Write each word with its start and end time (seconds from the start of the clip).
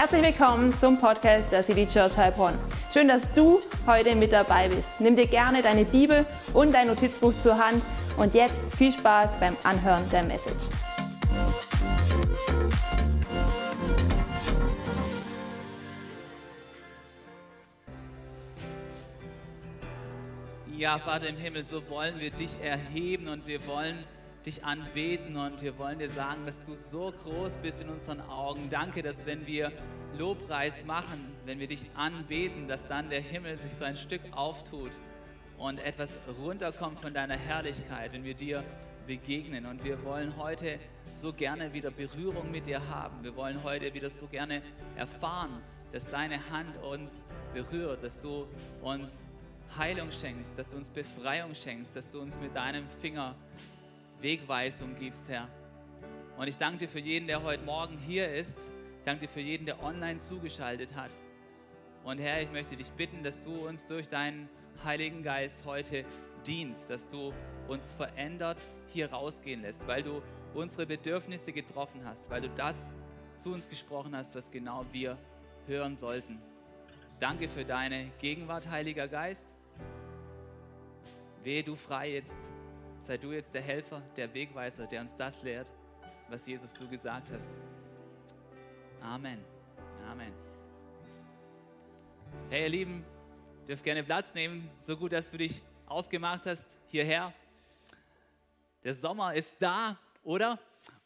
Herzlich 0.00 0.22
willkommen 0.22 0.72
zum 0.78 1.00
Podcast 1.00 1.50
der 1.50 1.64
City 1.64 1.84
Church 1.84 2.16
Heilbronn. 2.16 2.54
Schön, 2.94 3.08
dass 3.08 3.32
du 3.32 3.60
heute 3.84 4.14
mit 4.14 4.32
dabei 4.32 4.68
bist. 4.68 4.88
Nimm 5.00 5.16
dir 5.16 5.26
gerne 5.26 5.60
deine 5.60 5.84
Bibel 5.84 6.24
und 6.54 6.72
dein 6.72 6.86
Notizbuch 6.86 7.32
zur 7.42 7.58
Hand 7.58 7.82
und 8.16 8.32
jetzt 8.32 8.72
viel 8.76 8.92
Spaß 8.92 9.40
beim 9.40 9.56
Anhören 9.64 10.08
der 10.10 10.24
Message. 10.24 10.66
Ja, 20.76 21.00
Vater 21.00 21.28
im 21.28 21.38
Himmel, 21.38 21.64
so 21.64 21.82
wollen 21.90 22.20
wir 22.20 22.30
dich 22.30 22.56
erheben 22.62 23.26
und 23.26 23.48
wir 23.48 23.66
wollen 23.66 24.04
dich 24.48 24.64
anbeten 24.64 25.36
und 25.36 25.60
wir 25.60 25.76
wollen 25.76 25.98
dir 25.98 26.08
sagen, 26.08 26.46
dass 26.46 26.62
du 26.62 26.74
so 26.74 27.12
groß 27.22 27.58
bist 27.58 27.82
in 27.82 27.90
unseren 27.90 28.22
Augen. 28.22 28.70
Danke, 28.70 29.02
dass 29.02 29.26
wenn 29.26 29.46
wir 29.46 29.70
Lobpreis 30.16 30.86
machen, 30.86 31.34
wenn 31.44 31.58
wir 31.58 31.66
dich 31.66 31.84
anbeten, 31.94 32.66
dass 32.66 32.88
dann 32.88 33.10
der 33.10 33.20
Himmel 33.20 33.58
sich 33.58 33.74
so 33.74 33.84
ein 33.84 33.96
Stück 33.96 34.22
auftut 34.32 34.92
und 35.58 35.78
etwas 35.80 36.18
runterkommt 36.42 36.98
von 36.98 37.12
deiner 37.12 37.36
Herrlichkeit, 37.36 38.14
wenn 38.14 38.24
wir 38.24 38.32
dir 38.32 38.64
begegnen. 39.06 39.66
Und 39.66 39.84
wir 39.84 40.02
wollen 40.02 40.34
heute 40.38 40.78
so 41.12 41.34
gerne 41.34 41.74
wieder 41.74 41.90
Berührung 41.90 42.50
mit 42.50 42.66
dir 42.66 42.88
haben. 42.88 43.22
Wir 43.22 43.36
wollen 43.36 43.62
heute 43.62 43.92
wieder 43.92 44.08
so 44.08 44.28
gerne 44.28 44.62
erfahren, 44.96 45.60
dass 45.92 46.06
deine 46.06 46.48
Hand 46.48 46.74
uns 46.78 47.22
berührt, 47.52 48.02
dass 48.02 48.18
du 48.18 48.46
uns 48.80 49.28
Heilung 49.76 50.10
schenkst, 50.10 50.58
dass 50.58 50.70
du 50.70 50.78
uns 50.78 50.88
Befreiung 50.88 51.54
schenkst, 51.54 51.94
dass 51.94 52.08
du 52.08 52.22
uns 52.22 52.40
mit 52.40 52.56
deinem 52.56 52.88
Finger 53.02 53.34
Wegweisung 54.20 54.96
gibst, 54.96 55.28
Herr. 55.28 55.48
Und 56.36 56.48
ich 56.48 56.56
danke 56.56 56.78
dir 56.78 56.88
für 56.88 56.98
jeden, 56.98 57.26
der 57.28 57.42
heute 57.42 57.64
Morgen 57.64 57.98
hier 57.98 58.32
ist. 58.32 58.58
Ich 58.58 59.04
danke 59.04 59.26
dir 59.26 59.32
für 59.32 59.40
jeden, 59.40 59.64
der 59.64 59.82
online 59.82 60.18
zugeschaltet 60.18 60.94
hat. 60.96 61.10
Und 62.04 62.18
Herr, 62.18 62.42
ich 62.42 62.50
möchte 62.50 62.74
dich 62.74 62.90
bitten, 62.92 63.22
dass 63.22 63.40
du 63.40 63.68
uns 63.68 63.86
durch 63.86 64.08
deinen 64.08 64.48
Heiligen 64.84 65.22
Geist 65.22 65.64
heute 65.64 66.04
dienst, 66.46 66.90
dass 66.90 67.06
du 67.06 67.32
uns 67.68 67.92
verändert 67.92 68.64
hier 68.88 69.12
rausgehen 69.12 69.62
lässt, 69.62 69.86
weil 69.86 70.02
du 70.02 70.22
unsere 70.54 70.86
Bedürfnisse 70.86 71.52
getroffen 71.52 72.00
hast, 72.04 72.30
weil 72.30 72.40
du 72.40 72.48
das 72.50 72.92
zu 73.36 73.52
uns 73.52 73.68
gesprochen 73.68 74.16
hast, 74.16 74.34
was 74.34 74.50
genau 74.50 74.84
wir 74.90 75.16
hören 75.66 75.96
sollten. 75.96 76.40
Danke 77.20 77.48
für 77.48 77.64
deine 77.64 78.10
Gegenwart, 78.18 78.68
Heiliger 78.68 79.06
Geist. 79.06 79.54
Wehe 81.42 81.62
du 81.62 81.76
frei 81.76 82.12
jetzt 82.12 82.36
Sei 83.00 83.16
du 83.16 83.32
jetzt 83.32 83.54
der 83.54 83.62
Helfer, 83.62 84.02
der 84.16 84.32
Wegweiser, 84.34 84.86
der 84.86 85.00
uns 85.00 85.16
das 85.16 85.42
lehrt, 85.42 85.72
was 86.28 86.46
Jesus 86.46 86.74
du 86.74 86.86
gesagt 86.88 87.30
hast. 87.30 87.58
Amen. 89.00 89.38
Amen. 90.10 90.32
Hey, 92.50 92.64
ihr 92.64 92.68
Lieben, 92.68 93.04
dürft 93.66 93.84
gerne 93.84 94.02
Platz 94.02 94.34
nehmen. 94.34 94.68
So 94.80 94.96
gut, 94.96 95.12
dass 95.12 95.30
du 95.30 95.38
dich 95.38 95.62
aufgemacht 95.86 96.44
hast 96.44 96.76
hierher. 96.88 97.32
Der 98.84 98.94
Sommer 98.94 99.32
ist 99.32 99.54
da, 99.60 99.96
oder? 100.24 100.58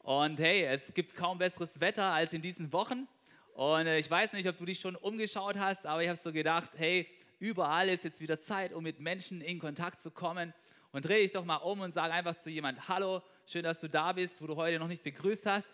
Und 0.02 0.40
hey, 0.40 0.64
es 0.64 0.92
gibt 0.94 1.14
kaum 1.14 1.38
besseres 1.38 1.78
Wetter 1.78 2.04
als 2.04 2.32
in 2.32 2.42
diesen 2.42 2.72
Wochen. 2.72 3.06
Und 3.54 3.86
äh, 3.86 3.98
ich 3.98 4.10
weiß 4.10 4.32
nicht, 4.32 4.48
ob 4.48 4.56
du 4.56 4.64
dich 4.64 4.80
schon 4.80 4.96
umgeschaut 4.96 5.56
hast, 5.58 5.86
aber 5.86 6.02
ich 6.02 6.08
habe 6.08 6.18
so 6.18 6.32
gedacht, 6.32 6.70
hey, 6.78 7.06
überall 7.38 7.88
ist 7.90 8.02
jetzt 8.02 8.20
wieder 8.20 8.40
Zeit, 8.40 8.72
um 8.72 8.82
mit 8.82 8.98
Menschen 8.98 9.40
in 9.42 9.58
Kontakt 9.58 10.00
zu 10.00 10.10
kommen 10.10 10.54
und 10.92 11.06
drehe 11.06 11.22
dich 11.22 11.32
doch 11.32 11.44
mal 11.44 11.56
um 11.56 11.80
und 11.80 11.92
sage 11.92 12.12
einfach 12.12 12.36
zu 12.36 12.50
jemand, 12.50 12.88
hallo, 12.88 13.22
schön, 13.46 13.64
dass 13.64 13.80
du 13.80 13.88
da 13.88 14.12
bist, 14.12 14.40
wo 14.42 14.46
du 14.46 14.56
heute 14.56 14.78
noch 14.78 14.88
nicht 14.88 15.02
begrüßt 15.02 15.46
hast. 15.46 15.68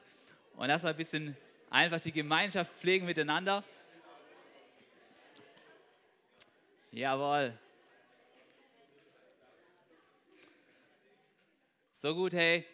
Und 0.55 0.69
lass 0.69 0.83
mal 0.83 0.91
ein 0.91 0.97
bisschen 0.97 1.37
einfach 1.71 2.01
die 2.01 2.13
Gemeinschaft 2.13 2.73
pflegen 2.73 3.05
miteinander. 3.05 3.65
Jawohl. 6.91 7.57
So 11.93 12.15
gut, 12.15 12.33
hey. 12.33 12.65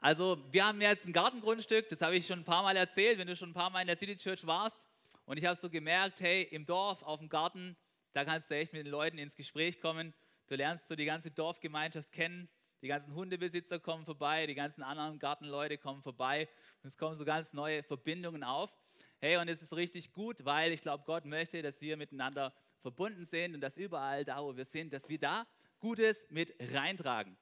Also, 0.00 0.38
wir 0.52 0.64
haben 0.64 0.80
jetzt 0.80 1.04
ein 1.04 1.12
Gartengrundstück, 1.12 1.88
das 1.88 2.00
habe 2.00 2.14
ich 2.14 2.26
schon 2.26 2.38
ein 2.40 2.44
paar 2.44 2.62
Mal 2.62 2.76
erzählt, 2.76 3.18
wenn 3.18 3.26
du 3.26 3.34
schon 3.34 3.50
ein 3.50 3.54
paar 3.54 3.70
Mal 3.70 3.80
in 3.80 3.88
der 3.88 3.96
City 3.96 4.16
Church 4.16 4.46
warst. 4.46 4.86
Und 5.24 5.38
ich 5.38 5.44
habe 5.44 5.56
so 5.56 5.68
gemerkt, 5.68 6.20
hey, 6.20 6.42
im 6.44 6.64
Dorf, 6.64 7.02
auf 7.02 7.18
dem 7.18 7.28
Garten, 7.28 7.76
da 8.16 8.24
kannst 8.24 8.50
du 8.50 8.54
echt 8.54 8.72
mit 8.72 8.86
den 8.86 8.90
Leuten 8.90 9.18
ins 9.18 9.36
Gespräch 9.36 9.78
kommen. 9.78 10.14
Du 10.46 10.54
lernst 10.54 10.88
so 10.88 10.96
die 10.96 11.04
ganze 11.04 11.30
Dorfgemeinschaft 11.30 12.10
kennen. 12.12 12.48
Die 12.80 12.88
ganzen 12.88 13.14
Hundebesitzer 13.14 13.78
kommen 13.78 14.06
vorbei, 14.06 14.46
die 14.46 14.54
ganzen 14.54 14.82
anderen 14.82 15.18
Gartenleute 15.18 15.76
kommen 15.76 16.02
vorbei 16.02 16.48
und 16.82 16.88
es 16.88 16.96
kommen 16.96 17.14
so 17.14 17.26
ganz 17.26 17.52
neue 17.52 17.82
Verbindungen 17.82 18.42
auf. 18.42 18.74
Hey, 19.18 19.36
und 19.36 19.48
es 19.48 19.60
ist 19.60 19.76
richtig 19.76 20.12
gut, 20.12 20.46
weil 20.46 20.72
ich 20.72 20.80
glaube, 20.80 21.04
Gott 21.04 21.26
möchte, 21.26 21.60
dass 21.60 21.82
wir 21.82 21.98
miteinander 21.98 22.54
verbunden 22.80 23.26
sind 23.26 23.54
und 23.54 23.60
dass 23.60 23.76
überall 23.76 24.24
da, 24.24 24.42
wo 24.42 24.56
wir 24.56 24.64
sind, 24.64 24.94
dass 24.94 25.10
wir 25.10 25.18
da 25.18 25.46
Gutes 25.78 26.26
mit 26.30 26.54
reintragen. 26.72 27.36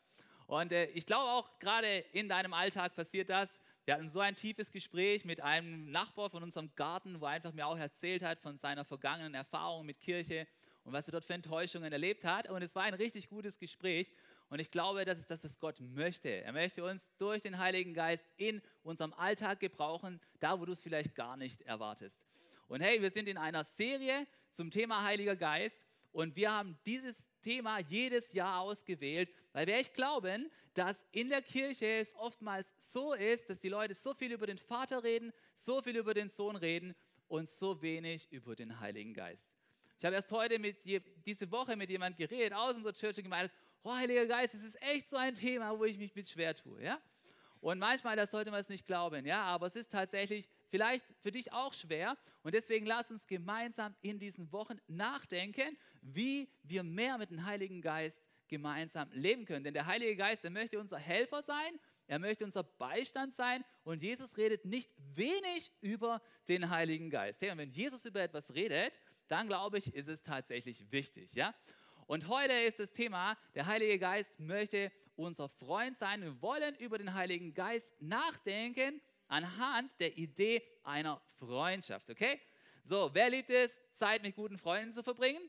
Und 0.49 0.73
äh, 0.73 0.87
ich 0.87 1.07
glaube 1.07 1.31
auch 1.31 1.57
gerade 1.61 1.99
in 2.13 2.29
deinem 2.29 2.53
Alltag 2.53 2.97
passiert 2.97 3.31
das. 3.31 3.61
Wir 3.85 3.95
hatten 3.95 4.09
so 4.09 4.19
ein 4.19 4.35
tiefes 4.35 4.73
Gespräch 4.73 5.25
mit 5.25 5.41
einem 5.41 5.91
Nachbar 5.93 6.31
von 6.31 6.43
unserem 6.43 6.75
Garten, 6.75 7.21
wo 7.21 7.27
er 7.27 7.33
einfach 7.33 7.53
mir 7.53 7.67
auch 7.67 7.79
erzählt 7.79 8.23
hat 8.23 8.41
von 8.41 8.57
seiner 8.57 8.85
vergangenen 8.85 9.35
Erfahrung 9.35 9.87
mit 9.87 10.01
Kirche 10.01 10.49
und 10.85 10.93
was 10.93 11.09
er 11.09 11.13
dort 11.13 11.25
für 11.25 11.35
Enttäuschungen 11.35 11.93
erlebt 11.93 12.25
hat. 12.25 12.49
Und 12.49 12.63
es 12.63 12.75
war 12.75 12.83
ein 12.85 12.95
richtig 12.95 13.29
gutes 13.29 13.59
Gespräch. 13.59 14.13
Und 14.51 14.61
ich 14.61 14.71
glaube, 14.71 15.05
das 15.05 15.19
ist 15.19 15.31
das, 15.31 15.43
was 15.45 15.59
Gott 15.59 15.81
möchte. 15.81 16.29
Er 16.29 16.53
möchte 16.53 16.85
uns 16.85 17.11
durch 17.19 17.43
den 17.43 17.59
Heiligen 17.59 17.95
Geist 17.95 18.25
in 18.37 18.61
unserem 18.83 19.15
Alltag 19.15 19.61
gebrauchen, 19.61 20.21
da 20.41 20.61
wo 20.61 20.67
du 20.67 20.73
es 20.73 20.83
vielleicht 20.83 21.15
gar 21.15 21.37
nicht 21.37 21.63
erwartest. 21.63 22.21
Und 22.69 22.81
hey, 22.81 23.01
wir 23.01 23.11
sind 23.11 23.29
in 23.29 23.39
einer 23.39 23.65
Serie 23.65 24.27
zum 24.51 24.71
Thema 24.71 25.03
Heiliger 25.05 25.37
Geist. 25.37 25.85
Und 26.13 26.37
wir 26.37 26.53
haben 26.53 26.79
dieses 26.87 27.29
Thema 27.43 27.81
jedes 27.81 28.33
Jahr 28.35 28.61
ausgewählt, 28.61 29.31
weil 29.53 29.67
wir 29.67 29.75
echt 29.75 29.95
glauben, 29.95 30.51
dass 30.75 31.05
in 31.13 31.29
der 31.29 31.43
Kirche 31.43 31.87
es 31.87 32.15
oftmals 32.15 32.73
so 32.79 33.15
ist, 33.15 33.51
dass 33.51 33.61
die 33.61 33.69
Leute 33.69 33.95
so 33.95 34.15
viel 34.15 34.33
über 34.33 34.47
den 34.47 34.59
Vater 34.59 35.03
reden, 35.03 35.33
so 35.55 35.83
viel 35.83 35.97
über 35.97 36.15
den 36.15 36.29
Sohn 36.29 36.57
reden 36.57 36.95
und 37.27 37.51
so 37.51 37.83
wenig 37.83 38.31
über 38.31 38.55
den 38.55 38.81
Heiligen 38.81 39.15
Geist. 39.15 39.54
Ich 39.99 40.05
habe 40.05 40.15
erst 40.17 40.31
heute 40.33 40.59
mit 40.59 40.85
diese 41.25 41.51
Woche 41.51 41.77
mit 41.77 41.91
jemandem 41.91 42.29
geredet 42.29 42.53
aus 42.53 42.75
unserer 42.75 42.93
Church 42.93 43.17
und 43.17 43.25
gemeint, 43.25 43.51
oh 43.83 43.93
Heiliger 43.95 44.27
Geist, 44.27 44.55
es 44.55 44.65
ist 44.65 44.81
echt 44.83 45.09
so 45.09 45.17
ein 45.17 45.35
Thema, 45.35 45.79
wo 45.79 45.85
ich 45.85 45.99
mich 45.99 46.15
mit 46.15 46.29
schwer 46.29 46.55
tue, 46.55 46.83
ja? 46.83 47.01
Und 47.61 47.79
manchmal, 47.79 48.15
das 48.15 48.31
sollte 48.31 48.51
man 48.51 48.61
es 48.61 48.69
nicht 48.69 48.85
glauben, 48.85 49.25
ja, 49.25 49.43
aber 49.43 49.67
es 49.67 49.75
ist 49.75 49.91
tatsächlich 49.91 50.51
vielleicht 50.69 51.07
für 51.23 51.31
dich 51.31 51.51
auch 51.51 51.73
schwer. 51.73 52.19
Und 52.43 52.53
deswegen 52.53 52.85
lass 52.85 53.11
uns 53.11 53.27
gemeinsam 53.27 53.95
in 54.03 54.19
diesen 54.19 54.53
Wochen 54.53 54.79
nachdenken, 54.87 55.79
wie 56.03 56.51
wir 56.63 56.83
mehr 56.83 57.17
mit 57.17 57.31
dem 57.31 57.47
Heiligen 57.47 57.81
Geist 57.81 58.23
gemeinsam 58.49 59.11
leben 59.13 59.47
können. 59.47 59.65
Denn 59.65 59.73
der 59.73 59.87
Heilige 59.87 60.15
Geist, 60.15 60.45
er 60.45 60.51
möchte 60.51 60.79
unser 60.79 60.99
Helfer 60.99 61.41
sein, 61.41 61.81
er 62.07 62.19
möchte 62.19 62.45
unser 62.45 62.65
Beistand 62.65 63.33
sein 63.33 63.65
und 63.83 64.03
Jesus 64.03 64.37
redet 64.37 64.67
nicht 64.67 64.91
wenig 65.15 65.73
über 65.81 66.21
den 66.49 66.69
Heiligen 66.69 67.09
Geist. 67.09 67.41
Hey, 67.41 67.51
und 67.51 67.57
wenn 67.57 67.71
Jesus 67.71 68.05
über 68.05 68.21
etwas 68.21 68.53
redet, 68.55 69.01
dann 69.29 69.47
glaube 69.47 69.79
ich, 69.79 69.95
ist 69.95 70.09
es 70.09 70.23
tatsächlich 70.23 70.91
wichtig. 70.91 71.35
Ja? 71.35 71.55
Und 72.07 72.29
heute 72.29 72.53
ist 72.53 72.79
das 72.79 72.93
Thema, 72.93 73.37
der 73.55 73.67
Heilige 73.67 73.99
Geist 73.99 74.39
möchte 74.39 74.93
unser 75.17 75.49
Freund 75.49 75.97
sein. 75.97 76.23
Wir 76.23 76.43
wollen 76.43 76.75
über 76.77 76.99
den 76.99 77.15
Heiligen 77.15 77.55
Geist 77.55 77.95
nachdenken 78.01 79.01
anhand 79.29 79.99
der 80.01 80.17
Idee 80.17 80.63
einer 80.83 81.21
Freundschaft. 81.39 82.11
Okay? 82.11 82.41
So, 82.83 83.11
wer 83.15 83.31
liebt 83.31 83.51
es, 83.51 83.81
Zeit 83.93 84.23
mit 84.23 84.35
guten 84.35 84.59
Freunden 84.59 84.93
zu 84.93 85.03
verbringen? 85.03 85.41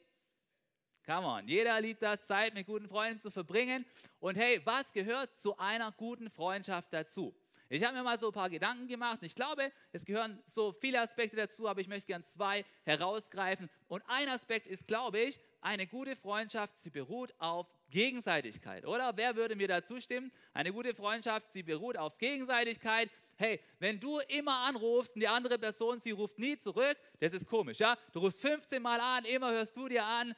Come 1.06 1.28
on, 1.28 1.48
jeder 1.48 1.80
liebt 1.82 2.02
das, 2.02 2.26
Zeit 2.26 2.54
mit 2.56 2.66
guten 2.66 2.88
Freunden 2.88 3.20
zu 3.20 3.30
verbringen. 3.30 3.86
Und 4.20 4.38
hey, 4.38 4.60
was 4.66 4.92
gehört 4.92 5.38
zu 5.38 5.56
einer 5.58 5.92
guten 5.92 6.32
Freundschaft 6.32 6.92
dazu? 6.92 7.36
Ich 7.68 7.84
habe 7.84 7.98
mir 7.98 8.04
mal 8.04 8.20
so 8.20 8.28
ein 8.28 8.34
paar 8.34 8.50
Gedanken 8.50 8.88
gemacht. 8.88 9.20
Ich 9.22 9.34
glaube, 9.34 9.72
es 9.92 10.06
gehören 10.06 10.40
so 10.46 10.72
viele 10.72 11.02
Aspekte 11.02 11.36
dazu, 11.36 11.68
aber 11.68 11.82
ich 11.82 11.88
möchte 11.88 12.06
gerne 12.08 12.24
zwei 12.24 12.64
herausgreifen. 12.84 13.70
Und 13.88 14.04
ein 14.08 14.30
Aspekt 14.30 14.68
ist, 14.68 14.88
glaube 14.88 15.20
ich, 15.20 15.40
eine 15.62 15.88
gute 15.88 16.16
Freundschaft, 16.16 16.78
sie 16.78 16.92
beruht 16.92 17.34
auf 17.40 17.68
Gegenseitigkeit. 17.90 18.86
Oder 18.86 19.18
wer 19.18 19.36
würde 19.36 19.56
mir 19.56 19.68
dazu 19.68 20.00
stimmen? 20.00 20.32
Eine 20.54 20.72
gute 20.72 20.94
Freundschaft, 20.94 21.50
sie 21.50 21.64
beruht 21.64 21.98
auf 21.98 22.20
Gegenseitigkeit. 22.20 23.10
Hey, 23.38 23.60
wenn 23.80 24.00
du 24.00 24.20
immer 24.28 24.60
anrufst 24.68 25.16
und 25.16 25.22
die 25.22 25.28
andere 25.28 25.58
Person, 25.58 26.00
sie 26.00 26.12
ruft 26.12 26.38
nie 26.38 26.58
zurück, 26.58 26.98
das 27.20 27.34
ist 27.34 27.48
komisch, 27.48 27.80
ja? 27.80 27.98
Du 28.14 28.20
rufst 28.20 28.42
15 28.42 28.82
Mal 28.82 29.00
an, 29.00 29.26
immer 29.26 29.52
hörst 29.52 29.76
du 29.76 29.90
dir 29.90 30.06
an, 30.06 30.36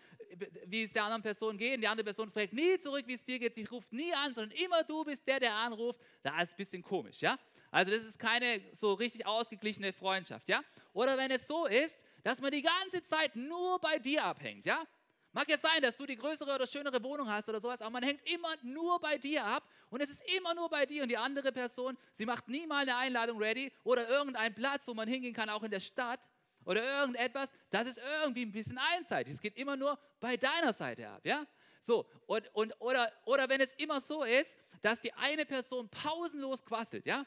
wie 0.65 0.83
es 0.83 0.93
der 0.93 1.03
anderen 1.03 1.21
Person 1.21 1.57
geht. 1.57 1.75
Und 1.75 1.81
die 1.81 1.87
andere 1.87 2.05
Person 2.05 2.31
fragt 2.31 2.53
nie 2.53 2.77
zurück, 2.79 3.03
wie 3.05 3.13
es 3.13 3.25
dir 3.25 3.39
geht. 3.39 3.55
Sie 3.55 3.63
ruft 3.65 3.91
nie 3.93 4.13
an, 4.13 4.33
sondern 4.33 4.57
immer 4.57 4.83
du 4.83 5.03
bist 5.03 5.27
der, 5.27 5.39
der 5.39 5.53
anruft. 5.53 5.99
Da 6.23 6.41
ist 6.41 6.53
ein 6.53 6.57
bisschen 6.57 6.81
komisch, 6.81 7.21
ja? 7.21 7.37
Also 7.71 7.91
das 7.91 8.03
ist 8.03 8.17
keine 8.17 8.61
so 8.73 8.93
richtig 8.93 9.25
ausgeglichene 9.25 9.93
Freundschaft, 9.93 10.47
ja? 10.49 10.63
Oder 10.93 11.17
wenn 11.17 11.31
es 11.31 11.47
so 11.47 11.65
ist, 11.65 11.99
dass 12.23 12.39
man 12.39 12.51
die 12.51 12.61
ganze 12.61 13.03
Zeit 13.03 13.35
nur 13.35 13.79
bei 13.79 13.99
dir 13.99 14.23
abhängt, 14.23 14.65
ja? 14.65 14.85
Mag 15.33 15.49
ja 15.49 15.57
sein, 15.57 15.81
dass 15.81 15.95
du 15.95 16.05
die 16.05 16.15
größere 16.15 16.55
oder 16.55 16.65
schönere 16.65 17.03
Wohnung 17.03 17.29
hast 17.29 17.47
oder 17.47 17.59
sowas, 17.59 17.81
aber 17.81 17.91
man 17.91 18.03
hängt 18.03 18.27
immer 18.27 18.55
nur 18.63 18.99
bei 18.99 19.17
dir 19.17 19.45
ab 19.45 19.63
und 19.89 20.01
es 20.01 20.09
ist 20.09 20.23
immer 20.35 20.55
nur 20.55 20.69
bei 20.69 20.85
dir 20.85 21.03
und 21.03 21.09
die 21.09 21.17
andere 21.17 21.51
Person, 21.51 21.97
sie 22.11 22.25
macht 22.25 22.47
nie 22.47 22.65
mal 22.65 22.81
eine 22.81 22.97
Einladung 22.97 23.37
ready 23.37 23.71
oder 23.83 24.09
irgendeinen 24.09 24.55
Platz, 24.55 24.87
wo 24.87 24.93
man 24.93 25.07
hingehen 25.07 25.33
kann, 25.33 25.49
auch 25.49 25.61
in 25.63 25.69
der 25.69 25.79
Stadt 25.79 26.19
oder 26.67 26.83
irgendetwas, 26.83 27.53
das 27.69 27.87
ist 27.87 27.97
irgendwie 27.97 28.45
ein 28.45 28.51
bisschen 28.51 28.77
einseitig. 28.77 29.35
Es 29.35 29.41
geht 29.41 29.55
immer 29.55 29.77
nur 29.77 29.97
bei 30.19 30.35
deiner 30.35 30.73
Seite 30.73 31.07
ab, 31.07 31.21
ja? 31.25 31.47
So, 31.79 32.05
und, 32.25 32.53
und, 32.53 32.73
oder, 32.79 33.09
oder 33.23 33.47
wenn 33.47 33.61
es 33.61 33.73
immer 33.75 34.01
so 34.01 34.25
ist, 34.25 34.57
dass 34.81 34.99
die 34.99 35.13
eine 35.13 35.45
Person 35.45 35.87
pausenlos 35.87 36.65
quasselt, 36.65 37.05
ja? 37.05 37.25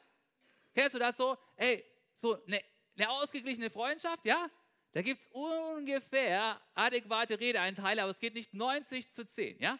Kennst 0.74 0.94
du 0.94 0.98
das 0.98 1.16
so? 1.16 1.38
Ey, 1.56 1.82
so 2.12 2.44
eine, 2.44 2.60
eine 2.96 3.08
ausgeglichene 3.08 3.70
Freundschaft, 3.70 4.26
ja? 4.26 4.50
Da 4.92 5.00
gibt 5.00 5.22
es 5.22 5.28
ungefähr 5.28 6.60
adäquate 6.74 7.40
Redeeinteile, 7.40 8.02
aber 8.02 8.10
es 8.10 8.18
geht 8.18 8.34
nicht 8.34 8.52
90 8.52 9.10
zu 9.10 9.24
10, 9.24 9.58
ja? 9.58 9.78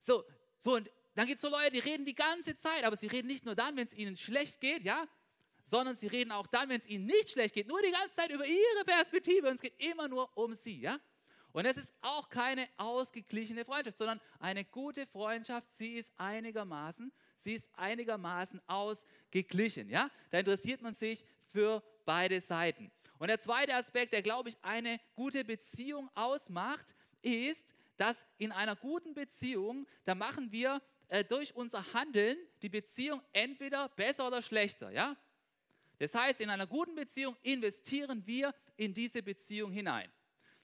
So, 0.00 0.24
so 0.56 0.76
und 0.76 0.90
dann 1.14 1.26
gibt 1.26 1.36
es 1.36 1.42
so 1.42 1.50
Leute, 1.50 1.72
die 1.72 1.80
reden 1.80 2.06
die 2.06 2.14
ganze 2.14 2.56
Zeit, 2.56 2.84
aber 2.84 2.96
sie 2.96 3.08
reden 3.08 3.26
nicht 3.26 3.44
nur 3.44 3.54
dann, 3.54 3.76
wenn 3.76 3.84
es 3.84 3.92
ihnen 3.92 4.16
schlecht 4.16 4.60
geht, 4.62 4.84
ja? 4.84 5.06
Sondern 5.68 5.94
sie 5.94 6.06
reden 6.06 6.32
auch 6.32 6.46
dann, 6.46 6.70
wenn 6.70 6.78
es 6.78 6.86
ihnen 6.86 7.04
nicht 7.04 7.28
schlecht 7.28 7.54
geht, 7.54 7.68
nur 7.68 7.82
die 7.82 7.90
ganze 7.90 8.16
Zeit 8.16 8.30
über 8.30 8.46
ihre 8.46 8.84
Perspektive 8.86 9.48
und 9.48 9.56
es 9.56 9.60
geht 9.60 9.74
immer 9.78 10.08
nur 10.08 10.34
um 10.34 10.54
sie, 10.54 10.80
ja? 10.80 10.98
Und 11.52 11.66
es 11.66 11.76
ist 11.76 11.92
auch 12.00 12.30
keine 12.30 12.66
ausgeglichene 12.78 13.66
Freundschaft, 13.66 13.98
sondern 13.98 14.18
eine 14.38 14.64
gute 14.64 15.06
Freundschaft, 15.06 15.70
sie 15.70 15.94
ist 15.94 16.10
einigermaßen, 16.16 17.12
sie 17.36 17.54
ist 17.54 17.68
einigermaßen 17.74 18.62
ausgeglichen, 18.66 19.90
ja? 19.90 20.10
Da 20.30 20.38
interessiert 20.38 20.80
man 20.80 20.94
sich 20.94 21.22
für 21.52 21.82
beide 22.06 22.40
Seiten. 22.40 22.90
Und 23.18 23.28
der 23.28 23.38
zweite 23.38 23.74
Aspekt, 23.74 24.14
der, 24.14 24.22
glaube 24.22 24.48
ich, 24.48 24.56
eine 24.62 24.98
gute 25.14 25.44
Beziehung 25.44 26.08
ausmacht, 26.14 26.94
ist, 27.20 27.66
dass 27.98 28.24
in 28.38 28.52
einer 28.52 28.74
guten 28.74 29.12
Beziehung, 29.12 29.86
da 30.06 30.14
machen 30.14 30.50
wir 30.50 30.80
äh, 31.08 31.24
durch 31.24 31.54
unser 31.54 31.92
Handeln 31.92 32.38
die 32.62 32.70
Beziehung 32.70 33.20
entweder 33.32 33.90
besser 33.90 34.26
oder 34.26 34.40
schlechter. 34.40 34.90
Ja? 34.92 35.16
Das 35.98 36.14
heißt, 36.14 36.40
in 36.40 36.50
einer 36.50 36.66
guten 36.66 36.94
Beziehung 36.94 37.36
investieren 37.42 38.24
wir 38.26 38.54
in 38.76 38.94
diese 38.94 39.22
Beziehung 39.22 39.72
hinein. 39.72 40.10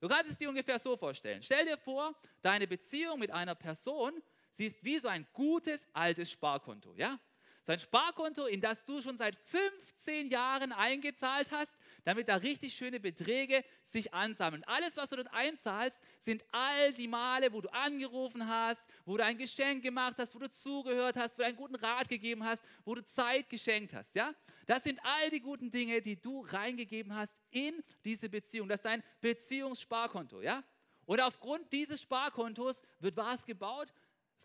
Du 0.01 0.09
kannst 0.09 0.31
es 0.31 0.39
dir 0.39 0.49
ungefähr 0.49 0.79
so 0.79 0.97
vorstellen. 0.97 1.43
Stell 1.43 1.65
dir 1.65 1.79
vor, 1.79 2.15
deine 2.43 2.67
Beziehung 2.67 3.19
mit 3.19 3.31
einer 3.31 3.55
Person, 3.55 4.13
sie 4.51 4.67
ist 4.67 4.85
wie 4.85 4.99
so 4.99 5.09
ein 5.09 5.27
gutes 5.33 5.87
altes 5.93 6.31
Sparkonto. 6.31 6.95
Ja? 6.97 7.19
Sein 7.63 7.79
Sparkonto, 7.79 8.47
in 8.47 8.61
das 8.61 8.85
du 8.85 9.01
schon 9.01 9.17
seit 9.17 9.35
15 9.37 10.29
Jahren 10.29 10.73
eingezahlt 10.73 11.51
hast, 11.51 11.73
damit 12.05 12.29
da 12.29 12.37
richtig 12.37 12.75
schöne 12.75 13.01
Beträge 13.01 13.65
sich 13.83 14.13
ansammeln. 14.13 14.63
Alles, 14.65 14.97
was 14.97 15.11
du 15.11 15.17
dort 15.17 15.33
einzahlst, 15.33 16.01
sind 16.19 16.45
all 16.53 16.93
die 16.93 17.09
Male, 17.09 17.53
wo 17.53 17.61
du 17.61 17.73
angerufen 17.73 18.47
hast, 18.47 18.85
wo 19.05 19.17
du 19.17 19.25
ein 19.25 19.39
Geschenk 19.39 19.83
gemacht 19.83 20.17
hast, 20.19 20.35
wo 20.35 20.39
du 20.39 20.51
zugehört 20.51 21.17
hast, 21.17 21.39
wo 21.39 21.43
du 21.43 21.47
einen 21.49 21.57
guten 21.57 21.75
Rat 21.77 22.09
gegeben 22.09 22.45
hast, 22.45 22.63
wo 22.85 22.95
du 22.95 23.05
Zeit 23.05 23.49
geschenkt 23.49 23.95
hast. 23.95 24.15
Ja? 24.15 24.35
Das 24.67 24.85
sind 24.85 25.01
all 25.03 25.31
die 25.31 25.41
guten 25.41 25.71
Dinge, 25.71 26.03
die 26.03 26.21
du 26.21 26.45
reingegeben 26.47 27.15
hast 27.15 27.35
in 27.51 27.83
diese 28.05 28.29
Beziehung. 28.29 28.69
Das 28.69 28.81
ist 28.81 28.85
dein 28.85 29.03
Beziehungssparkonto. 29.21 30.43
Ja? 30.43 30.63
Und 31.07 31.21
aufgrund 31.21 31.73
dieses 31.73 32.03
Sparkontos 32.03 32.83
wird 33.01 33.17
was 33.17 33.45
gebaut? 33.45 33.93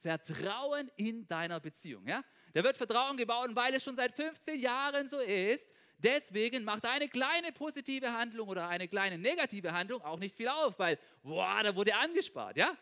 Vertrauen 0.02 0.90
in 0.96 1.28
deiner 1.28 1.60
Beziehung. 1.60 2.08
Ja? 2.08 2.24
Da 2.54 2.64
wird 2.64 2.78
Vertrauen 2.78 3.18
gebaut, 3.18 3.50
weil 3.54 3.74
es 3.74 3.84
schon 3.84 3.96
seit 3.96 4.14
15 4.14 4.60
Jahren 4.60 5.08
so 5.10 5.20
ist. 5.20 5.68
Deswegen 6.02 6.64
macht 6.64 6.86
eine 6.86 7.10
kleine 7.10 7.52
positive 7.52 8.14
Handlung 8.14 8.48
oder 8.48 8.68
eine 8.68 8.88
kleine 8.88 9.18
negative 9.18 9.74
Handlung 9.74 10.02
auch 10.02 10.18
nicht 10.18 10.36
viel 10.36 10.48
aus, 10.48 10.80
weil, 10.80 10.98
boah, 11.24 11.62
da 11.62 11.76
wurde 11.76 11.94
angespart, 11.94 12.56
ja? 12.56 12.76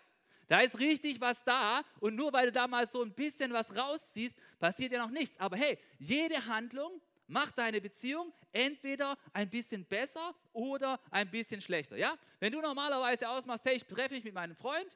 Da 0.48 0.62
ist 0.62 0.80
richtig 0.80 1.20
was 1.20 1.44
da 1.44 1.82
und 2.00 2.16
nur 2.16 2.32
weil 2.32 2.46
du 2.46 2.52
da 2.52 2.68
mal 2.68 2.88
so 2.88 3.02
ein 3.02 3.12
bisschen 3.12 3.52
was 3.52 3.76
rausziehst, 3.76 4.38
passiert 4.60 4.94
ja 4.94 5.00
noch 5.00 5.12
nichts. 5.12 5.38
Aber 5.40 5.58
hey, 5.58 5.78
jede 5.98 6.46
Handlung 6.46 7.02
macht 7.28 7.58
deine 7.58 7.82
Beziehung 7.82 8.32
entweder 8.52 9.18
ein 9.34 9.50
bisschen 9.50 9.84
besser 9.84 10.34
oder 10.54 11.00
ein 11.12 11.30
bisschen 11.30 11.60
schlechter, 11.60 11.98
ja? 11.98 12.18
Wenn 12.40 12.54
du 12.54 12.62
normalerweise 12.62 13.28
ausmachst, 13.28 13.66
hey, 13.66 13.76
ich 13.76 13.84
treffe 13.84 14.14
mich 14.14 14.24
mit 14.24 14.34
meinem 14.34 14.56
Freund, 14.56 14.96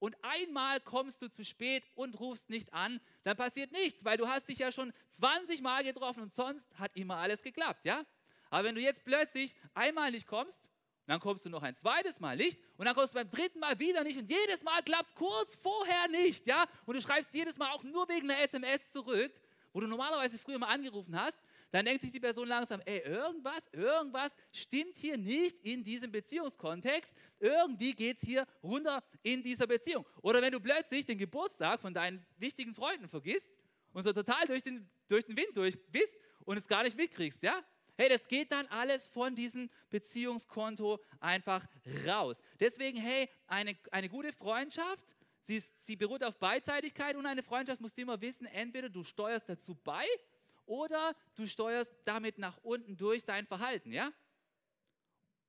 und 0.00 0.16
einmal 0.22 0.80
kommst 0.80 1.22
du 1.22 1.30
zu 1.30 1.44
spät 1.44 1.84
und 1.94 2.18
rufst 2.18 2.50
nicht 2.50 2.72
an, 2.72 3.00
dann 3.22 3.36
passiert 3.36 3.70
nichts, 3.70 4.04
weil 4.04 4.16
du 4.16 4.26
hast 4.26 4.48
dich 4.48 4.58
ja 4.58 4.72
schon 4.72 4.92
20 5.10 5.62
Mal 5.62 5.84
getroffen 5.84 6.24
und 6.24 6.32
sonst 6.32 6.66
hat 6.78 6.90
immer 6.96 7.18
alles 7.18 7.42
geklappt, 7.42 7.84
ja? 7.84 8.04
Aber 8.48 8.64
wenn 8.64 8.74
du 8.74 8.80
jetzt 8.80 9.04
plötzlich 9.04 9.54
einmal 9.74 10.10
nicht 10.10 10.26
kommst, 10.26 10.68
dann 11.06 11.20
kommst 11.20 11.44
du 11.44 11.50
noch 11.50 11.62
ein 11.62 11.76
zweites 11.76 12.18
Mal 12.18 12.36
nicht 12.36 12.58
und 12.76 12.86
dann 12.86 12.94
kommst 12.94 13.14
du 13.14 13.18
beim 13.18 13.30
dritten 13.30 13.60
Mal 13.60 13.78
wieder 13.78 14.02
nicht 14.02 14.18
und 14.18 14.30
jedes 14.30 14.62
Mal 14.62 14.82
klappt 14.82 15.10
es 15.10 15.14
kurz 15.14 15.54
vorher 15.54 16.08
nicht, 16.08 16.46
ja? 16.46 16.64
Und 16.86 16.94
du 16.94 17.00
schreibst 17.00 17.32
jedes 17.34 17.58
Mal 17.58 17.70
auch 17.70 17.82
nur 17.82 18.08
wegen 18.08 18.30
einer 18.30 18.40
SMS 18.40 18.90
zurück, 18.90 19.32
wo 19.72 19.80
du 19.80 19.86
normalerweise 19.86 20.38
früher 20.38 20.58
mal 20.58 20.68
angerufen 20.68 21.18
hast 21.20 21.38
dann 21.70 21.84
denkt 21.84 22.02
sich 22.02 22.10
die 22.10 22.20
Person 22.20 22.48
langsam, 22.48 22.80
ey, 22.84 22.98
irgendwas, 23.00 23.68
irgendwas 23.72 24.36
stimmt 24.52 24.96
hier 24.96 25.16
nicht 25.16 25.58
in 25.60 25.84
diesem 25.84 26.10
Beziehungskontext. 26.10 27.14
Irgendwie 27.38 27.94
geht 27.94 28.16
es 28.16 28.22
hier 28.22 28.46
runter 28.62 29.02
in 29.22 29.42
dieser 29.42 29.66
Beziehung. 29.66 30.04
Oder 30.22 30.42
wenn 30.42 30.52
du 30.52 30.60
plötzlich 30.60 31.06
den 31.06 31.18
Geburtstag 31.18 31.80
von 31.80 31.94
deinen 31.94 32.24
wichtigen 32.38 32.74
Freunden 32.74 33.08
vergisst 33.08 33.52
und 33.92 34.02
so 34.02 34.12
total 34.12 34.46
durch 34.46 34.62
den, 34.62 34.88
durch 35.06 35.24
den 35.24 35.36
Wind 35.36 35.56
durch 35.56 35.78
bist 35.92 36.16
und 36.44 36.58
es 36.58 36.66
gar 36.66 36.82
nicht 36.82 36.96
mitkriegst, 36.96 37.42
ja? 37.42 37.62
Hey, 37.96 38.08
das 38.08 38.26
geht 38.26 38.50
dann 38.50 38.66
alles 38.68 39.08
von 39.08 39.34
diesem 39.36 39.68
Beziehungskonto 39.90 40.98
einfach 41.20 41.66
raus. 42.06 42.40
Deswegen, 42.58 42.96
hey, 42.96 43.28
eine, 43.46 43.76
eine 43.90 44.08
gute 44.08 44.32
Freundschaft, 44.32 45.06
sie, 45.42 45.58
ist, 45.58 45.86
sie 45.86 45.96
beruht 45.96 46.24
auf 46.24 46.38
Beidseitigkeit 46.38 47.14
und 47.14 47.26
eine 47.26 47.42
Freundschaft 47.42 47.80
musst 47.80 47.98
du 47.98 48.02
immer 48.02 48.20
wissen, 48.22 48.46
entweder 48.46 48.88
du 48.88 49.04
steuerst 49.04 49.48
dazu 49.50 49.74
bei 49.84 50.06
oder 50.70 51.16
du 51.34 51.48
steuerst 51.48 51.92
damit 52.04 52.38
nach 52.38 52.56
unten 52.62 52.96
durch 52.96 53.24
dein 53.24 53.44
Verhalten, 53.44 53.92
ja? 53.92 54.12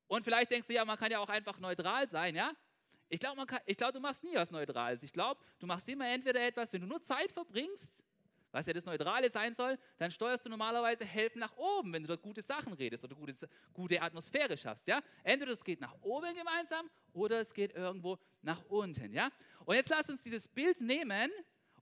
Und 0.08 0.24
vielleicht 0.24 0.50
denkst 0.50 0.68
du, 0.68 0.74
ja, 0.74 0.84
man 0.84 0.98
kann 0.98 1.12
ja 1.12 1.20
auch 1.20 1.30
einfach 1.30 1.60
neutral 1.60 2.10
sein, 2.10 2.36
ja? 2.36 2.52
Ich 3.08 3.20
glaube, 3.20 3.46
glaub, 3.46 3.94
du 3.94 4.00
machst 4.00 4.24
nie 4.24 4.34
was 4.34 4.50
Neutrales. 4.50 5.04
Ich 5.04 5.14
glaube, 5.14 5.40
du 5.60 5.68
machst 5.68 5.88
immer 5.90 6.08
entweder 6.08 6.42
etwas, 6.42 6.74
wenn 6.74 6.82
du 6.82 6.88
nur 6.88 7.04
Zeit 7.04 7.32
verbringst, 7.32 8.04
was 8.52 8.66
ja 8.66 8.74
das 8.74 8.84
Neutrale 8.84 9.30
sein 9.30 9.54
soll, 9.54 9.78
dann 10.00 10.10
steuerst 10.10 10.44
du 10.46 10.50
normalerweise 10.50 11.06
helfen 11.06 11.40
nach 11.40 11.56
oben, 11.56 11.94
wenn 11.94 12.02
du 12.02 12.08
dort 12.08 12.24
gute 12.24 12.42
Sachen 12.42 12.74
redest 12.74 13.04
oder 13.04 13.16
gute, 13.16 13.48
gute 13.74 14.02
Atmosphäre 14.02 14.58
schaffst. 14.58 14.88
Ja? 14.88 15.02
Entweder 15.24 15.52
es 15.52 15.64
geht 15.64 15.80
nach 15.82 15.96
oben 16.02 16.34
gemeinsam 16.34 16.90
oder 17.14 17.40
es 17.42 17.54
geht 17.54 17.74
irgendwo 17.76 18.18
nach 18.42 18.64
unten. 18.66 19.14
Ja? 19.14 19.30
Und 19.66 19.76
jetzt 19.76 19.90
lass 19.90 20.10
uns 20.10 20.24
dieses 20.24 20.48
Bild 20.48 20.82
nehmen 20.82 21.30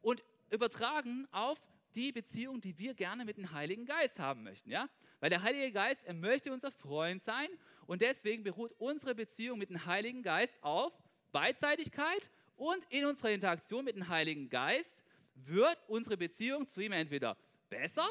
und 0.02 0.24
übertragen 0.50 1.26
auf 1.32 1.58
die 1.96 2.12
Beziehung, 2.12 2.62
die 2.62 2.78
wir 2.78 2.94
gerne 2.94 3.26
mit 3.26 3.38
dem 3.38 3.52
Heiligen 3.52 3.86
Geist 3.86 4.20
haben 4.20 4.44
möchten. 4.44 4.72
Ja? 4.72 4.90
Weil 5.20 5.30
der 5.30 5.44
Heilige 5.44 5.72
Geist, 5.72 6.04
er 6.06 6.14
möchte 6.14 6.52
unser 6.52 6.72
Freund 6.72 7.22
sein 7.22 7.48
und 7.88 8.02
deswegen 8.02 8.44
beruht 8.44 8.74
unsere 8.78 9.16
Beziehung 9.16 9.60
mit 9.60 9.70
dem 9.70 9.86
Heiligen 9.86 10.24
Geist 10.24 10.56
auf 10.62 10.94
Beidseitigkeit 11.32 12.30
und 12.56 12.84
in 12.90 13.06
unserer 13.06 13.32
Interaktion 13.32 13.86
mit 13.86 13.96
dem 13.96 14.08
Heiligen 14.08 14.50
Geist 14.50 14.96
wird 15.36 15.78
unsere 15.88 16.18
Beziehung 16.18 16.68
zu 16.68 16.82
ihm 16.82 16.92
entweder 16.92 17.38
besser, 17.70 18.08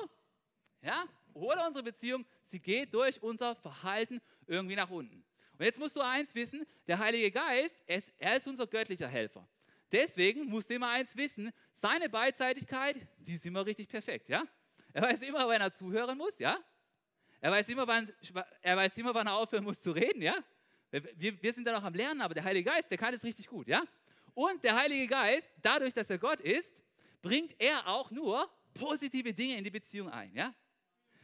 ja, 0.82 1.04
oder 1.35 1.66
unsere 1.66 1.85
Beziehung, 1.85 2.25
sie 2.42 2.58
geht 2.58 2.94
durch 2.94 3.23
unser 3.23 3.54
Verhalten 3.56 4.20
irgendwie 4.47 4.76
nach 4.76 4.90
unten. 4.90 5.25
Und 5.58 5.64
jetzt 5.64 5.78
musst 5.78 5.97
du 5.97 6.00
eins 6.00 6.35
wissen, 6.35 6.66
der 6.87 6.99
Heilige 6.99 7.30
Geist, 7.30 7.76
er 8.18 8.37
ist 8.37 8.47
unser 8.47 8.66
göttlicher 8.66 9.08
Helfer. 9.08 9.47
Deswegen 9.90 10.45
musst 10.47 10.68
du 10.71 10.75
immer 10.75 10.90
eins 10.90 11.16
wissen, 11.16 11.50
seine 11.73 12.09
Beidseitigkeit, 12.09 12.97
sie 13.18 13.35
ist 13.35 13.47
immer 13.47 13.64
richtig 13.64 13.88
perfekt, 13.88 14.28
ja? 14.28 14.45
Er 14.92 15.02
weiß 15.02 15.23
immer, 15.23 15.47
wann 15.49 15.61
er 15.61 15.73
zuhören 15.73 16.18
muss, 16.18 16.38
ja? 16.38 16.59
Er 17.40 17.52
weiß 17.52 17.68
immer, 17.68 17.87
wann 17.87 18.11
er, 18.62 18.76
weiß 18.76 18.97
immer, 18.99 19.14
wann 19.14 19.26
er 19.26 19.37
aufhören 19.37 19.64
muss 19.64 19.80
zu 19.80 19.92
reden, 19.92 20.23
ja? 20.23 20.37
Wir, 20.90 21.42
wir 21.42 21.52
sind 21.52 21.66
da 21.66 21.73
noch 21.73 21.85
am 21.85 21.95
Lernen, 21.95 22.21
aber 22.21 22.35
der 22.35 22.45
Heilige 22.45 22.71
Geist, 22.71 22.90
der 22.90 22.99
kann 22.99 23.14
es 23.14 23.23
richtig 23.23 23.47
gut, 23.47 23.68
ja? 23.68 23.83
Und 24.35 24.62
der 24.62 24.76
Heilige 24.76 25.07
Geist, 25.07 25.50
dadurch, 25.62 25.95
dass 25.95 26.11
er 26.11 26.18
Gott 26.18 26.40
ist, 26.40 26.73
bringt 27.23 27.54
er 27.59 27.87
auch 27.88 28.11
nur 28.11 28.49
positive 28.75 29.33
Dinge 29.33 29.59
in 29.59 29.64
die 29.64 29.71
Beziehung 29.71 30.11
ein, 30.11 30.35
ja? 30.35 30.54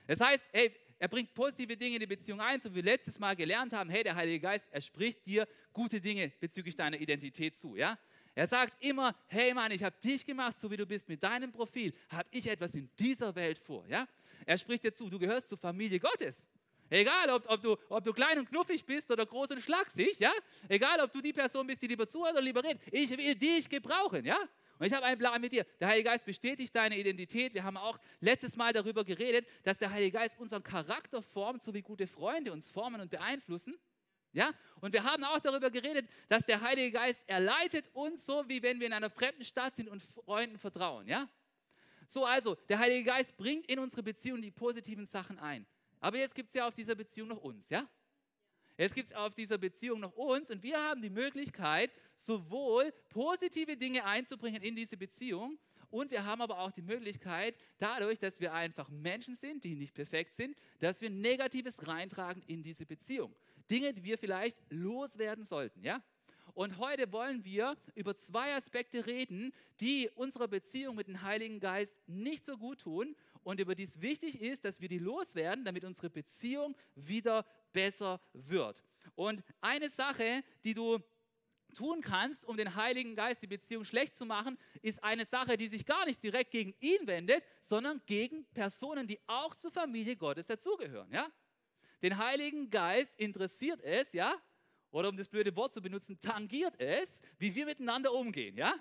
Das 0.06 0.20
heißt, 0.20 0.44
hey, 0.52 0.74
er 0.98 1.08
bringt 1.08 1.34
positive 1.34 1.76
Dinge 1.76 1.96
in 1.96 2.00
die 2.00 2.06
Beziehung 2.06 2.40
ein, 2.40 2.60
so 2.60 2.70
wie 2.70 2.76
wir 2.76 2.82
letztes 2.82 3.18
Mal 3.18 3.34
gelernt 3.34 3.72
haben, 3.72 3.90
hey, 3.90 4.02
der 4.02 4.14
Heilige 4.14 4.40
Geist, 4.40 4.66
er 4.70 4.80
spricht 4.80 5.26
dir 5.26 5.48
gute 5.72 6.00
Dinge 6.00 6.32
bezüglich 6.40 6.76
deiner 6.76 6.98
Identität 6.98 7.56
zu, 7.56 7.76
ja? 7.76 7.98
Er 8.34 8.46
sagt 8.46 8.82
immer, 8.82 9.14
hey 9.26 9.54
Mann, 9.54 9.70
ich 9.70 9.82
habe 9.84 9.96
dich 10.02 10.26
gemacht, 10.26 10.58
so 10.58 10.70
wie 10.70 10.76
du 10.76 10.86
bist, 10.86 11.08
mit 11.08 11.22
deinem 11.22 11.52
Profil, 11.52 11.94
habe 12.08 12.28
ich 12.32 12.46
etwas 12.46 12.74
in 12.74 12.90
dieser 12.98 13.34
Welt 13.34 13.58
vor. 13.58 13.86
Ja? 13.86 14.08
Er 14.44 14.58
spricht 14.58 14.84
dir 14.84 14.92
zu, 14.92 15.08
du 15.08 15.18
gehörst 15.18 15.48
zur 15.48 15.58
Familie 15.58 16.00
Gottes. 16.00 16.48
Egal, 16.90 17.30
ob, 17.30 17.48
ob, 17.50 17.62
du, 17.62 17.76
ob 17.88 18.04
du 18.04 18.12
klein 18.12 18.38
und 18.38 18.48
knuffig 18.48 18.84
bist 18.84 19.10
oder 19.10 19.24
groß 19.24 19.52
und 19.52 19.60
schlagsig, 19.60 20.18
ja? 20.18 20.32
Egal, 20.68 21.00
ob 21.00 21.10
du 21.10 21.20
die 21.20 21.32
Person 21.32 21.66
bist, 21.66 21.80
die 21.82 21.86
lieber 21.86 22.06
zuhört 22.06 22.32
oder 22.32 22.42
lieber 22.42 22.62
redet. 22.62 22.82
Ich 22.92 23.10
will 23.10 23.34
dich 23.34 23.68
gebrauchen, 23.68 24.24
ja? 24.24 24.38
Und 24.78 24.86
ich 24.86 24.92
habe 24.92 25.06
einen 25.06 25.18
Plan 25.18 25.40
mit 25.40 25.52
dir. 25.52 25.64
Der 25.80 25.88
Heilige 25.88 26.10
Geist 26.10 26.24
bestätigt 26.24 26.74
deine 26.74 26.98
Identität. 26.98 27.54
Wir 27.54 27.64
haben 27.64 27.76
auch 27.76 27.98
letztes 28.20 28.56
Mal 28.56 28.72
darüber 28.72 29.04
geredet, 29.04 29.46
dass 29.62 29.78
der 29.78 29.90
Heilige 29.90 30.18
Geist 30.18 30.38
unseren 30.38 30.62
Charakter 30.62 31.22
formt, 31.22 31.62
so 31.62 31.72
wie 31.72 31.82
gute 31.82 32.06
Freunde 32.06 32.52
uns 32.52 32.70
formen 32.70 33.00
und 33.00 33.10
beeinflussen. 33.10 33.78
Ja? 34.34 34.52
Und 34.80 34.92
wir 34.92 35.02
haben 35.04 35.24
auch 35.24 35.38
darüber 35.38 35.70
geredet, 35.70 36.06
dass 36.28 36.44
der 36.44 36.60
Heilige 36.60 36.90
Geist, 36.90 37.22
er 37.26 37.40
leitet 37.40 37.88
uns 37.94 38.26
so, 38.26 38.46
wie 38.48 38.62
wenn 38.62 38.78
wir 38.80 38.86
in 38.86 38.92
einer 38.92 39.10
fremden 39.10 39.44
Stadt 39.44 39.76
sind 39.76 39.88
und 39.88 40.02
Freunden 40.02 40.58
vertrauen. 40.58 41.08
Ja? 41.08 41.28
So 42.06 42.26
also, 42.26 42.54
der 42.68 42.78
Heilige 42.78 43.04
Geist 43.04 43.36
bringt 43.36 43.66
in 43.66 43.78
unsere 43.78 44.02
Beziehung 44.02 44.42
die 44.42 44.50
positiven 44.50 45.06
Sachen 45.06 45.38
ein. 45.38 45.64
Aber 46.00 46.18
jetzt 46.18 46.34
gibt 46.34 46.48
es 46.48 46.54
ja 46.54 46.66
auf 46.66 46.74
dieser 46.74 46.94
Beziehung 46.94 47.28
noch 47.28 47.38
uns, 47.38 47.70
ja? 47.70 47.88
Jetzt 48.76 48.94
gibt 48.94 49.08
es 49.08 49.14
auf 49.14 49.34
dieser 49.34 49.56
Beziehung 49.56 50.00
noch 50.00 50.12
uns 50.16 50.50
und 50.50 50.62
wir 50.62 50.76
haben 50.76 51.00
die 51.00 51.08
Möglichkeit, 51.08 51.92
sowohl 52.16 52.92
positive 53.08 53.76
Dinge 53.76 54.04
einzubringen 54.04 54.62
in 54.62 54.74
diese 54.74 54.96
Beziehung 54.96 55.58
und 55.90 56.10
wir 56.10 56.24
haben 56.24 56.42
aber 56.42 56.58
auch 56.58 56.72
die 56.72 56.82
Möglichkeit, 56.82 57.54
dadurch, 57.78 58.18
dass 58.18 58.40
wir 58.40 58.52
einfach 58.52 58.88
Menschen 58.88 59.36
sind, 59.36 59.62
die 59.62 59.76
nicht 59.76 59.94
perfekt 59.94 60.34
sind, 60.34 60.56
dass 60.80 61.00
wir 61.00 61.08
Negatives 61.08 61.86
reintragen 61.86 62.42
in 62.48 62.64
diese 62.64 62.84
Beziehung. 62.84 63.32
Dinge, 63.70 63.94
die 63.94 64.04
wir 64.04 64.18
vielleicht 64.18 64.58
loswerden 64.70 65.44
sollten, 65.44 65.82
ja? 65.82 66.02
Und 66.52 66.78
heute 66.78 67.10
wollen 67.10 67.44
wir 67.44 67.76
über 67.94 68.16
zwei 68.16 68.54
Aspekte 68.54 69.06
reden, 69.06 69.52
die 69.80 70.08
unserer 70.14 70.46
Beziehung 70.46 70.94
mit 70.94 71.08
dem 71.08 71.22
Heiligen 71.22 71.58
Geist 71.58 71.94
nicht 72.06 72.44
so 72.44 72.56
gut 72.56 72.82
tun 72.82 73.16
und 73.42 73.58
über 73.58 73.74
die 73.74 73.82
es 73.82 74.00
wichtig 74.00 74.40
ist, 74.40 74.64
dass 74.64 74.80
wir 74.80 74.88
die 74.88 74.98
loswerden, 74.98 75.64
damit 75.64 75.84
unsere 75.84 76.10
Beziehung 76.10 76.76
wieder 76.94 77.44
besser 77.72 78.20
wird. 78.32 78.84
Und 79.16 79.42
eine 79.60 79.90
Sache, 79.90 80.44
die 80.64 80.74
du 80.74 81.00
tun 81.74 82.02
kannst, 82.02 82.46
um 82.46 82.56
den 82.56 82.76
Heiligen 82.76 83.16
Geist 83.16 83.42
die 83.42 83.48
Beziehung 83.48 83.84
schlecht 83.84 84.14
zu 84.14 84.24
machen, 84.24 84.56
ist 84.80 85.02
eine 85.02 85.24
Sache, 85.24 85.56
die 85.56 85.66
sich 85.66 85.84
gar 85.84 86.06
nicht 86.06 86.22
direkt 86.22 86.52
gegen 86.52 86.72
ihn 86.78 87.06
wendet, 87.06 87.42
sondern 87.60 88.00
gegen 88.06 88.44
Personen, 88.54 89.08
die 89.08 89.18
auch 89.26 89.56
zur 89.56 89.72
Familie 89.72 90.16
Gottes 90.16 90.46
dazugehören. 90.46 91.10
Ja? 91.12 91.28
Den 92.04 92.18
Heiligen 92.18 92.68
Geist 92.68 93.16
interessiert 93.16 93.80
es, 93.80 94.12
ja, 94.12 94.36
oder 94.90 95.08
um 95.08 95.16
das 95.16 95.26
blöde 95.26 95.56
Wort 95.56 95.72
zu 95.72 95.80
benutzen, 95.80 96.20
tangiert 96.20 96.78
es, 96.78 97.22
wie 97.38 97.54
wir 97.54 97.64
miteinander 97.64 98.12
umgehen. 98.12 98.58
Ja? 98.58 98.74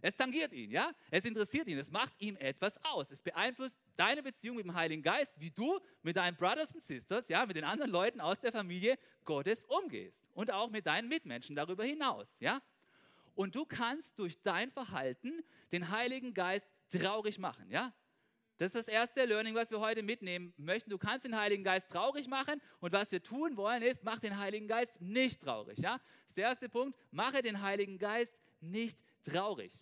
Es 0.00 0.14
tangiert 0.14 0.52
ihn, 0.52 0.70
ja? 0.70 0.88
Es 1.10 1.24
interessiert 1.24 1.66
ihn, 1.66 1.78
es 1.78 1.90
macht 1.90 2.12
ihm 2.20 2.36
etwas 2.36 2.78
aus. 2.84 3.10
Es 3.10 3.22
beeinflusst 3.22 3.76
deine 3.96 4.22
Beziehung 4.22 4.54
mit 4.54 4.66
dem 4.66 4.74
Heiligen 4.76 5.02
Geist, 5.02 5.34
wie 5.36 5.50
du 5.50 5.80
mit 6.02 6.14
deinen 6.14 6.36
Brothers 6.36 6.72
und 6.72 6.84
Sisters, 6.84 7.26
ja, 7.26 7.44
mit 7.44 7.56
den 7.56 7.64
anderen 7.64 7.90
Leuten 7.90 8.20
aus 8.20 8.38
der 8.38 8.52
Familie 8.52 8.96
Gottes 9.24 9.64
umgehst 9.64 10.22
und 10.34 10.52
auch 10.52 10.70
mit 10.70 10.86
deinen 10.86 11.08
Mitmenschen 11.08 11.56
darüber 11.56 11.82
hinaus, 11.82 12.36
ja? 12.38 12.62
Und 13.34 13.56
du 13.56 13.64
kannst 13.64 14.16
durch 14.16 14.40
dein 14.42 14.70
Verhalten 14.70 15.42
den 15.72 15.90
Heiligen 15.90 16.34
Geist 16.34 16.68
traurig 16.88 17.40
machen, 17.40 17.68
ja? 17.68 17.92
Das 18.60 18.74
ist 18.74 18.74
das 18.74 18.88
erste 18.88 19.24
Learning, 19.24 19.54
was 19.54 19.70
wir 19.70 19.80
heute 19.80 20.02
mitnehmen 20.02 20.52
möchten. 20.58 20.90
Du 20.90 20.98
kannst 20.98 21.24
den 21.24 21.34
Heiligen 21.34 21.64
Geist 21.64 21.88
traurig 21.88 22.28
machen 22.28 22.60
und 22.80 22.92
was 22.92 23.10
wir 23.10 23.22
tun 23.22 23.56
wollen 23.56 23.82
ist, 23.82 24.04
mach 24.04 24.18
den 24.18 24.38
Heiligen 24.38 24.68
Geist 24.68 25.00
nicht 25.00 25.40
traurig, 25.40 25.78
ja? 25.78 25.94
Das 25.94 26.28
ist 26.28 26.36
der 26.36 26.44
erste 26.44 26.68
Punkt, 26.68 26.94
mache 27.10 27.40
den 27.40 27.62
Heiligen 27.62 27.96
Geist 27.96 28.38
nicht 28.60 28.98
traurig. 29.24 29.72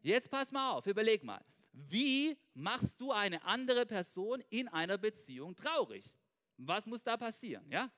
Jetzt 0.00 0.32
pass 0.32 0.50
mal 0.50 0.72
auf, 0.72 0.88
überleg 0.88 1.22
mal. 1.22 1.40
Wie 1.72 2.36
machst 2.54 3.00
du 3.00 3.12
eine 3.12 3.44
andere 3.44 3.86
Person 3.86 4.42
in 4.50 4.66
einer 4.66 4.98
Beziehung 4.98 5.54
traurig? 5.54 6.12
Was 6.56 6.86
muss 6.86 7.04
da 7.04 7.16
passieren, 7.16 7.70
ja? 7.70 7.88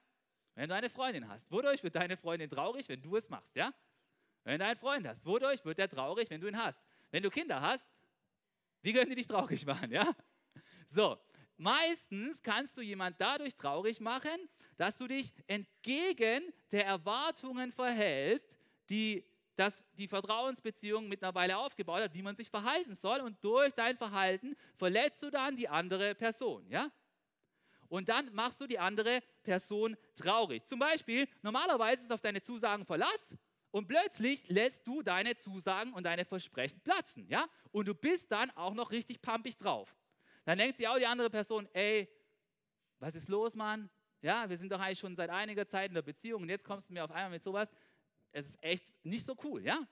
Wenn 0.54 0.68
du 0.68 0.74
eine 0.74 0.90
Freundin 0.90 1.26
hast, 1.30 1.50
wodurch 1.50 1.82
wird 1.82 1.94
deine 1.94 2.18
Freundin 2.18 2.50
traurig, 2.50 2.86
wenn 2.90 3.00
du 3.00 3.16
es 3.16 3.30
machst, 3.30 3.56
ja? 3.56 3.72
Wenn 4.44 4.58
du 4.58 4.66
einen 4.66 4.78
Freund 4.78 5.08
hast, 5.08 5.24
wodurch 5.24 5.64
wird 5.64 5.78
er 5.78 5.88
traurig, 5.88 6.28
wenn 6.28 6.42
du 6.42 6.48
ihn 6.48 6.62
hast? 6.62 6.78
Wenn 7.10 7.22
du 7.22 7.30
Kinder 7.30 7.62
hast, 7.62 7.86
wie 8.82 8.92
können 8.92 9.10
die 9.10 9.16
dich 9.16 9.26
traurig 9.26 9.64
machen, 9.66 9.90
ja? 9.92 10.14
So, 10.86 11.18
meistens 11.56 12.42
kannst 12.42 12.76
du 12.76 12.80
jemand 12.80 13.20
dadurch 13.20 13.56
traurig 13.56 14.00
machen, 14.00 14.48
dass 14.76 14.96
du 14.96 15.06
dich 15.06 15.32
entgegen 15.46 16.52
der 16.72 16.86
Erwartungen 16.86 17.72
verhältst, 17.72 18.48
die 18.88 19.24
dass 19.60 19.84
die 19.98 20.08
Vertrauensbeziehung 20.08 21.06
mittlerweile 21.06 21.58
aufgebaut 21.58 22.00
hat, 22.00 22.14
wie 22.14 22.22
man 22.22 22.34
sich 22.34 22.48
verhalten 22.48 22.94
soll. 22.94 23.20
Und 23.20 23.44
durch 23.44 23.74
dein 23.74 23.94
Verhalten 23.98 24.56
verletzt 24.78 25.22
du 25.22 25.28
dann 25.28 25.54
die 25.54 25.68
andere 25.68 26.14
Person. 26.14 26.66
Ja? 26.70 26.90
Und 27.88 28.08
dann 28.08 28.32
machst 28.32 28.58
du 28.62 28.66
die 28.66 28.78
andere 28.78 29.20
Person 29.42 29.98
traurig. 30.14 30.66
Zum 30.66 30.78
Beispiel, 30.78 31.28
normalerweise 31.42 32.04
ist 32.04 32.10
auf 32.10 32.22
deine 32.22 32.40
Zusagen 32.40 32.86
Verlass 32.86 33.34
und 33.70 33.88
plötzlich 33.88 34.48
lässt 34.48 34.86
du 34.86 35.02
deine 35.02 35.36
Zusagen 35.36 35.92
und 35.92 36.04
deine 36.04 36.24
Versprechen 36.24 36.80
platzen. 36.80 37.28
Ja? 37.28 37.48
Und 37.72 37.86
du 37.88 37.94
bist 37.94 38.30
dann 38.32 38.50
auch 38.56 38.74
noch 38.74 38.90
richtig 38.90 39.22
pampig 39.22 39.56
drauf. 39.56 39.96
Dann 40.44 40.58
denkt 40.58 40.76
sich 40.76 40.88
auch 40.88 40.98
die 40.98 41.06
andere 41.06 41.30
Person, 41.30 41.68
ey, 41.72 42.08
was 42.98 43.14
ist 43.14 43.28
los, 43.28 43.54
Mann? 43.54 43.88
Ja, 44.22 44.48
wir 44.48 44.58
sind 44.58 44.70
doch 44.70 44.80
eigentlich 44.80 44.98
schon 44.98 45.16
seit 45.16 45.30
einiger 45.30 45.66
Zeit 45.66 45.88
in 45.88 45.94
der 45.94 46.02
Beziehung 46.02 46.42
und 46.42 46.48
jetzt 46.48 46.64
kommst 46.64 46.90
du 46.90 46.92
mir 46.92 47.04
auf 47.04 47.10
einmal 47.10 47.30
mit 47.30 47.42
sowas 47.42 47.70
es 48.32 48.46
ist 48.46 48.62
echt 48.62 48.92
nicht 49.02 49.24
so 49.24 49.36
cool, 49.44 49.64
ja? 49.64 49.86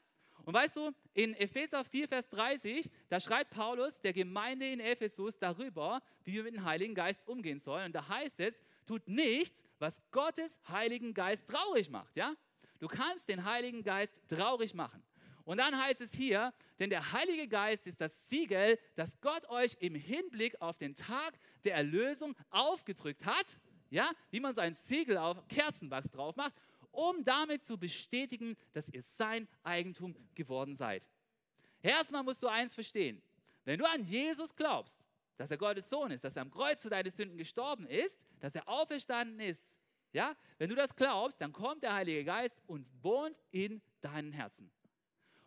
Und 0.45 0.55
weißt 0.55 0.77
du, 0.77 0.93
in 1.15 1.35
Epheser 1.35 1.85
4, 1.85 2.09
Vers 2.09 2.29
30, 2.31 2.89
da 3.09 3.21
schreibt 3.21 3.51
Paulus 3.51 4.01
der 4.01 4.13
Gemeinde 4.13 4.71
in 4.71 4.81
Ephesus 4.81 5.37
darüber, 5.37 6.01
wie 6.25 6.35
wir 6.35 6.45
mit 6.45 6.55
dem 6.55 6.65
Heiligen 6.65 6.95
Geist 6.95 7.27
umgehen 7.27 7.59
sollen. 7.59 7.87
Und 7.87 7.93
da 7.93 8.09
heißt 8.09 8.41
es, 8.41 8.63
tut 8.87 9.07
nichts, 9.09 9.63
was 9.79 10.01
Gottes 10.11 10.59
Heiligen 10.69 11.13
Geist 11.13 11.49
traurig 11.49 11.91
macht, 11.91 12.17
ja? 12.17 12.35
Du 12.79 12.89
kannst 12.89 13.29
den 13.29 13.45
Heiligen 13.45 13.83
Geist 13.83 14.21
traurig 14.29 14.75
machen. 14.75 15.03
Und 15.45 15.59
dann 15.59 15.83
heißt 15.83 16.03
es 16.03 16.13
hier, 16.13 16.53
denn 16.79 16.91
der 16.91 17.13
Heilige 17.13 17.49
Geist 17.49 17.87
ist 17.87 18.01
das 18.01 18.29
Siegel, 18.29 18.79
das 18.97 19.19
Gott 19.21 19.49
euch 19.49 19.77
im 19.81 19.95
Hinblick 19.95 20.61
auf 20.61 20.77
den 20.77 20.95
Tag 20.95 21.39
der 21.65 21.75
Erlösung 21.75 22.37
aufgedrückt 22.51 23.25
hat. 23.25 23.59
Ja, 23.91 24.11
wie 24.31 24.41
man 24.41 24.55
so 24.55 24.61
ein 24.61 24.75
Siegel 24.75 25.17
auf 25.17 25.49
Kerzenwachs 25.49 26.11
drauf 26.11 26.37
macht 26.37 26.53
um 26.99 27.25
damit 27.25 27.63
zu 27.63 27.79
bestätigen, 27.79 28.57
dass 28.73 28.89
ihr 28.89 29.03
sein 29.03 29.47
Eigentum 29.63 30.17
geworden 30.35 30.75
seid. 30.75 31.09
Erstmal 31.81 32.25
musst 32.25 32.43
du 32.43 32.49
eins 32.49 32.75
verstehen. 32.75 33.23
Wenn 33.65 33.79
du 33.79 33.89
an 33.89 34.03
Jesus 34.03 34.55
glaubst, 34.55 35.05
dass 35.37 35.51
er 35.51 35.59
Gottes 35.59 35.89
Sohn 35.89 36.11
ist, 36.11 36.25
dass 36.25 36.35
er 36.35 36.43
am 36.43 36.51
Kreuz 36.51 36.83
für 36.83 36.91
deine 36.91 37.11
Sünden 37.13 37.39
gestorben 37.39 37.87
ist, 37.87 38.21
dass 38.41 38.57
er 38.57 38.69
auferstanden 38.69 39.39
ist, 39.39 39.63
ja, 40.13 40.35
wenn 40.59 40.69
du 40.69 40.75
das 40.75 40.95
glaubst, 40.95 41.41
dann 41.41 41.53
kommt 41.53 41.83
der 41.83 41.95
Heilige 41.95 42.25
Geist 42.25 42.63
und 42.67 42.87
wohnt 43.03 43.41
in 43.51 43.83
deinen 44.01 44.33
Herzen. 44.33 44.71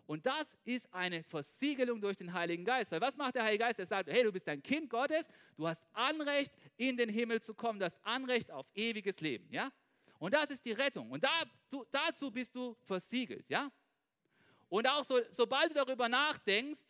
Und 0.06 0.26
das 0.26 0.58
ist 0.66 0.94
eine 0.94 1.24
Versiegelung 1.24 2.02
durch 2.02 2.18
den 2.18 2.34
Heiligen 2.34 2.66
Geist. 2.66 2.92
Weil 2.92 3.00
was 3.00 3.16
macht 3.16 3.36
der 3.36 3.44
Heilige 3.44 3.64
Geist? 3.64 3.80
Er 3.80 3.86
sagt, 3.86 4.10
hey, 4.10 4.24
du 4.24 4.32
bist 4.32 4.48
ein 4.50 4.62
Kind 4.62 4.90
Gottes, 4.90 5.30
du 5.56 5.68
hast 5.68 5.84
Anrecht, 5.94 6.52
in 6.76 6.98
den 6.98 7.08
Himmel 7.08 7.42
zu 7.42 7.54
kommen, 7.54 7.80
du 7.80 7.86
hast 7.86 7.98
Anrecht 8.04 8.52
auf 8.52 8.68
ewiges 8.76 9.22
Leben. 9.22 9.48
Ja? 9.52 9.72
Und 10.20 10.34
das 10.34 10.50
ist 10.50 10.66
die 10.66 10.74
Rettung. 10.74 11.10
Und 11.10 11.24
da, 11.24 11.44
du, 11.70 11.86
dazu 11.92 12.30
bist 12.30 12.54
du 12.54 12.76
versiegelt, 12.82 13.50
ja? 13.50 13.72
Und 14.68 14.88
auch 14.88 15.04
so, 15.04 15.20
sobald 15.30 15.72
du 15.72 15.76
darüber 15.76 16.08
nachdenkst, 16.08 16.82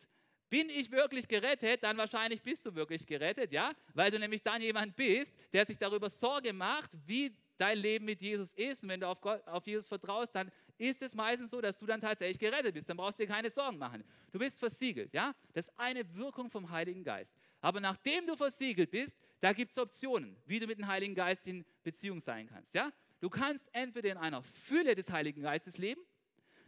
bin 0.50 0.68
ich 0.68 0.90
wirklich 0.90 1.26
gerettet, 1.26 1.82
dann 1.82 1.96
wahrscheinlich 1.96 2.42
bist 2.42 2.66
du 2.66 2.74
wirklich 2.74 3.06
gerettet, 3.06 3.52
ja? 3.52 3.72
Weil 3.94 4.10
du 4.10 4.18
nämlich 4.18 4.42
dann 4.42 4.60
jemand 4.60 4.94
bist, 4.94 5.32
der 5.52 5.64
sich 5.64 5.78
darüber 5.78 6.10
Sorge 6.10 6.52
macht, 6.52 6.90
wie 7.06 7.34
dein 7.62 7.78
Leben 7.78 8.04
mit 8.04 8.20
Jesus 8.20 8.52
ist. 8.54 8.82
Und 8.82 8.88
wenn 8.88 9.00
du 9.00 9.06
auf, 9.06 9.20
Gott, 9.20 9.46
auf 9.46 9.66
Jesus 9.66 9.86
vertraust, 9.86 10.34
dann 10.34 10.50
ist 10.78 11.00
es 11.00 11.14
meistens 11.14 11.50
so, 11.50 11.60
dass 11.60 11.78
du 11.78 11.86
dann 11.86 12.00
tatsächlich 12.00 12.38
gerettet 12.38 12.74
bist. 12.74 12.88
Dann 12.88 12.96
brauchst 12.96 13.18
du 13.18 13.22
dir 13.22 13.32
keine 13.32 13.50
Sorgen 13.50 13.78
machen. 13.78 14.02
Du 14.32 14.38
bist 14.40 14.58
versiegelt, 14.58 15.14
ja? 15.14 15.32
Das 15.52 15.68
ist 15.68 15.78
eine 15.78 16.02
Wirkung 16.16 16.50
vom 16.50 16.70
Heiligen 16.70 17.04
Geist. 17.04 17.34
Aber 17.60 17.80
nachdem 17.80 18.26
du 18.26 18.34
versiegelt 18.34 18.90
bist, 18.90 19.16
da 19.40 19.52
gibt 19.52 19.70
es 19.70 19.78
Optionen, 19.78 20.36
wie 20.46 20.58
du 20.58 20.66
mit 20.66 20.78
dem 20.78 20.88
Heiligen 20.88 21.14
Geist 21.14 21.46
in 21.46 21.64
Beziehung 21.84 22.20
sein 22.20 22.48
kannst, 22.48 22.74
ja? 22.74 22.90
Du 23.20 23.30
kannst 23.30 23.68
entweder 23.72 24.10
in 24.10 24.18
einer 24.18 24.42
Fülle 24.42 24.96
des 24.96 25.08
Heiligen 25.10 25.42
Geistes 25.42 25.78
leben. 25.78 26.00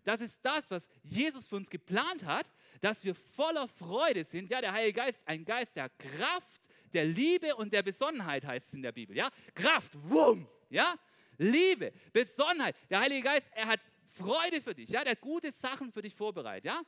Das 0.04 0.20
ist 0.20 0.38
das, 0.44 0.70
was 0.70 0.86
Jesus 1.02 1.48
für 1.48 1.56
uns 1.56 1.68
geplant 1.68 2.24
hat, 2.24 2.52
dass 2.80 3.04
wir 3.04 3.16
voller 3.16 3.66
Freude 3.66 4.22
sind. 4.24 4.50
Ja, 4.50 4.60
der 4.60 4.72
Heilige 4.72 5.00
Geist, 5.00 5.22
ein 5.26 5.44
Geist 5.44 5.74
der 5.74 5.88
Kraft, 5.88 6.60
der 6.92 7.06
Liebe 7.06 7.56
und 7.56 7.72
der 7.72 7.82
Besonnenheit 7.82 8.46
heißt 8.46 8.68
es 8.68 8.74
in 8.74 8.82
der 8.82 8.92
Bibel. 8.92 9.16
Ja, 9.16 9.30
Kraft, 9.54 9.94
wumm, 10.08 10.46
ja, 10.74 10.94
Liebe, 11.38 11.92
Besonnenheit. 12.12 12.76
Der 12.90 13.00
Heilige 13.00 13.22
Geist, 13.22 13.46
er 13.52 13.66
hat 13.66 13.80
Freude 14.10 14.60
für 14.60 14.74
dich. 14.74 14.90
Ja, 14.90 15.02
der 15.02 15.12
hat 15.12 15.20
gute 15.20 15.50
Sachen 15.52 15.90
für 15.90 16.02
dich 16.02 16.14
vorbereitet. 16.14 16.66
Ja, 16.66 16.82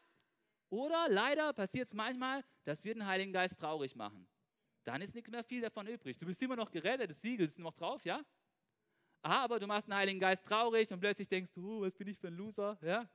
oder 0.69 1.09
leider 1.09 1.53
passiert 1.53 1.89
es 1.89 1.95
manchmal, 1.95 2.45
dass 2.65 2.85
wir 2.85 2.95
den 2.95 3.07
Heiligen 3.07 3.33
Geist 3.33 3.59
traurig 3.59 3.95
machen. 3.95 4.27
Dann 4.85 5.01
ist 5.03 5.15
nichts 5.15 5.31
mehr 5.31 5.43
viel 5.43 5.61
davon 5.61 5.87
übrig. 5.87 6.19
Du 6.19 6.27
bist 6.27 6.41
immer 6.43 6.57
noch 6.57 6.71
gerettet, 6.71 7.11
das 7.11 7.21
Siegel 7.21 7.47
ist 7.47 7.59
noch 7.59 7.75
drauf, 7.75 8.05
ja? 8.05 8.25
aber 9.23 9.59
du 9.59 9.67
machst 9.67 9.89
den 9.89 9.95
Heiligen 9.95 10.21
Geist 10.21 10.47
traurig 10.47 10.91
und 10.93 11.01
plötzlich 11.01 11.29
denkst 11.29 11.53
du, 11.55 11.81
was 11.81 11.97
bin 11.97 12.09
ich 12.09 12.19
für 12.19 12.29
ein 12.29 12.35
Loser? 12.35 12.79
Ja? 12.83 13.09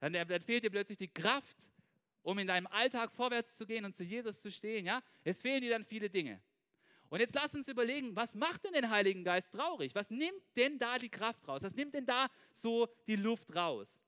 Dann, 0.00 0.12
dann 0.12 0.42
fehlt 0.42 0.64
dir 0.64 0.70
plötzlich 0.70 0.98
die 0.98 1.08
Kraft, 1.08 1.56
um 2.22 2.38
in 2.38 2.46
deinem 2.46 2.66
Alltag 2.66 3.12
vorwärts 3.12 3.56
zu 3.56 3.66
gehen 3.66 3.84
und 3.84 3.94
zu 3.94 4.02
Jesus 4.02 4.40
zu 4.40 4.50
stehen. 4.50 4.86
Ja? 4.86 5.02
Es 5.22 5.42
fehlen 5.42 5.60
dir 5.60 5.70
dann 5.70 5.84
viele 5.84 6.10
Dinge. 6.10 6.40
Und 7.14 7.20
jetzt 7.20 7.36
lass 7.36 7.54
uns 7.54 7.68
überlegen, 7.68 8.16
was 8.16 8.34
macht 8.34 8.64
denn 8.64 8.72
den 8.72 8.90
Heiligen 8.90 9.22
Geist 9.22 9.52
traurig? 9.52 9.94
Was 9.94 10.10
nimmt 10.10 10.42
denn 10.56 10.80
da 10.80 10.98
die 10.98 11.08
Kraft 11.08 11.46
raus? 11.46 11.62
Was 11.62 11.76
nimmt 11.76 11.94
denn 11.94 12.04
da 12.04 12.26
so 12.52 12.88
die 13.06 13.14
Luft 13.14 13.54
raus? 13.54 14.02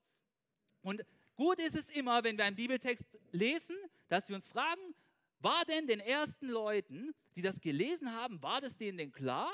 Und 0.81 1.05
gut 1.37 1.57
ist 1.61 1.77
es 1.77 1.87
immer, 1.87 2.21
wenn 2.25 2.37
wir 2.37 2.43
einen 2.43 2.57
Bibeltext 2.57 3.07
lesen, 3.31 3.77
dass 4.09 4.27
wir 4.27 4.35
uns 4.35 4.49
fragen, 4.49 4.93
war 5.39 5.63
denn 5.69 5.87
den 5.87 6.01
ersten 6.01 6.47
Leuten, 6.49 7.15
die 7.37 7.41
das 7.41 7.61
gelesen 7.61 8.13
haben, 8.13 8.41
war 8.41 8.59
das 8.59 8.75
denen 8.75 8.97
denn 8.97 9.13
klar, 9.13 9.53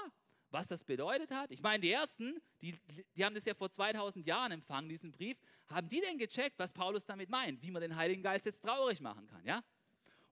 was 0.50 0.68
das 0.68 0.84
bedeutet 0.84 1.30
hat? 1.30 1.52
Ich 1.52 1.62
meine, 1.62 1.80
die 1.80 1.92
Ersten, 1.92 2.42
die, 2.60 2.74
die 3.16 3.24
haben 3.24 3.36
das 3.36 3.46
ja 3.46 3.54
vor 3.54 3.70
2000 3.70 4.26
Jahren 4.26 4.52
empfangen, 4.52 4.90
diesen 4.90 5.12
Brief. 5.12 5.38
Haben 5.68 5.90
die 5.90 6.02
denn 6.02 6.18
gecheckt, 6.18 6.58
was 6.58 6.74
Paulus 6.74 7.06
damit 7.06 7.30
meint, 7.30 7.62
wie 7.62 7.70
man 7.70 7.84
den 7.84 7.96
Heiligen 7.96 8.24
Geist 8.24 8.48
jetzt 8.48 8.64
traurig 8.64 9.00
machen 9.00 9.28
kann? 9.28 9.46
Ja? 9.46 9.62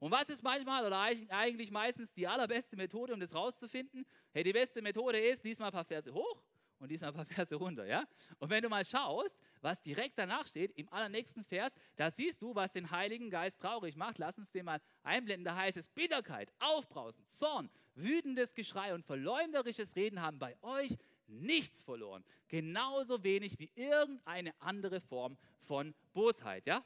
Und 0.02 0.10
was 0.10 0.30
ist 0.30 0.42
manchmal 0.42 0.84
oder 0.84 1.00
eigentlich 1.00 1.70
meistens 1.70 2.12
die 2.12 2.28
allerbeste 2.28 2.76
Methode, 2.76 3.14
um 3.14 3.20
das 3.20 3.36
rauszufinden? 3.36 4.04
Hey, 4.34 4.44
die 4.44 4.52
beste 4.52 4.82
Methode 4.82 5.20
ist, 5.20 5.44
lies 5.44 5.60
mal 5.60 5.68
ein 5.68 5.72
paar 5.72 5.86
Verse 5.86 6.12
hoch 6.12 6.42
und 6.80 6.90
lies 6.90 7.02
mal 7.02 7.10
ein 7.10 7.14
paar 7.14 7.26
Verse 7.28 7.54
runter. 7.54 7.86
Ja? 7.86 8.08
Und 8.40 8.50
wenn 8.50 8.64
du 8.64 8.70
mal 8.70 8.84
schaust, 8.84 9.38
was 9.62 9.80
direkt 9.84 10.18
danach 10.18 10.48
steht, 10.48 10.72
im 10.72 10.92
allernächsten 10.92 11.44
Vers, 11.44 11.76
da 11.98 12.10
siehst 12.10 12.42
du, 12.42 12.56
was 12.56 12.72
den 12.72 12.90
Heiligen 12.90 13.30
Geist 13.30 13.62
traurig 13.62 13.96
macht. 13.96 14.18
Lass 14.18 14.40
uns 14.40 14.52
den 14.52 14.66
mal 14.66 14.82
einblenden. 15.04 15.46
Da 15.46 15.56
heißt 15.56 15.78
es, 15.78 15.88
Bitterkeit, 15.88 16.52
Aufbrausen, 16.58 17.24
Zorn, 17.28 17.70
wütendes 17.94 18.56
Geschrei 18.56 18.96
und 18.96 19.06
verleumderisches 19.06 19.96
Reden 19.96 20.20
haben 20.24 20.40
bei 20.40 20.58
euch 20.64 20.98
nichts 21.28 21.84
verloren. 21.84 22.26
Genauso 22.48 23.24
wenig 23.24 23.60
wie 23.60 23.72
irgendeine 23.76 24.60
andere 24.60 25.00
Form 25.00 25.38
von 25.60 25.94
Bosheit. 26.12 26.66
Ja? 26.66 26.84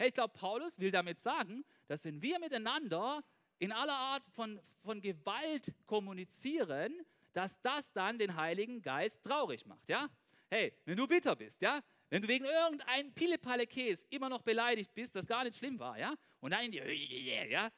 Hey, 0.00 0.08
ich 0.08 0.14
glaube, 0.14 0.32
Paulus 0.32 0.78
will 0.78 0.90
damit 0.90 1.20
sagen, 1.20 1.62
dass 1.86 2.06
wenn 2.06 2.22
wir 2.22 2.38
miteinander 2.38 3.22
in 3.58 3.70
aller 3.70 3.92
Art 3.92 4.22
von, 4.30 4.58
von 4.82 4.98
Gewalt 4.98 5.74
kommunizieren, 5.84 7.04
dass 7.34 7.60
das 7.60 7.92
dann 7.92 8.18
den 8.18 8.34
Heiligen 8.34 8.80
Geist 8.80 9.22
traurig 9.22 9.66
macht. 9.66 9.86
Ja? 9.90 10.08
Hey, 10.48 10.72
wenn 10.86 10.96
du 10.96 11.06
bitter 11.06 11.36
bist, 11.36 11.60
ja, 11.60 11.82
wenn 12.08 12.22
du 12.22 12.28
wegen 12.28 12.46
irgendeinem 12.46 13.12
Pille-Palle-Käse 13.12 14.02
immer 14.08 14.30
noch 14.30 14.40
beleidigt 14.40 14.94
bist, 14.94 15.14
was 15.14 15.26
gar 15.26 15.44
nicht 15.44 15.58
schlimm 15.58 15.78
war, 15.78 15.98
ja, 15.98 16.14
und 16.40 16.52
dann 16.52 16.64
in 16.64 16.72
die, 16.72 17.50
ja, 17.50 17.70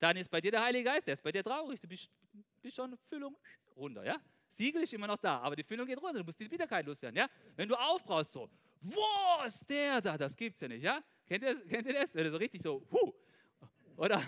dann 0.00 0.16
ist 0.16 0.28
bei 0.28 0.40
dir 0.40 0.50
der 0.50 0.64
Heilige 0.64 0.90
Geist, 0.90 1.06
der 1.06 1.14
ist 1.14 1.22
bei 1.22 1.30
dir 1.30 1.44
traurig, 1.44 1.78
du 1.78 1.86
bist, 1.86 2.10
bist 2.60 2.74
schon 2.74 2.98
Füllung 3.08 3.36
runter, 3.76 4.04
ja. 4.04 4.16
Siegel 4.48 4.82
ist 4.82 4.92
immer 4.92 5.06
noch 5.06 5.18
da, 5.18 5.38
aber 5.38 5.54
die 5.54 5.62
Füllung 5.62 5.86
geht 5.86 6.02
runter, 6.02 6.18
du 6.18 6.24
musst 6.24 6.40
die 6.40 6.48
Bitterkeit 6.48 6.84
loswerden, 6.84 7.16
ja. 7.16 7.28
Wenn 7.54 7.68
du 7.68 7.76
aufbrauchst 7.76 8.32
so, 8.32 8.50
wo 8.82 9.44
ist 9.46 9.68
der 9.70 10.00
da? 10.00 10.18
Das 10.18 10.36
gibt's 10.36 10.60
ja 10.60 10.66
nicht, 10.66 10.82
ja. 10.82 11.00
Kennt 11.26 11.44
ihr, 11.44 11.64
kennt 11.66 11.86
ihr 11.86 11.94
das? 11.94 12.14
Wenn 12.14 12.24
du 12.24 12.30
so 12.30 12.36
richtig 12.36 12.62
so, 12.62 12.86
huh, 12.90 13.12
oder 13.96 14.22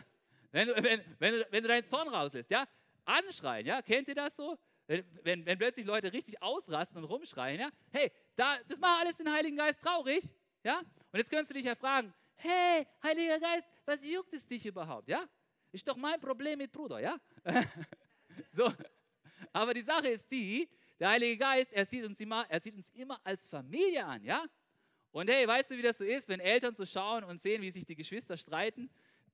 wenn 0.52 0.68
wenn, 0.68 1.00
wenn, 1.18 1.32
du, 1.34 1.46
wenn 1.50 1.62
du 1.62 1.68
deinen 1.68 1.84
Zorn 1.84 2.08
rauslässt, 2.08 2.50
ja, 2.50 2.66
anschreien, 3.04 3.66
ja, 3.66 3.82
kennt 3.82 4.08
ihr 4.08 4.14
das 4.14 4.36
so? 4.36 4.58
Wenn, 4.86 5.04
wenn, 5.22 5.46
wenn, 5.46 5.58
plötzlich 5.58 5.86
Leute 5.86 6.12
richtig 6.12 6.42
ausrasten 6.42 7.02
und 7.02 7.04
rumschreien, 7.04 7.60
ja, 7.60 7.70
hey, 7.90 8.12
da, 8.36 8.56
das 8.68 8.78
macht 8.78 9.00
alles 9.00 9.16
den 9.16 9.32
Heiligen 9.32 9.56
Geist 9.56 9.80
traurig, 9.80 10.24
ja? 10.62 10.78
Und 10.78 11.18
jetzt 11.18 11.30
könntest 11.30 11.50
du 11.50 11.54
dich 11.54 11.64
ja 11.64 11.74
fragen, 11.74 12.12
hey, 12.36 12.86
Heiliger 13.02 13.40
Geist, 13.40 13.66
was 13.86 14.04
juckt 14.04 14.32
es 14.34 14.46
dich 14.46 14.66
überhaupt, 14.66 15.08
ja? 15.08 15.24
Ist 15.72 15.88
doch 15.88 15.96
mein 15.96 16.20
Problem 16.20 16.58
mit 16.58 16.70
Bruder, 16.70 17.00
ja? 17.00 17.18
so, 18.52 18.72
aber 19.52 19.74
die 19.74 19.82
Sache 19.82 20.08
ist 20.08 20.30
die, 20.30 20.68
der 21.00 21.10
Heilige 21.10 21.38
Geist, 21.38 21.72
er 21.72 21.86
sieht 21.86 22.04
uns 22.04 22.20
immer, 22.20 22.46
er 22.48 22.60
sieht 22.60 22.74
uns 22.74 22.90
immer 22.90 23.20
als 23.24 23.46
Familie 23.46 24.04
an, 24.04 24.22
ja? 24.22 24.44
Und 25.14 25.30
hey, 25.30 25.46
weißt 25.46 25.70
du, 25.70 25.78
wie 25.78 25.82
das 25.82 25.98
so 25.98 26.04
ist, 26.04 26.28
wenn 26.28 26.40
Eltern 26.40 26.74
so 26.74 26.84
schauen 26.84 27.22
und 27.22 27.40
sehen, 27.40 27.62
wie 27.62 27.70
sich 27.70 27.84
die 27.84 27.94
Geschwister 27.94 28.36
streiten? 28.36 28.90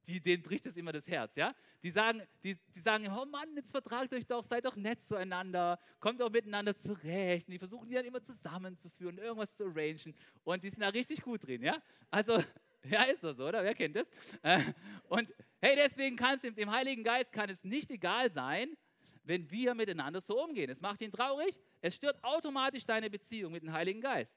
Die, 0.07 0.21
denen 0.21 0.43
bricht 0.43 0.67
es 0.67 0.77
immer 0.77 0.93
das 0.93 1.07
Herz, 1.07 1.35
ja? 1.37 1.55
Die 1.83 1.91
sagen, 1.91 2.23
die, 2.45 2.59
die 2.75 2.81
sagen, 2.81 3.09
oh 3.09 3.25
Mann, 3.25 3.49
jetzt 3.57 3.71
vertragt 3.71 4.13
euch 4.13 4.27
doch, 4.27 4.45
seid 4.45 4.67
doch 4.67 4.77
nett 4.77 5.01
zueinander, 5.01 5.79
kommt 5.99 6.21
doch 6.21 6.29
miteinander 6.29 6.77
zurecht. 6.77 7.49
Und 7.49 7.53
die 7.53 7.59
versuchen 7.59 7.89
die 7.89 7.95
dann 7.95 8.05
immer 8.05 8.23
zusammenzuführen, 8.23 9.17
irgendwas 9.17 9.57
zu 9.57 9.65
arrangen. 9.65 10.15
Und 10.45 10.63
die 10.63 10.69
sind 10.69 10.81
da 10.81 10.89
richtig 10.89 11.23
gut 11.23 11.47
drin, 11.47 11.63
ja? 11.63 11.81
Also, 12.11 12.45
ja, 12.91 13.05
ist 13.05 13.25
das 13.25 13.39
so, 13.39 13.49
oder? 13.49 13.65
Wer 13.65 13.75
kennt 13.75 13.97
das? 13.97 14.11
Äh, 14.43 14.61
und 15.09 15.33
hey, 15.63 15.77
deswegen 15.77 16.15
kann 16.15 16.39
es 16.43 16.55
dem 16.55 16.71
Heiligen 16.71 17.05
Geist 17.05 17.33
kann 17.33 17.49
es 17.49 17.65
nicht 17.65 17.91
egal 17.91 18.31
sein, 18.31 18.77
wenn 19.25 19.51
wir 19.51 19.75
miteinander 19.75 20.21
so 20.21 20.45
umgehen. 20.45 20.69
Es 20.69 20.83
macht 20.83 21.01
ihn 21.01 21.11
traurig, 21.11 21.59
es 21.81 21.95
stört 21.95 22.23
automatisch 22.23 22.85
deine 22.85 23.09
Beziehung 23.09 23.53
mit 23.53 23.63
dem 23.63 23.73
Heiligen 23.73 24.03
Geist. 24.03 24.37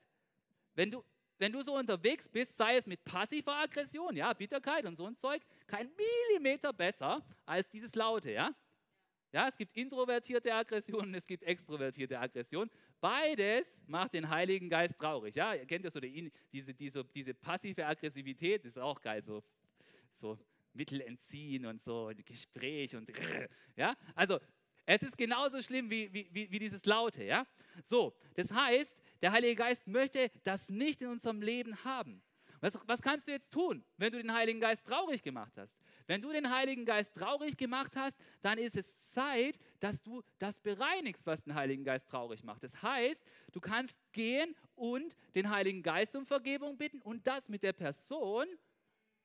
Wenn 0.75 0.89
du, 0.89 1.03
wenn 1.39 1.51
du 1.51 1.61
so 1.61 1.77
unterwegs 1.77 2.27
bist, 2.29 2.57
sei 2.57 2.77
es 2.77 2.85
mit 2.85 3.03
passiver 3.03 3.55
Aggression, 3.55 4.15
ja, 4.15 4.33
Bitterkeit 4.33 4.85
und 4.85 4.95
so 4.95 5.05
ein 5.05 5.15
Zeug, 5.15 5.41
kein 5.67 5.89
Millimeter 5.95 6.73
besser 6.73 7.23
als 7.45 7.69
dieses 7.69 7.95
Laute, 7.95 8.31
ja. 8.31 8.53
Ja, 9.31 9.47
es 9.47 9.57
gibt 9.57 9.75
introvertierte 9.75 10.53
Aggression 10.53 11.07
und 11.07 11.15
es 11.15 11.25
gibt 11.25 11.43
extrovertierte 11.43 12.19
Aggression. 12.19 12.69
Beides 13.01 13.81
macht 13.87 14.13
den 14.13 14.29
Heiligen 14.29 14.69
Geist 14.69 14.99
traurig. 14.99 15.33
Ja, 15.33 15.55
ihr 15.55 15.65
kennt 15.65 15.83
ja 15.83 15.89
so 15.89 15.99
die, 15.99 16.31
diese, 16.51 16.71
diese, 16.73 17.03
diese 17.03 17.33
passive 17.33 17.83
Aggressivität, 17.83 18.63
ist 18.63 18.77
auch 18.77 19.01
geil, 19.01 19.23
so, 19.23 19.43
so 20.11 20.37
Mittel 20.73 21.01
entziehen 21.01 21.65
und 21.65 21.81
so, 21.81 22.11
Gespräch 22.25 22.95
und 22.95 23.11
ja. 23.75 23.95
Also 24.13 24.39
es 24.85 25.01
ist 25.01 25.17
genauso 25.17 25.61
schlimm 25.61 25.89
wie, 25.89 26.13
wie, 26.13 26.27
wie, 26.51 26.59
dieses 26.59 26.85
Laute. 26.85 27.23
Ja? 27.23 27.47
So, 27.83 28.13
das 28.35 28.51
heißt, 28.51 28.95
der 29.23 29.31
Heilige 29.31 29.55
Geist 29.55 29.87
möchte 29.87 30.29
das 30.43 30.69
nicht 30.69 31.01
in 31.01 31.07
unserem 31.07 31.41
Leben 31.41 31.83
haben. 31.85 32.21
Was, 32.59 32.77
was 32.87 33.01
kannst 33.01 33.27
du 33.27 33.31
jetzt 33.31 33.51
tun, 33.51 33.83
wenn 33.97 34.11
du 34.11 34.21
den 34.21 34.33
Heiligen 34.33 34.59
Geist 34.59 34.85
traurig 34.85 35.21
gemacht 35.21 35.53
hast? 35.57 35.77
Wenn 36.07 36.21
du 36.21 36.31
den 36.31 36.53
Heiligen 36.53 36.85
Geist 36.85 37.13
traurig 37.15 37.57
gemacht 37.57 37.93
hast, 37.95 38.17
dann 38.41 38.57
ist 38.57 38.75
es 38.75 38.97
Zeit, 39.11 39.57
dass 39.79 40.03
du 40.03 40.23
das 40.39 40.59
bereinigst, 40.59 41.25
was 41.25 41.43
den 41.43 41.55
Heiligen 41.55 41.85
Geist 41.85 42.07
traurig 42.07 42.43
macht. 42.43 42.63
Das 42.63 42.81
heißt, 42.81 43.23
du 43.51 43.59
kannst 43.61 43.97
gehen 44.11 44.55
und 44.75 45.15
den 45.35 45.49
Heiligen 45.49 45.83
Geist 45.83 46.15
um 46.15 46.25
Vergebung 46.25 46.77
bitten 46.77 47.01
und 47.01 47.25
das 47.25 47.47
mit 47.49 47.63
der 47.63 47.73
Person, 47.73 48.47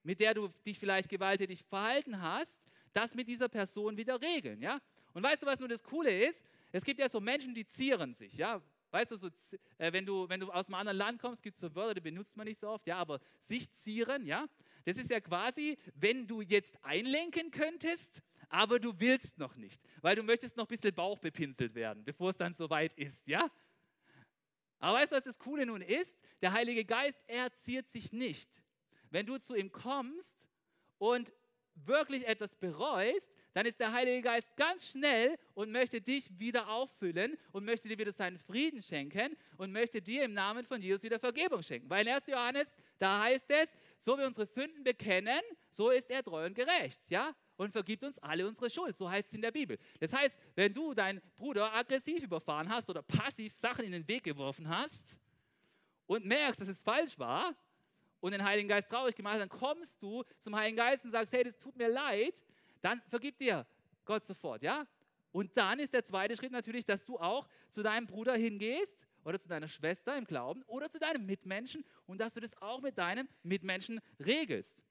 mit 0.05 0.21
der 0.21 0.35
du 0.35 0.49
dich 0.65 0.79
vielleicht 0.79 1.09
gewalttätig 1.09 1.65
verhalten 1.65 2.21
hast, 2.23 2.61
das 2.93 3.15
mit 3.15 3.27
dieser 3.29 3.49
Person 3.49 3.97
wieder 3.97 4.21
regeln. 4.21 4.63
Ja? 4.63 4.81
Und 5.13 5.25
weißt 5.25 5.43
du, 5.43 5.47
was 5.47 5.59
nur 5.59 5.69
das 5.69 5.83
Coole 5.83 6.27
ist? 6.27 6.45
Es 6.71 6.85
gibt 6.85 7.01
ja 7.01 7.09
so 7.09 7.21
Menschen, 7.21 7.55
die 7.55 7.67
zieren 7.67 8.15
sich, 8.15 8.35
ja. 8.37 8.63
Weißt 8.91 9.11
du, 9.11 9.17
so, 9.17 9.29
äh, 9.77 9.93
wenn, 9.93 10.07
du, 10.07 10.29
wenn 10.29 10.41
du 10.41 10.51
aus 10.51 10.67
einem 10.67 10.77
anderen 10.77 10.99
Land 10.99 11.21
kommst, 11.21 11.43
gibt 11.43 11.57
es 11.57 11.61
so 11.61 11.75
Wörter, 11.75 11.95
die 11.95 12.01
benutzt 12.01 12.37
man 12.37 12.47
nicht 12.47 12.59
so 12.59 12.69
oft, 12.69 12.87
ja, 12.87 12.97
aber 12.97 13.21
sich 13.39 13.71
zieren, 13.73 14.25
ja, 14.25 14.47
das 14.85 14.97
ist 14.97 15.11
ja 15.11 15.21
quasi, 15.21 15.77
wenn 15.95 16.27
du 16.27 16.41
jetzt 16.41 16.83
einlenken 16.83 17.51
könntest, 17.51 18.23
aber 18.49 18.81
du 18.81 18.99
willst 18.99 19.37
noch 19.37 19.57
nicht, 19.57 19.81
weil 20.01 20.17
du 20.17 20.23
möchtest 20.23 20.57
noch 20.57 20.65
ein 20.65 20.69
bisschen 20.69 20.95
Bauch 20.95 21.19
bepinselt 21.19 21.75
werden, 21.75 22.03
bevor 22.05 22.31
es 22.31 22.37
dann 22.39 22.55
soweit 22.55 22.95
ist, 22.95 23.27
ja. 23.27 23.51
Aber 24.79 24.99
weißt 24.99 25.13
du, 25.13 25.17
was 25.17 25.25
das 25.25 25.39
Coole 25.39 25.67
nun 25.67 25.83
ist? 25.83 26.17
Der 26.41 26.53
Heilige 26.53 26.85
Geist, 26.85 27.21
er 27.27 27.53
ziert 27.53 27.89
sich 27.89 28.13
nicht. 28.13 28.49
Wenn 29.11 29.27
du 29.27 29.39
zu 29.39 29.55
ihm 29.55 29.73
kommst 29.73 30.37
und 30.99 31.33
wirklich 31.75 32.27
etwas 32.27 32.55
bereust, 32.55 33.29
dann 33.59 33.67
ist 33.67 33.81
der 33.81 33.93
Heilige 33.93 34.23
Geist 34.23 34.55
ganz 34.55 34.87
schnell 34.87 35.37
und 35.55 35.73
möchte 35.73 36.01
dich 36.01 36.31
wieder 36.39 36.69
auffüllen 36.69 37.37
und 37.51 37.65
möchte 37.65 37.89
dir 37.89 37.99
wieder 37.99 38.13
seinen 38.13 38.39
Frieden 38.39 38.81
schenken 38.81 39.37
und 39.57 39.73
möchte 39.73 40.01
dir 40.01 40.23
im 40.23 40.33
Namen 40.33 40.65
von 40.65 40.81
Jesus 40.81 41.03
wieder 41.03 41.19
Vergebung 41.19 41.65
schenken. 41.65 41.91
Weil 41.91 42.07
in 42.07 42.15
1. 42.15 42.29
Johannes, 42.29 42.73
da 43.01 43.21
heißt 43.25 43.51
es, 43.51 43.73
so 43.99 44.17
wir 44.17 44.27
unsere 44.27 44.47
Sünden 44.47 44.85
bekennen, 44.85 45.41
so 45.73 45.91
ist 45.91 46.09
er 46.09 46.23
treu 46.23 46.47
und 46.47 46.55
gerecht, 46.55 47.01
ja? 47.09 47.35
Und 47.57 47.73
vergibt 47.73 48.05
uns 48.05 48.21
alle 48.21 48.47
unsere 48.47 48.71
Schuld, 48.71 48.97
so 48.97 49.11
heißt 49.11 49.27
es 49.27 49.35
in 49.35 49.43
der 49.43 49.51
Bibel. 49.51 49.77
Das 49.99 50.13
heißt, 50.13 50.37
wenn 50.55 50.73
du 50.73 50.95
deinen 50.95 51.21
Bruder 51.35 51.75
aggressiv 51.75 52.23
überfahren 52.23 52.69
hast 52.69 52.89
oder 52.89 53.03
passiv 53.03 53.53
Sachen 53.53 53.85
in 53.85 53.91
den 53.91 54.07
Weg 54.07 54.23
geworfen 54.23 54.69
hast 54.69 55.05
und 56.07 56.25
merkst, 56.25 56.61
dass 56.61 56.69
es 56.69 56.81
falsch 56.81 57.19
war, 57.19 57.57
und 58.21 58.33
den 58.33 58.45
Heiligen 58.45 58.69
Geist 58.69 58.91
traurig 58.91 59.15
gemacht 59.15 59.35
hast, 59.35 59.43
dann 59.43 59.49
kommst 59.49 60.03
du 60.03 60.25
zum 60.41 60.57
Heiligen 60.57 60.77
Geist 60.77 61.05
und 61.05 61.11
sagst, 61.11 61.33
hey, 61.33 61.45
das 61.45 61.57
tut 61.57 61.77
mir 61.77 61.89
leid, 61.89 62.35
dann 62.81 63.01
vergib 63.09 63.39
dir 63.39 63.67
Gott 64.05 64.25
sofort, 64.25 64.63
ja? 64.63 64.87
Und 65.33 65.57
dann 65.57 65.79
ist 65.79 65.93
der 65.93 66.05
zweite 66.05 66.37
Schritt 66.37 66.53
natürlich, 66.53 66.85
dass 66.85 67.05
du 67.05 67.19
auch 67.19 67.47
zu 67.71 67.83
deinem 67.83 68.07
Bruder 68.07 68.35
hingehst 68.35 68.97
oder 69.25 69.39
zu 69.39 69.49
deiner 69.49 69.69
Schwester 69.69 70.17
im 70.17 70.25
Glauben 70.25 70.63
oder 70.67 70.89
zu 70.89 70.99
deinem 70.99 71.27
Mitmenschen 71.27 71.85
und 72.07 72.19
dass 72.19 72.35
du 72.35 72.41
das 72.41 72.57
auch 72.63 72.81
mit 72.81 72.97
deinem 72.97 73.29
Mitmenschen 73.43 74.01
regelst. 74.25 74.83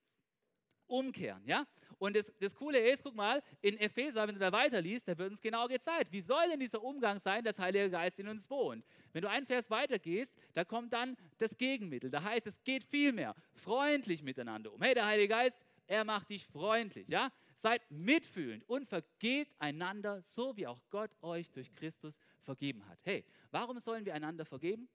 Umkehren, 0.88 1.46
ja? 1.46 1.66
Und 2.00 2.16
das, 2.16 2.32
das 2.40 2.56
Coole 2.56 2.80
ist, 2.80 3.04
guck 3.04 3.16
mal, 3.16 3.42
in 3.62 3.78
Epheser, 3.78 4.28
wenn 4.28 4.36
du 4.36 4.40
da 4.40 4.52
weiterliest, 4.52 5.08
da 5.08 5.18
wird 5.18 5.32
uns 5.32 5.42
genau 5.42 5.68
gezeigt, 5.68 6.12
wie 6.12 6.22
soll 6.22 6.48
denn 6.50 6.60
dieser 6.60 6.82
Umgang 6.82 7.20
sein, 7.20 7.44
dass 7.44 7.60
Heiliger 7.60 7.90
Geist 7.90 8.20
in 8.20 8.28
uns 8.28 8.50
wohnt. 8.50 8.86
Wenn 9.12 9.24
du 9.24 9.30
einen 9.30 9.46
Vers 9.46 9.70
weitergehst, 9.70 10.34
da 10.54 10.64
kommt 10.64 10.94
dann 10.94 11.18
das 11.40 11.58
Gegenmittel. 11.58 12.10
Da 12.10 12.24
heißt 12.24 12.48
es, 12.48 12.64
geht 12.64 12.84
vielmehr 12.84 13.36
freundlich 13.56 14.22
miteinander 14.22 14.72
um. 14.72 14.82
Hey, 14.82 14.94
der 14.94 15.08
Heilige 15.08 15.30
Geist, 15.30 15.62
er 15.88 16.06
macht 16.06 16.30
dich 16.30 16.46
freundlich, 16.46 17.10
ja? 17.10 17.32
Seid 17.58 17.90
mitfühlend 17.90 18.64
und 18.70 18.86
vergebt 18.86 19.56
einander, 19.60 20.22
so 20.22 20.56
wie 20.56 20.68
auch 20.68 20.80
Gott 20.92 21.12
euch 21.22 21.52
durch 21.52 21.74
Christus 21.74 22.20
vergeben 22.44 22.88
hat. 22.88 23.00
Hey, 23.04 23.26
warum 23.50 23.80
sollen 23.80 24.06
wir 24.06 24.14
einander 24.14 24.46
vergeben? 24.46 24.88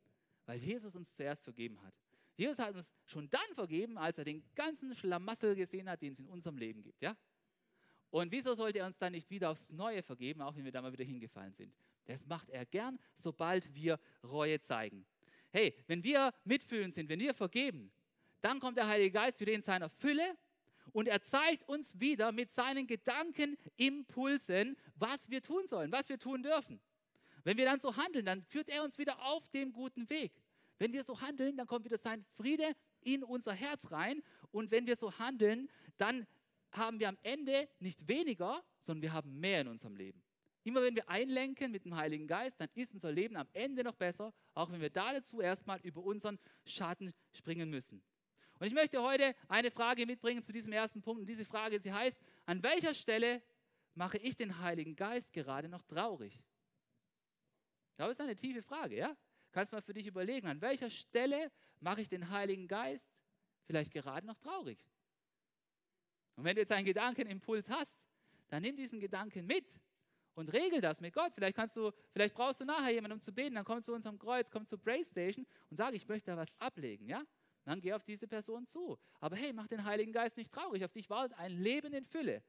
Weil 0.47 0.59
Jesus 0.59 0.95
uns 0.95 1.15
zuerst 1.15 1.43
vergeben 1.43 1.83
hat. 1.83 1.93
Jesus 2.37 2.61
hat 2.61 2.75
uns 2.75 2.89
schon 3.05 3.29
dann 3.29 3.55
vergeben, 3.55 3.99
als 3.99 4.17
er 4.19 4.25
den 4.25 4.45
ganzen 4.55 4.95
Schlamassel 4.95 5.57
gesehen 5.57 5.91
hat, 5.91 6.01
den 6.03 6.13
es 6.13 6.21
in 6.21 6.29
unserem 6.29 6.57
Leben 6.57 6.83
gibt. 6.83 7.03
Ja? 7.03 7.17
Und 8.11 8.31
wieso 8.31 8.55
sollte 8.55 8.79
er 8.79 8.87
uns 8.87 8.97
dann 8.97 9.13
nicht 9.13 9.29
wieder 9.29 9.51
aufs 9.51 9.73
Neue 9.73 10.03
vergeben, 10.03 10.41
auch 10.41 10.55
wenn 10.55 10.65
wir 10.65 10.73
da 10.73 10.83
mal 10.83 10.93
wieder 10.93 11.05
hingefallen 11.05 11.53
sind? 11.53 11.75
Das 12.05 12.25
macht 12.27 12.49
er 12.49 12.65
gern, 12.65 12.99
sobald 13.17 13.75
wir 13.75 13.99
Reue 14.23 14.61
zeigen. 14.61 15.05
Hey, 15.51 15.75
wenn 15.89 16.05
wir 16.05 16.33
mitfühlend 16.45 16.95
sind, 16.95 17.09
wenn 17.09 17.21
wir 17.21 17.35
vergeben, 17.35 17.93
dann 18.41 18.61
kommt 18.61 18.77
der 18.77 18.87
Heilige 18.87 19.11
Geist 19.11 19.41
wieder 19.41 19.53
in 19.53 19.63
seiner 19.63 19.89
Fülle 19.89 20.37
Und 20.93 21.09
er 21.09 21.23
zeigt 21.23 21.69
uns 21.69 21.99
wieder 22.01 22.33
mit 22.33 22.53
seinen 22.53 22.87
Gedankenimpulsen, 22.87 24.77
was 24.97 25.31
wir 25.31 25.43
tun 25.43 25.67
sollen, 25.67 25.93
was 25.93 26.09
wir 26.09 26.19
tun 26.19 26.43
dürfen. 26.43 26.81
Wenn 27.45 27.57
wir 27.57 27.65
dann 27.65 27.81
so 27.81 27.97
handeln, 27.97 28.27
dann 28.27 28.43
führt 28.43 28.69
er 28.69 28.85
uns 28.85 28.99
wieder 28.99 29.23
auf 29.23 29.49
dem 29.51 29.73
guten 29.73 30.09
Weg. 30.11 30.33
Wenn 30.79 30.93
wir 30.93 31.05
so 31.05 31.21
handeln, 31.21 31.57
dann 31.57 31.67
kommt 31.67 31.85
wieder 31.85 31.99
sein 31.99 32.25
Friede 32.37 32.75
in 33.01 33.23
unser 33.23 33.53
Herz 33.53 33.91
rein. 33.91 34.23
Und 34.51 34.71
wenn 34.71 34.87
wir 34.87 34.97
so 34.97 35.17
handeln, 35.19 35.69
dann 35.99 36.27
haben 36.73 36.99
wir 37.01 37.09
am 37.09 37.19
Ende 37.23 37.69
nicht 37.79 38.09
weniger, 38.09 38.63
sondern 38.81 39.03
wir 39.03 39.13
haben 39.13 39.39
mehr 39.39 39.61
in 39.61 39.69
unserem 39.69 39.97
Leben. 39.97 40.23
Immer 40.65 40.83
wenn 40.83 40.95
wir 40.95 41.09
einlenken 41.09 41.73
mit 41.73 41.85
dem 41.85 41.97
Heiligen 41.97 42.27
Geist, 42.27 42.61
dann 42.61 42.69
ist 42.75 42.95
unser 42.95 43.11
Leben 43.11 43.37
am 43.37 43.49
Ende 43.53 43.83
noch 43.83 43.97
besser, 43.97 44.33
auch 44.55 44.71
wenn 44.71 44.81
wir 44.81 44.91
da 44.91 45.13
dazu 45.13 45.41
erstmal 45.41 45.81
über 45.81 46.03
unseren 46.03 46.39
Schatten 46.65 47.13
springen 47.33 47.69
müssen. 47.69 48.03
Und 48.63 48.69
ich 48.69 48.75
möchte 48.75 49.03
heute 49.03 49.35
eine 49.49 49.73
Frage 49.73 50.07
mitbringen 50.07 50.41
zu 50.41 50.53
diesem 50.53 50.73
ersten 50.73 51.03
Punkt. 51.03 51.19
Und 51.19 51.27
diese 51.27 51.45
Frage, 51.45 51.81
sie 51.81 51.93
heißt, 51.93 52.21
an 52.47 52.63
welcher 52.63 52.95
Stelle 52.95 53.43
mache 53.95 54.19
ich 54.19 54.37
den 54.37 54.61
Heiligen 54.61 54.95
Geist 54.95 55.33
gerade 55.33 55.69
noch 55.69 55.83
traurig? 55.83 56.41
Das 57.97 58.13
ist 58.13 58.21
eine 58.21 58.37
tiefe 58.37 58.63
Frage, 58.63 58.95
ja? 58.95 59.17
Kannst 59.51 59.73
mal 59.73 59.83
für 59.83 59.93
dich 59.93 60.07
überlegen, 60.07 60.47
an 60.47 60.61
welcher 60.61 60.91
Stelle 60.91 61.51
mache 61.81 62.03
ich 62.03 62.09
den 62.09 62.31
Heiligen 62.31 62.69
Geist 62.69 63.09
vielleicht 63.65 63.91
gerade 63.91 64.29
noch 64.29 64.39
traurig? 64.39 64.87
Und 66.37 66.45
wenn 66.45 66.55
du 66.55 66.61
jetzt 66.61 66.71
einen 66.71 66.87
Gedankenimpuls 66.87 67.69
hast, 67.69 67.99
dann 68.47 68.63
nimm 68.63 68.77
diesen 68.77 69.01
Gedanken 69.01 69.45
mit 69.45 69.67
und 70.35 70.53
regel 70.53 70.81
das 70.81 71.01
mit 71.01 71.13
Gott. 71.13 71.33
Vielleicht 71.35 71.57
kannst 71.57 71.75
du, 71.75 71.91
vielleicht 72.13 72.35
brauchst 72.35 72.61
du 72.61 72.65
nachher 72.65 72.93
jemanden, 72.93 73.17
um 73.17 73.21
zu 73.21 73.33
beten, 73.33 73.57
dann 73.57 73.65
komm 73.65 73.83
zu 73.83 73.93
unserem 73.93 74.21
Kreuz, 74.21 74.49
komm 74.53 74.65
zur 74.67 74.79
Playstation 74.79 75.49
und 75.69 75.77
sag, 75.77 75.95
ich 75.95 76.07
möchte 76.07 76.31
da 76.31 76.37
was 76.37 76.55
ablegen, 76.61 77.09
ja? 77.09 77.25
Dann 77.65 77.81
geh 77.81 77.93
auf 77.93 78.03
diese 78.05 78.27
Person 78.27 78.67
zu. 78.67 78.99
Aber 79.21 79.37
hey, 79.37 79.53
mach 79.53 79.69
den 79.69 79.85
Heiligen 79.85 80.13
Geist 80.13 80.37
nicht 80.37 80.53
traurig. 80.53 80.85
Auf 80.85 80.93
dich 80.93 81.09
wartet 81.09 81.39
ein 81.39 81.53
Leben 81.53 81.93
in 81.93 82.05
Fülle. 82.05 82.43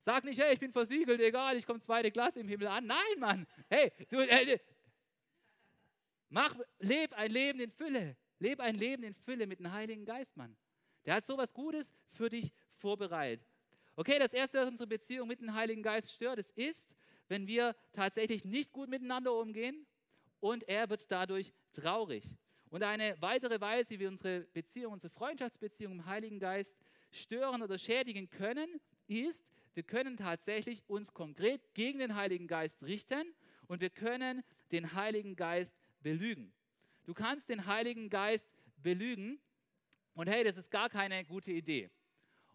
Sag 0.00 0.24
nicht, 0.24 0.40
hey, 0.40 0.54
ich 0.54 0.60
bin 0.60 0.72
versiegelt, 0.72 1.20
egal, 1.20 1.56
ich 1.56 1.66
komme 1.66 1.78
zweite 1.78 2.10
Klasse 2.10 2.40
im 2.40 2.48
Himmel 2.48 2.68
an. 2.68 2.86
Nein, 2.86 3.18
Mann. 3.18 3.46
Hey, 3.68 3.92
du, 4.08 4.18
äh, 4.18 4.58
mach, 6.28 6.56
leb 6.80 7.12
ein 7.14 7.30
Leben 7.30 7.60
in 7.60 7.70
Fülle. 7.70 8.16
Leb 8.38 8.60
ein 8.60 8.74
Leben 8.74 9.04
in 9.04 9.14
Fülle 9.14 9.46
mit 9.46 9.60
dem 9.60 9.70
Heiligen 9.70 10.04
Geist, 10.04 10.36
Mann. 10.36 10.56
Der 11.04 11.14
hat 11.14 11.26
sowas 11.26 11.54
Gutes 11.54 11.94
für 12.10 12.28
dich 12.28 12.52
vorbereitet. 12.74 13.46
Okay, 13.94 14.18
das 14.18 14.32
Erste, 14.32 14.58
was 14.58 14.68
unsere 14.68 14.88
Beziehung 14.88 15.28
mit 15.28 15.40
dem 15.40 15.54
Heiligen 15.54 15.82
Geist 15.82 16.12
stört, 16.12 16.38
es 16.38 16.50
ist, 16.50 16.88
wenn 17.28 17.46
wir 17.46 17.76
tatsächlich 17.92 18.44
nicht 18.44 18.72
gut 18.72 18.88
miteinander 18.88 19.32
umgehen 19.32 19.86
und 20.40 20.64
er 20.68 20.90
wird 20.90 21.10
dadurch 21.10 21.52
traurig. 21.72 22.24
Und 22.72 22.82
eine 22.82 23.20
weitere 23.20 23.60
Weise, 23.60 23.90
wie 23.90 24.00
wir 24.00 24.08
unsere 24.08 24.46
Beziehung, 24.54 24.94
unsere 24.94 25.12
Freundschaftsbeziehung 25.12 25.92
im 25.92 26.06
Heiligen 26.06 26.38
Geist 26.38 26.74
stören 27.10 27.60
oder 27.60 27.76
schädigen 27.76 28.30
können, 28.30 28.80
ist, 29.08 29.44
wir 29.74 29.82
können 29.82 30.16
tatsächlich 30.16 30.82
uns 30.88 31.12
konkret 31.12 31.74
gegen 31.74 31.98
den 31.98 32.14
Heiligen 32.14 32.46
Geist 32.46 32.82
richten 32.82 33.34
und 33.66 33.82
wir 33.82 33.90
können 33.90 34.42
den 34.70 34.94
Heiligen 34.94 35.36
Geist 35.36 35.76
belügen. 36.02 36.50
Du 37.04 37.12
kannst 37.12 37.50
den 37.50 37.66
Heiligen 37.66 38.08
Geist 38.08 38.48
belügen 38.78 39.38
und 40.14 40.30
hey, 40.30 40.42
das 40.42 40.56
ist 40.56 40.70
gar 40.70 40.88
keine 40.88 41.26
gute 41.26 41.52
Idee. 41.52 41.90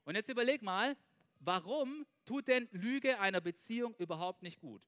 Und 0.03 0.15
jetzt 0.15 0.30
überleg 0.30 0.63
mal, 0.63 0.97
warum 1.41 2.08
tut 2.25 2.47
denn 2.47 2.67
Lüge 2.71 3.19
einer 3.19 3.39
Beziehung 3.39 3.93
überhaupt 3.99 4.41
nicht 4.41 4.60
gut? 4.60 4.82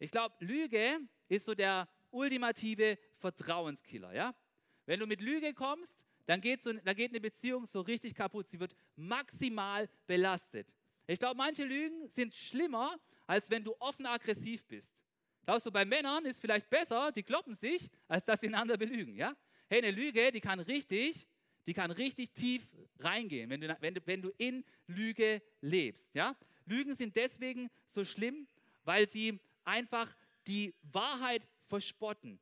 Ich 0.00 0.10
glaube, 0.10 0.34
Lüge 0.40 0.98
ist 1.28 1.44
so 1.44 1.54
der 1.54 1.88
ultimative 2.16 2.98
Vertrauenskiller. 3.18 4.12
Ja? 4.12 4.34
Wenn 4.86 5.00
du 5.00 5.06
mit 5.06 5.20
Lüge 5.20 5.54
kommst, 5.54 5.96
dann 6.26 6.40
geht, 6.40 6.62
so, 6.62 6.72
dann 6.72 6.96
geht 6.96 7.10
eine 7.10 7.20
Beziehung 7.20 7.66
so 7.66 7.80
richtig 7.80 8.14
kaputt. 8.14 8.48
Sie 8.48 8.58
wird 8.58 8.74
maximal 8.96 9.88
belastet. 10.06 10.74
Ich 11.06 11.20
glaube, 11.20 11.36
manche 11.36 11.64
Lügen 11.64 12.08
sind 12.08 12.34
schlimmer, 12.34 12.98
als 13.26 13.48
wenn 13.50 13.62
du 13.62 13.76
offen 13.78 14.06
aggressiv 14.06 14.64
bist. 14.64 14.92
Glaubst 15.44 15.66
du, 15.66 15.70
bei 15.70 15.84
Männern 15.84 16.24
ist 16.24 16.40
vielleicht 16.40 16.68
besser, 16.68 17.12
die 17.12 17.22
kloppen 17.22 17.54
sich, 17.54 17.88
als 18.08 18.24
dass 18.24 18.40
sie 18.40 18.48
einander 18.48 18.76
belügen. 18.76 19.14
Ja? 19.14 19.36
Hey, 19.68 19.78
eine 19.78 19.92
Lüge, 19.92 20.32
die 20.32 20.40
kann 20.40 20.58
richtig, 20.58 21.28
die 21.66 21.74
kann 21.74 21.92
richtig 21.92 22.32
tief 22.32 22.68
reingehen, 22.98 23.50
wenn 23.50 23.60
du, 23.60 23.76
wenn 23.80 23.94
du, 23.94 24.00
wenn 24.04 24.22
du 24.22 24.32
in 24.38 24.64
Lüge 24.88 25.40
lebst. 25.60 26.12
Ja? 26.14 26.36
Lügen 26.64 26.96
sind 26.96 27.14
deswegen 27.14 27.70
so 27.86 28.04
schlimm, 28.04 28.48
weil 28.84 29.08
sie 29.08 29.38
einfach 29.64 30.16
die 30.48 30.74
Wahrheit 30.82 31.46
verspotten. 31.66 32.40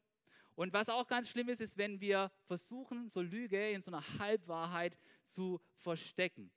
Und 0.55 0.73
was 0.73 0.89
auch 0.89 1.07
ganz 1.07 1.29
schlimm 1.29 1.49
ist, 1.49 1.61
ist, 1.61 1.77
wenn 1.79 2.01
wir 2.01 2.31
versuchen, 2.45 3.09
so 3.09 3.21
Lüge 3.21 3.71
in 3.71 3.83
so 3.83 3.91
einer 3.91 4.19
Halbwahrheit 4.19 4.99
zu 5.25 5.61
verstecken. 5.79 6.51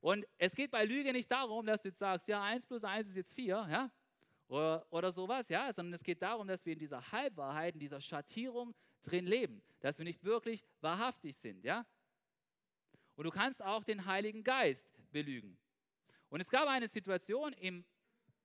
Und 0.00 0.26
es 0.38 0.54
geht 0.54 0.70
bei 0.70 0.84
Lüge 0.84 1.12
nicht 1.12 1.30
darum, 1.30 1.66
dass 1.66 1.82
du 1.82 1.88
jetzt 1.88 1.98
sagst, 1.98 2.28
ja, 2.28 2.42
1 2.42 2.66
plus 2.66 2.84
1 2.84 3.08
ist 3.08 3.16
jetzt 3.16 3.34
4, 3.34 3.68
ja, 3.70 3.90
oder, 4.48 4.86
oder 4.90 5.12
sowas, 5.12 5.48
ja, 5.48 5.72
sondern 5.72 5.94
es 5.94 6.02
geht 6.02 6.22
darum, 6.22 6.46
dass 6.48 6.64
wir 6.64 6.72
in 6.72 6.78
dieser 6.78 7.12
Halbwahrheit, 7.12 7.74
in 7.74 7.80
dieser 7.80 8.00
Schattierung 8.00 8.74
drin 9.02 9.26
leben, 9.26 9.62
dass 9.80 9.98
wir 9.98 10.04
nicht 10.04 10.24
wirklich 10.24 10.64
wahrhaftig 10.80 11.36
sind, 11.36 11.64
ja. 11.64 11.86
Und 13.14 13.24
du 13.24 13.30
kannst 13.30 13.62
auch 13.62 13.84
den 13.84 14.06
Heiligen 14.06 14.44
Geist 14.44 14.88
belügen. 15.10 15.58
Und 16.28 16.40
es 16.40 16.50
gab 16.50 16.68
eine 16.68 16.88
Situation 16.88 17.52
in 17.54 17.84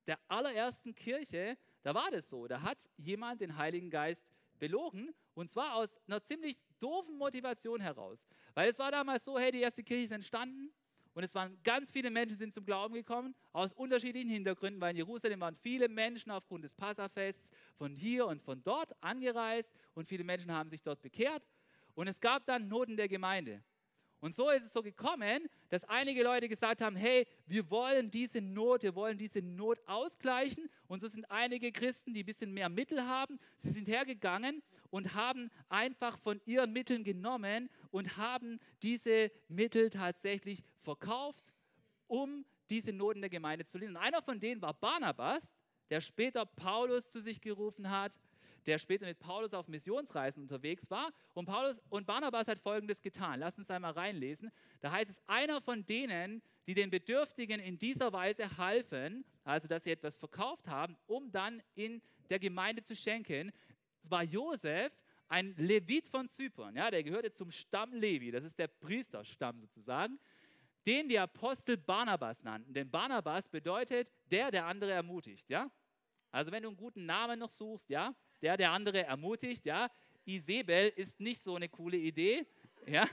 der 0.06 0.18
allerersten 0.28 0.94
Kirche, 0.94 1.56
da 1.84 1.94
war 1.94 2.10
das 2.10 2.28
so. 2.28 2.48
Da 2.48 2.62
hat 2.62 2.78
jemand 2.96 3.40
den 3.40 3.56
Heiligen 3.56 3.90
Geist 3.90 4.26
belogen 4.58 5.14
und 5.34 5.50
zwar 5.50 5.74
aus 5.74 5.94
einer 6.06 6.22
ziemlich 6.22 6.56
doofen 6.78 7.16
Motivation 7.16 7.80
heraus. 7.80 8.26
Weil 8.54 8.68
es 8.68 8.78
war 8.78 8.90
damals 8.90 9.24
so, 9.24 9.38
hey, 9.38 9.52
die 9.52 9.60
erste 9.60 9.84
Kirche 9.84 10.04
ist 10.04 10.10
entstanden 10.10 10.72
und 11.12 11.22
es 11.24 11.34
waren 11.34 11.56
ganz 11.62 11.90
viele 11.90 12.10
Menschen 12.10 12.36
sind 12.36 12.54
zum 12.54 12.64
Glauben 12.64 12.94
gekommen, 12.94 13.34
aus 13.52 13.74
unterschiedlichen 13.74 14.30
Hintergründen, 14.30 14.80
weil 14.80 14.92
in 14.92 14.96
Jerusalem 14.96 15.40
waren 15.40 15.56
viele 15.56 15.88
Menschen 15.88 16.32
aufgrund 16.32 16.64
des 16.64 16.74
Passafests 16.74 17.50
von 17.76 17.94
hier 17.94 18.26
und 18.26 18.42
von 18.42 18.62
dort 18.64 18.92
angereist 19.02 19.72
und 19.92 20.08
viele 20.08 20.24
Menschen 20.24 20.52
haben 20.52 20.70
sich 20.70 20.82
dort 20.82 21.02
bekehrt. 21.02 21.42
Und 21.94 22.08
es 22.08 22.18
gab 22.18 22.46
dann 22.46 22.66
Noten 22.66 22.96
der 22.96 23.08
Gemeinde. 23.08 23.62
Und 24.24 24.34
so 24.34 24.48
ist 24.48 24.64
es 24.64 24.72
so 24.72 24.82
gekommen, 24.82 25.50
dass 25.68 25.84
einige 25.84 26.22
Leute 26.22 26.48
gesagt 26.48 26.80
haben, 26.80 26.96
hey, 26.96 27.26
wir 27.44 27.68
wollen 27.68 28.10
diese 28.10 28.40
Not, 28.40 28.82
wir 28.82 28.94
wollen 28.94 29.18
diese 29.18 29.42
Not 29.42 29.78
ausgleichen. 29.86 30.70
Und 30.86 31.00
so 31.00 31.08
sind 31.08 31.30
einige 31.30 31.70
Christen, 31.70 32.14
die 32.14 32.22
ein 32.22 32.24
bisschen 32.24 32.50
mehr 32.50 32.70
Mittel 32.70 33.06
haben, 33.06 33.38
sie 33.58 33.70
sind 33.70 33.86
hergegangen 33.86 34.62
und 34.88 35.12
haben 35.12 35.50
einfach 35.68 36.16
von 36.16 36.40
ihren 36.46 36.72
Mitteln 36.72 37.04
genommen 37.04 37.68
und 37.90 38.16
haben 38.16 38.60
diese 38.82 39.30
Mittel 39.48 39.90
tatsächlich 39.90 40.64
verkauft, 40.80 41.52
um 42.06 42.46
diese 42.70 42.94
Noten 42.94 43.20
der 43.20 43.28
Gemeinde 43.28 43.66
zu 43.66 43.76
lindern. 43.76 44.02
Einer 44.02 44.22
von 44.22 44.40
denen 44.40 44.62
war 44.62 44.72
Barnabas, 44.72 45.54
der 45.90 46.00
später 46.00 46.46
Paulus 46.46 47.10
zu 47.10 47.20
sich 47.20 47.42
gerufen 47.42 47.90
hat 47.90 48.18
der 48.66 48.78
später 48.78 49.06
mit 49.06 49.18
Paulus 49.18 49.54
auf 49.54 49.68
Missionsreisen 49.68 50.42
unterwegs 50.42 50.90
war. 50.90 51.12
Und, 51.34 51.46
Paulus, 51.46 51.80
und 51.90 52.06
Barnabas 52.06 52.48
hat 52.48 52.58
Folgendes 52.58 53.02
getan. 53.02 53.40
Lass 53.40 53.58
uns 53.58 53.70
einmal 53.70 53.92
reinlesen. 53.92 54.50
Da 54.80 54.92
heißt 54.92 55.10
es, 55.10 55.20
einer 55.26 55.60
von 55.60 55.84
denen, 55.86 56.42
die 56.66 56.74
den 56.74 56.90
Bedürftigen 56.90 57.60
in 57.60 57.78
dieser 57.78 58.12
Weise 58.12 58.56
halfen, 58.56 59.24
also 59.44 59.68
dass 59.68 59.84
sie 59.84 59.90
etwas 59.90 60.16
verkauft 60.16 60.66
haben, 60.68 60.96
um 61.06 61.30
dann 61.30 61.62
in 61.74 62.00
der 62.30 62.38
Gemeinde 62.38 62.82
zu 62.82 62.96
schenken, 62.96 63.52
war 64.08 64.22
Josef, 64.22 64.92
ein 65.28 65.54
Levit 65.56 66.06
von 66.06 66.28
Zypern. 66.28 66.76
Ja, 66.76 66.90
der 66.90 67.02
gehörte 67.02 67.32
zum 67.32 67.50
Stamm 67.50 67.92
Levi, 67.92 68.30
das 68.30 68.44
ist 68.44 68.58
der 68.58 68.68
Priesterstamm 68.68 69.60
sozusagen, 69.60 70.18
den 70.86 71.08
die 71.08 71.18
Apostel 71.18 71.76
Barnabas 71.76 72.42
nannten. 72.42 72.74
Denn 72.74 72.90
Barnabas 72.90 73.48
bedeutet 73.48 74.12
der, 74.30 74.50
der 74.50 74.66
andere 74.66 74.92
ermutigt. 74.92 75.48
Ja? 75.48 75.70
Also 76.30 76.52
wenn 76.52 76.62
du 76.62 76.68
einen 76.68 76.76
guten 76.76 77.06
Namen 77.06 77.38
noch 77.38 77.50
suchst, 77.50 77.88
ja, 77.88 78.14
der 78.44 78.56
der 78.58 78.70
andere 78.72 79.04
ermutigt, 79.04 79.64
ja. 79.64 79.90
Isabel 80.26 80.92
ist 80.96 81.18
nicht 81.18 81.42
so 81.42 81.56
eine 81.56 81.68
coole 81.68 81.96
Idee, 81.96 82.46
ja. 82.86 83.08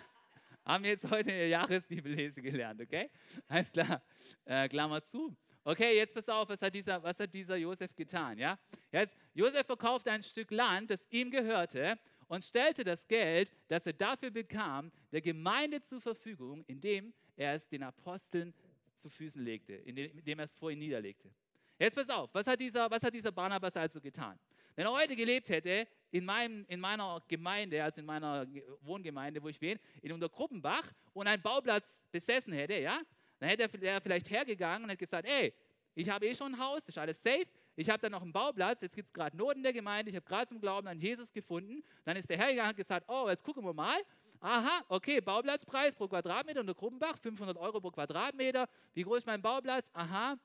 Haben 0.63 0.83
wir 0.83 0.91
jetzt 0.91 1.09
heute 1.09 1.31
eine 1.31 1.47
Jahresbibellese 1.47 2.41
gelernt, 2.41 2.81
okay? 2.81 3.09
Alles 3.47 3.71
klar, 3.71 4.03
äh, 4.45 4.67
Klammer 4.69 5.01
zu. 5.01 5.35
Okay, 5.63 5.95
jetzt 5.95 6.13
pass 6.13 6.27
auf, 6.27 6.49
was 6.49 6.61
hat 6.61 6.75
dieser, 6.75 7.01
was 7.01 7.17
hat 7.17 7.33
dieser 7.33 7.55
Josef 7.55 7.95
getan, 7.95 8.37
ja? 8.37 8.59
Jetzt, 8.91 9.15
Josef 9.33 9.65
verkaufte 9.65 10.11
ein 10.11 10.21
Stück 10.21 10.51
Land, 10.51 10.89
das 10.89 11.07
ihm 11.09 11.31
gehörte 11.31 11.97
und 12.27 12.43
stellte 12.43 12.83
das 12.83 13.07
Geld, 13.07 13.51
das 13.69 13.85
er 13.85 13.93
dafür 13.93 14.31
bekam, 14.31 14.91
der 15.11 15.21
Gemeinde 15.21 15.81
zur 15.81 16.01
Verfügung, 16.01 16.63
indem 16.67 17.13
er 17.37 17.53
es 17.53 17.67
den 17.67 17.83
Aposteln 17.83 18.53
zu 18.95 19.09
Füßen 19.09 19.41
legte, 19.41 19.73
indem 19.73 20.39
er 20.39 20.45
es 20.45 20.53
vor 20.53 20.71
ihnen 20.71 20.79
niederlegte. 20.79 21.33
Jetzt 21.79 21.95
pass 21.95 22.09
auf, 22.09 22.29
was 22.33 22.45
hat 22.45 22.59
dieser, 22.59 22.91
was 22.91 23.01
hat 23.01 23.13
dieser 23.13 23.31
Barnabas 23.31 23.75
also 23.75 23.99
getan? 24.01 24.37
Wenn 24.75 24.85
er 24.85 24.91
heute 24.91 25.15
gelebt 25.15 25.49
hätte, 25.49 25.87
in, 26.11 26.25
meinem, 26.25 26.65
in 26.67 26.79
meiner 26.79 27.21
Gemeinde, 27.27 27.83
also 27.83 28.01
in 28.01 28.05
meiner 28.05 28.45
Wohngemeinde, 28.81 29.41
wo 29.41 29.49
ich 29.49 29.59
bin, 29.59 29.79
in 30.01 30.11
Untergruppenbach 30.11 30.83
und 31.13 31.27
einen 31.27 31.41
Bauplatz 31.41 32.01
besessen 32.11 32.53
hätte, 32.53 32.75
ja, 32.75 32.99
dann 33.39 33.49
hätte 33.49 33.69
er 33.81 34.01
vielleicht 34.01 34.29
hergegangen 34.29 34.83
und 34.83 34.89
hätte 34.89 34.99
gesagt, 34.99 35.27
ey, 35.27 35.53
ich 35.95 36.09
habe 36.09 36.27
eh 36.27 36.35
schon 36.35 36.53
ein 36.53 36.59
Haus, 36.59 36.87
ist 36.87 36.97
alles 36.97 37.21
safe, 37.21 37.47
ich 37.75 37.89
habe 37.89 37.99
da 37.99 38.09
noch 38.09 38.21
einen 38.21 38.31
Bauplatz, 38.31 38.81
jetzt 38.81 38.95
gibt 38.95 39.07
es 39.07 39.13
gerade 39.13 39.35
Noten 39.35 39.63
der 39.63 39.73
Gemeinde, 39.73 40.09
ich 40.09 40.15
habe 40.15 40.25
gerade 40.25 40.47
zum 40.47 40.59
Glauben 40.59 40.87
an 40.87 40.99
Jesus 40.99 41.31
gefunden. 41.31 41.83
Dann 42.03 42.17
ist 42.17 42.29
der 42.29 42.37
hergegangen 42.37 42.71
und 42.71 42.77
gesagt, 42.77 43.05
oh, 43.09 43.29
jetzt 43.29 43.43
gucken 43.43 43.63
wir 43.63 43.73
mal, 43.73 43.97
Aha, 44.43 44.83
okay, 44.87 45.21
Bauplatzpreis 45.21 45.93
pro 45.93 46.07
Quadratmeter 46.07 46.61
unter 46.61 46.73
Gruppenbach, 46.73 47.15
500 47.19 47.55
Euro 47.57 47.79
pro 47.79 47.91
Quadratmeter. 47.91 48.67
Wie 48.95 49.03
groß 49.03 49.19
ist 49.19 49.27
mein 49.27 49.39
Bauplatz? 49.39 49.91
Aha, 49.93 50.35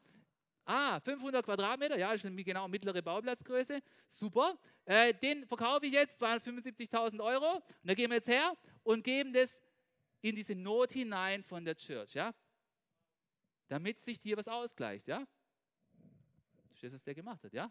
Ah, 0.68 0.98
500 0.98 1.44
Quadratmeter, 1.44 1.96
ja, 1.96 2.12
ist 2.12 2.24
genau 2.24 2.66
mittlere 2.66 3.00
Bauplatzgröße. 3.00 3.80
Super. 4.08 4.58
Äh, 4.84 5.14
den 5.14 5.46
verkaufe 5.46 5.86
ich 5.86 5.92
jetzt, 5.92 6.20
275.000 6.20 7.22
Euro. 7.22 7.54
Und 7.54 7.64
da 7.84 7.94
gehen 7.94 8.10
wir 8.10 8.16
jetzt 8.16 8.26
her 8.26 8.52
und 8.82 9.04
geben 9.04 9.32
das 9.32 9.60
in 10.22 10.34
diese 10.34 10.56
Not 10.56 10.90
hinein 10.90 11.44
von 11.44 11.64
der 11.64 11.76
Church, 11.76 12.14
ja. 12.14 12.34
Damit 13.68 14.00
sich 14.00 14.18
dir 14.18 14.36
was 14.36 14.48
ausgleicht, 14.48 15.06
ja. 15.06 15.24
Das 16.54 16.74
ist 16.74 16.82
das, 16.82 16.92
was 16.94 17.04
der 17.04 17.14
gemacht 17.14 17.44
hat, 17.44 17.52
ja. 17.52 17.70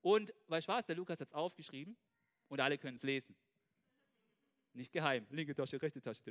Und 0.00 0.32
weißt 0.46 0.68
du 0.68 0.72
was, 0.72 0.86
der 0.86 0.96
Lukas 0.96 1.20
hat 1.20 1.28
es 1.28 1.34
aufgeschrieben 1.34 1.98
und 2.48 2.60
alle 2.60 2.78
können 2.78 2.96
es 2.96 3.02
lesen. 3.02 3.36
Nicht 4.72 4.90
geheim. 4.90 5.26
Linke 5.28 5.54
Tasche, 5.54 5.80
rechte 5.80 6.00
Tasche. 6.00 6.22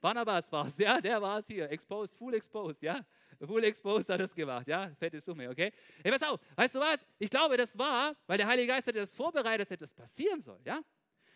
Barnabas 0.00 0.50
war 0.52 0.66
es, 0.66 0.76
ja, 0.78 1.00
der 1.00 1.20
war 1.20 1.38
es 1.38 1.46
hier. 1.46 1.70
Exposed, 1.70 2.14
full 2.14 2.34
exposed, 2.34 2.82
ja. 2.82 3.04
Full 3.44 3.64
exposed 3.64 4.08
hat 4.08 4.20
das 4.20 4.34
gemacht, 4.34 4.66
ja. 4.68 4.90
Fette 4.98 5.20
Summe, 5.20 5.48
okay. 5.50 5.72
Hey, 6.02 6.12
pass 6.12 6.22
auf, 6.28 6.40
weißt 6.56 6.74
du 6.74 6.80
was? 6.80 7.04
Ich 7.18 7.30
glaube, 7.30 7.56
das 7.56 7.76
war, 7.78 8.16
weil 8.26 8.38
der 8.38 8.46
Heilige 8.46 8.68
Geist 8.68 8.86
hat 8.86 8.96
das 8.96 9.14
vorbereitet, 9.14 9.62
dass 9.62 9.70
etwas 9.70 9.94
passieren 9.94 10.40
soll, 10.40 10.60
ja. 10.64 10.80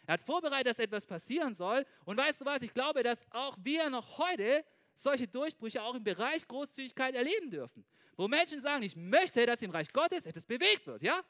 Er 0.07 0.15
hat 0.15 0.21
vorbereitet, 0.23 0.69
dass 0.69 0.79
etwas 0.79 1.07
passieren 1.07 1.55
soll. 1.55 1.87
Und 2.05 2.17
weißt 2.17 2.41
du 2.41 2.45
was? 2.45 2.63
Ich 2.63 2.75
glaube, 2.75 3.03
dass 3.03 3.25
auch 3.31 3.57
wir 3.63 3.89
noch 3.91 4.19
heute 4.19 4.65
solche 4.97 5.29
Durchbrüche 5.29 5.83
auch 5.83 5.95
im 5.95 6.03
Bereich 6.03 6.47
Großzügigkeit 6.49 7.15
erleben 7.15 7.51
dürfen. 7.51 7.85
Wo 8.17 8.27
Menschen 8.27 8.61
sagen, 8.61 8.83
ich 8.83 8.97
möchte, 8.97 9.47
dass 9.47 9.63
im 9.63 9.71
Reich 9.71 9.93
Gottes 9.93 10.27
etwas 10.27 10.47
bewegt 10.47 10.87
wird, 10.87 11.03
ja? 11.03 11.21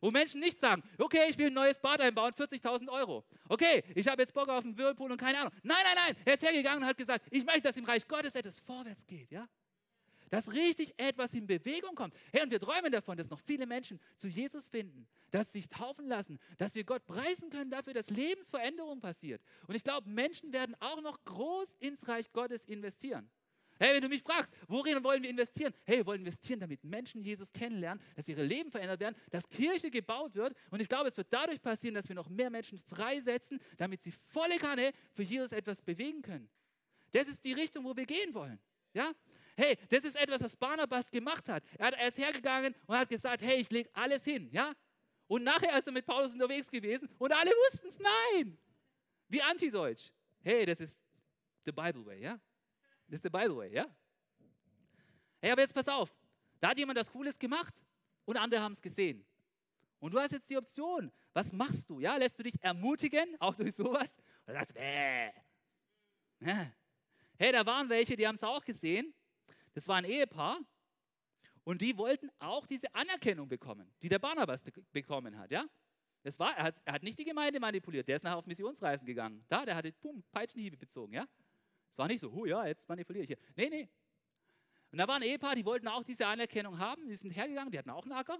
Wo 0.00 0.10
Menschen 0.10 0.40
nicht 0.40 0.58
sagen, 0.58 0.82
okay, 0.98 1.26
ich 1.28 1.36
will 1.36 1.48
ein 1.48 1.54
neues 1.54 1.78
Bad 1.78 2.00
einbauen, 2.00 2.32
40.000 2.32 2.88
Euro. 2.88 3.24
Okay, 3.48 3.84
ich 3.94 4.08
habe 4.08 4.22
jetzt 4.22 4.32
Bock 4.32 4.48
auf 4.48 4.64
einen 4.64 4.76
Whirlpool 4.76 5.12
und 5.12 5.18
keine 5.18 5.38
Ahnung. 5.38 5.52
Nein, 5.62 5.76
nein, 5.84 5.96
nein. 6.06 6.16
Er 6.24 6.34
ist 6.34 6.42
hergegangen 6.42 6.82
und 6.82 6.88
hat 6.88 6.96
gesagt, 6.96 7.26
ich 7.30 7.44
möchte, 7.44 7.62
dass 7.62 7.76
im 7.76 7.84
Reich 7.84 8.06
Gottes 8.08 8.34
etwas 8.34 8.60
vorwärts 8.60 9.06
geht. 9.06 9.30
Ja? 9.30 9.46
Dass 10.30 10.52
richtig 10.52 10.94
etwas 10.96 11.34
in 11.34 11.46
Bewegung 11.46 11.94
kommt. 11.94 12.14
Hey, 12.32 12.42
und 12.42 12.50
wir 12.50 12.60
träumen 12.60 12.90
davon, 12.90 13.18
dass 13.18 13.28
noch 13.28 13.40
viele 13.40 13.66
Menschen 13.66 14.00
zu 14.16 14.28
Jesus 14.28 14.68
finden, 14.68 15.06
dass 15.32 15.52
sie 15.52 15.58
sich 15.58 15.68
taufen 15.68 16.08
lassen, 16.08 16.38
dass 16.56 16.74
wir 16.74 16.84
Gott 16.84 17.04
preisen 17.04 17.50
können 17.50 17.70
dafür, 17.70 17.92
dass 17.92 18.08
Lebensveränderung 18.08 19.00
passiert. 19.00 19.42
Und 19.66 19.74
ich 19.74 19.84
glaube, 19.84 20.08
Menschen 20.08 20.52
werden 20.52 20.76
auch 20.80 21.02
noch 21.02 21.22
groß 21.24 21.74
ins 21.80 22.08
Reich 22.08 22.32
Gottes 22.32 22.64
investieren. 22.64 23.30
Hey, 23.82 23.94
wenn 23.94 24.02
du 24.02 24.10
mich 24.10 24.22
fragst, 24.22 24.52
worin 24.68 25.02
wollen 25.02 25.22
wir 25.22 25.30
investieren? 25.30 25.72
Hey, 25.86 25.98
wir 25.98 26.06
wollen 26.06 26.20
investieren, 26.20 26.60
damit 26.60 26.84
Menschen 26.84 27.22
Jesus 27.22 27.50
kennenlernen, 27.50 28.04
dass 28.14 28.28
ihre 28.28 28.44
Leben 28.44 28.70
verändert 28.70 29.00
werden, 29.00 29.16
dass 29.30 29.48
Kirche 29.48 29.90
gebaut 29.90 30.34
wird. 30.34 30.54
Und 30.70 30.80
ich 30.80 30.88
glaube, 30.88 31.08
es 31.08 31.16
wird 31.16 31.28
dadurch 31.30 31.62
passieren, 31.62 31.94
dass 31.94 32.06
wir 32.06 32.14
noch 32.14 32.28
mehr 32.28 32.50
Menschen 32.50 32.78
freisetzen, 32.78 33.58
damit 33.78 34.02
sie 34.02 34.12
volle 34.12 34.58
Kanne 34.58 34.92
für 35.14 35.22
Jesus 35.22 35.52
etwas 35.52 35.80
bewegen 35.80 36.20
können. 36.20 36.50
Das 37.12 37.26
ist 37.26 37.42
die 37.42 37.54
Richtung, 37.54 37.86
wo 37.86 37.96
wir 37.96 38.04
gehen 38.04 38.34
wollen. 38.34 38.60
Ja? 38.92 39.12
Hey, 39.56 39.78
das 39.88 40.04
ist 40.04 40.14
etwas, 40.14 40.42
was 40.42 40.54
Barnabas 40.56 41.10
gemacht 41.10 41.48
hat. 41.48 41.64
Er, 41.78 42.06
ist 42.06 42.18
hergegangen 42.18 42.74
und 42.86 42.98
hat 42.98 43.08
gesagt, 43.08 43.40
hey, 43.40 43.62
ich 43.62 43.70
lege 43.70 43.88
alles 43.94 44.24
hin. 44.24 44.50
Ja? 44.52 44.74
Und 45.26 45.42
nachher 45.42 45.78
ist 45.78 45.86
er 45.86 45.92
mit 45.94 46.04
Paulus 46.04 46.34
unterwegs 46.34 46.70
gewesen 46.70 47.08
und 47.16 47.32
alle 47.32 47.50
wussten 47.50 47.88
es, 47.88 47.98
nein. 47.98 48.58
Wie 49.26 49.40
antideutsch. 49.40 50.10
Hey, 50.42 50.66
das 50.66 50.80
ist 50.80 51.00
the 51.64 51.72
Bible 51.72 52.04
way, 52.04 52.20
ja? 52.20 52.38
Das 53.10 53.16
ist 53.16 53.22
the 53.24 53.28
Bible 53.28 53.56
way, 53.56 53.74
ja? 53.74 53.86
Hey, 55.40 55.50
aber 55.50 55.62
jetzt 55.62 55.74
pass 55.74 55.88
auf. 55.88 56.14
Da 56.60 56.68
hat 56.70 56.78
jemand 56.78 56.96
das 56.96 57.10
Cooles 57.10 57.36
gemacht 57.36 57.82
und 58.24 58.36
andere 58.36 58.60
haben 58.60 58.72
es 58.72 58.80
gesehen. 58.80 59.26
Und 59.98 60.12
du 60.12 60.20
hast 60.20 60.30
jetzt 60.30 60.48
die 60.48 60.56
Option. 60.56 61.10
Was 61.32 61.52
machst 61.52 61.90
du? 61.90 61.98
Ja, 61.98 62.16
lässt 62.16 62.38
du 62.38 62.44
dich 62.44 62.54
ermutigen, 62.60 63.36
auch 63.40 63.54
durch 63.56 63.74
sowas? 63.74 64.16
Oder 64.46 64.54
sagst, 64.54 64.74
bäh. 64.74 65.30
Ja. 66.40 66.72
Hey, 67.36 67.52
da 67.52 67.66
waren 67.66 67.88
welche, 67.88 68.14
die 68.14 68.26
haben 68.26 68.36
es 68.36 68.44
auch 68.44 68.64
gesehen. 68.64 69.12
Das 69.74 69.88
war 69.88 69.96
ein 69.96 70.04
Ehepaar. 70.04 70.60
Und 71.64 71.80
die 71.80 71.96
wollten 71.96 72.30
auch 72.38 72.66
diese 72.66 72.94
Anerkennung 72.94 73.48
bekommen, 73.48 73.92
die 74.02 74.08
der 74.08 74.18
Barnabas 74.18 74.62
be 74.62 74.72
bekommen 74.92 75.36
hat. 75.36 75.50
Ja? 75.50 75.64
Das 76.22 76.38
war, 76.38 76.56
er, 76.56 76.64
hat, 76.64 76.80
er 76.84 76.94
hat 76.94 77.02
nicht 77.02 77.18
die 77.18 77.24
Gemeinde 77.24 77.58
manipuliert, 77.58 78.06
der 78.06 78.16
ist 78.16 78.22
nachher 78.22 78.36
auf 78.36 78.46
Missionsreisen 78.46 79.06
gegangen. 79.06 79.44
Da, 79.48 79.64
der 79.64 79.74
hatte, 79.74 79.92
pum, 79.92 80.22
Peitschenhiebe 80.30 80.76
bezogen. 80.76 81.12
Ja? 81.12 81.26
Es 81.90 81.98
war 81.98 82.06
nicht 82.06 82.20
so, 82.20 82.30
oh 82.30 82.46
ja, 82.46 82.66
jetzt 82.66 82.88
manipuliere 82.88 83.24
ich 83.24 83.28
hier. 83.28 83.38
Nee, 83.56 83.68
nee. 83.68 83.88
Und 84.92 84.98
da 84.98 85.06
war 85.06 85.16
ein 85.16 85.22
Ehepaar, 85.22 85.54
die 85.54 85.64
wollten 85.64 85.88
auch 85.88 86.02
diese 86.02 86.26
Anerkennung 86.26 86.78
haben. 86.78 87.08
Die 87.08 87.16
sind 87.16 87.30
hergegangen, 87.30 87.70
die 87.70 87.78
hatten 87.78 87.90
auch 87.90 88.04
einen 88.04 88.12
Acker 88.12 88.38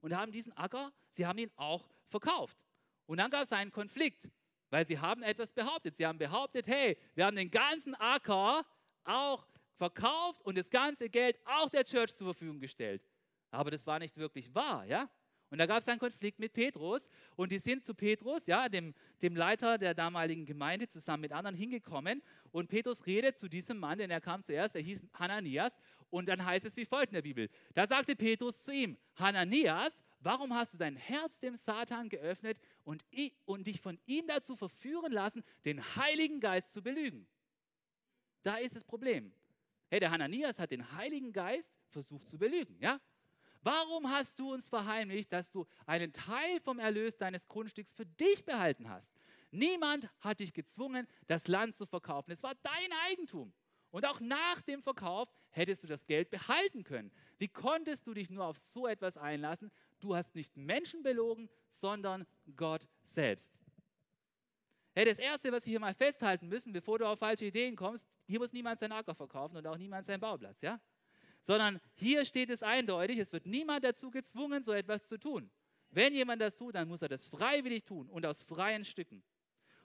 und 0.00 0.14
haben 0.14 0.32
diesen 0.32 0.52
Acker, 0.56 0.92
sie 1.10 1.26
haben 1.26 1.38
ihn 1.38 1.50
auch 1.56 1.88
verkauft. 2.08 2.58
Und 3.06 3.18
dann 3.18 3.30
gab 3.30 3.42
es 3.42 3.52
einen 3.52 3.70
Konflikt, 3.70 4.28
weil 4.70 4.84
sie 4.84 4.98
haben 4.98 5.22
etwas 5.22 5.52
behauptet. 5.52 5.96
Sie 5.96 6.06
haben 6.06 6.18
behauptet, 6.18 6.66
hey, 6.66 6.98
wir 7.14 7.26
haben 7.26 7.36
den 7.36 7.50
ganzen 7.50 7.94
Acker 7.94 8.64
auch 9.04 9.46
verkauft 9.76 10.40
und 10.42 10.56
das 10.56 10.70
ganze 10.70 11.08
Geld 11.08 11.38
auch 11.44 11.68
der 11.68 11.84
Church 11.84 12.14
zur 12.14 12.28
Verfügung 12.28 12.60
gestellt. 12.60 13.02
Aber 13.50 13.70
das 13.70 13.86
war 13.86 13.98
nicht 13.98 14.16
wirklich 14.16 14.52
wahr, 14.54 14.84
ja? 14.86 15.08
Und 15.52 15.58
da 15.58 15.66
gab 15.66 15.82
es 15.82 15.88
einen 15.88 16.00
Konflikt 16.00 16.38
mit 16.38 16.54
Petrus 16.54 17.10
und 17.36 17.52
die 17.52 17.58
sind 17.58 17.84
zu 17.84 17.92
Petrus, 17.92 18.46
ja, 18.46 18.70
dem, 18.70 18.94
dem 19.20 19.36
Leiter 19.36 19.76
der 19.76 19.92
damaligen 19.92 20.46
Gemeinde, 20.46 20.88
zusammen 20.88 21.20
mit 21.20 21.32
anderen 21.32 21.54
hingekommen. 21.54 22.22
Und 22.52 22.68
Petrus 22.68 23.04
redet 23.04 23.36
zu 23.36 23.48
diesem 23.48 23.76
Mann, 23.76 23.98
denn 23.98 24.10
er 24.10 24.22
kam 24.22 24.42
zuerst, 24.42 24.74
er 24.76 24.80
hieß 24.80 25.06
Hananias. 25.12 25.78
Und 26.08 26.30
dann 26.30 26.42
heißt 26.42 26.64
es 26.64 26.78
wie 26.78 26.86
folgt 26.86 27.08
in 27.08 27.16
der 27.16 27.22
Bibel. 27.22 27.50
Da 27.74 27.86
sagte 27.86 28.16
Petrus 28.16 28.64
zu 28.64 28.72
ihm, 28.72 28.96
Hananias, 29.16 30.02
warum 30.20 30.54
hast 30.54 30.72
du 30.72 30.78
dein 30.78 30.96
Herz 30.96 31.38
dem 31.40 31.54
Satan 31.56 32.08
geöffnet 32.08 32.58
und, 32.84 33.04
und 33.44 33.66
dich 33.66 33.78
von 33.78 34.00
ihm 34.06 34.26
dazu 34.26 34.56
verführen 34.56 35.12
lassen, 35.12 35.44
den 35.66 35.84
Heiligen 35.96 36.40
Geist 36.40 36.72
zu 36.72 36.82
belügen? 36.82 37.28
Da 38.42 38.56
ist 38.56 38.74
das 38.74 38.84
Problem. 38.84 39.34
Hey, 39.90 40.00
der 40.00 40.12
Hananias 40.12 40.58
hat 40.58 40.70
den 40.70 40.92
Heiligen 40.92 41.34
Geist 41.34 41.70
versucht 41.90 42.26
zu 42.30 42.38
belügen, 42.38 42.78
ja? 42.80 42.98
Warum 43.62 44.10
hast 44.10 44.38
du 44.38 44.52
uns 44.52 44.68
verheimlicht, 44.68 45.32
dass 45.32 45.50
du 45.50 45.66
einen 45.86 46.12
Teil 46.12 46.60
vom 46.60 46.78
Erlös 46.78 47.16
deines 47.16 47.46
Grundstücks 47.46 47.92
für 47.92 48.06
dich 48.06 48.44
behalten 48.44 48.88
hast? 48.90 49.12
Niemand 49.52 50.08
hat 50.20 50.40
dich 50.40 50.52
gezwungen, 50.52 51.06
das 51.28 51.46
Land 51.46 51.74
zu 51.74 51.86
verkaufen. 51.86 52.32
Es 52.32 52.42
war 52.42 52.54
dein 52.62 52.92
Eigentum. 53.08 53.52
Und 53.90 54.06
auch 54.06 54.20
nach 54.20 54.62
dem 54.62 54.82
Verkauf 54.82 55.28
hättest 55.50 55.84
du 55.84 55.86
das 55.86 56.06
Geld 56.06 56.30
behalten 56.30 56.82
können. 56.82 57.12
Wie 57.38 57.48
konntest 57.48 58.06
du 58.06 58.14
dich 58.14 58.30
nur 58.30 58.46
auf 58.46 58.56
so 58.56 58.86
etwas 58.86 59.18
einlassen? 59.18 59.70
Du 60.00 60.16
hast 60.16 60.34
nicht 60.34 60.56
Menschen 60.56 61.02
belogen, 61.02 61.48
sondern 61.68 62.26
Gott 62.56 62.88
selbst. 63.04 63.52
Hey, 64.94 65.04
das 65.04 65.18
Erste, 65.18 65.52
was 65.52 65.66
wir 65.66 65.70
hier 65.70 65.80
mal 65.80 65.94
festhalten 65.94 66.48
müssen, 66.48 66.72
bevor 66.72 66.98
du 66.98 67.06
auf 67.06 67.18
falsche 67.18 67.44
Ideen 67.44 67.76
kommst, 67.76 68.06
hier 68.26 68.40
muss 68.40 68.52
niemand 68.52 68.78
seinen 68.78 68.92
Acker 68.92 69.14
verkaufen 69.14 69.56
und 69.56 69.66
auch 69.66 69.78
niemand 69.78 70.06
seinen 70.06 70.20
Bauplatz. 70.20 70.62
Ja? 70.62 70.80
Sondern 71.42 71.80
hier 71.94 72.24
steht 72.24 72.50
es 72.50 72.62
eindeutig, 72.62 73.18
es 73.18 73.32
wird 73.32 73.46
niemand 73.46 73.84
dazu 73.84 74.10
gezwungen, 74.10 74.62
so 74.62 74.72
etwas 74.72 75.06
zu 75.06 75.18
tun. 75.18 75.50
Wenn 75.90 76.14
jemand 76.14 76.40
das 76.40 76.56
tut, 76.56 76.74
dann 76.74 76.88
muss 76.88 77.02
er 77.02 77.08
das 77.08 77.26
freiwillig 77.26 77.84
tun 77.84 78.08
und 78.08 78.24
aus 78.24 78.42
freien 78.42 78.84
Stücken. 78.84 79.22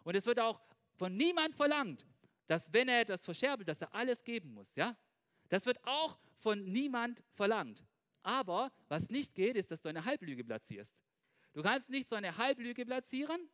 Und 0.04 0.16
es 0.16 0.26
wird 0.26 0.40
auch 0.40 0.62
von 0.96 1.18
niemand 1.18 1.54
verlangt, 1.56 2.06
dass 2.46 2.72
wenn 2.72 2.88
er 2.88 3.02
etwas 3.02 3.26
verscherbelt, 3.26 3.68
dass 3.68 3.82
er 3.82 3.94
alles 3.94 4.24
geben 4.24 4.54
muss. 4.54 4.74
Ja? 4.76 4.96
Das 5.50 5.66
wird 5.66 5.84
auch 5.84 6.18
von 6.38 6.64
niemand 6.64 7.24
verlangt. 7.34 7.84
Aber 8.24 8.72
was 8.88 9.10
nicht 9.10 9.36
geht, 9.36 9.56
ist, 9.58 9.72
dass 9.72 9.82
du 9.82 9.90
eine 9.90 10.06
Halblüge 10.06 10.44
platzierst. 10.44 10.96
Du 11.54 11.62
kannst 11.62 11.90
nicht 11.90 12.08
so 12.08 12.16
eine 12.16 12.38
Halblüge 12.38 12.86
platzieren 12.86 13.50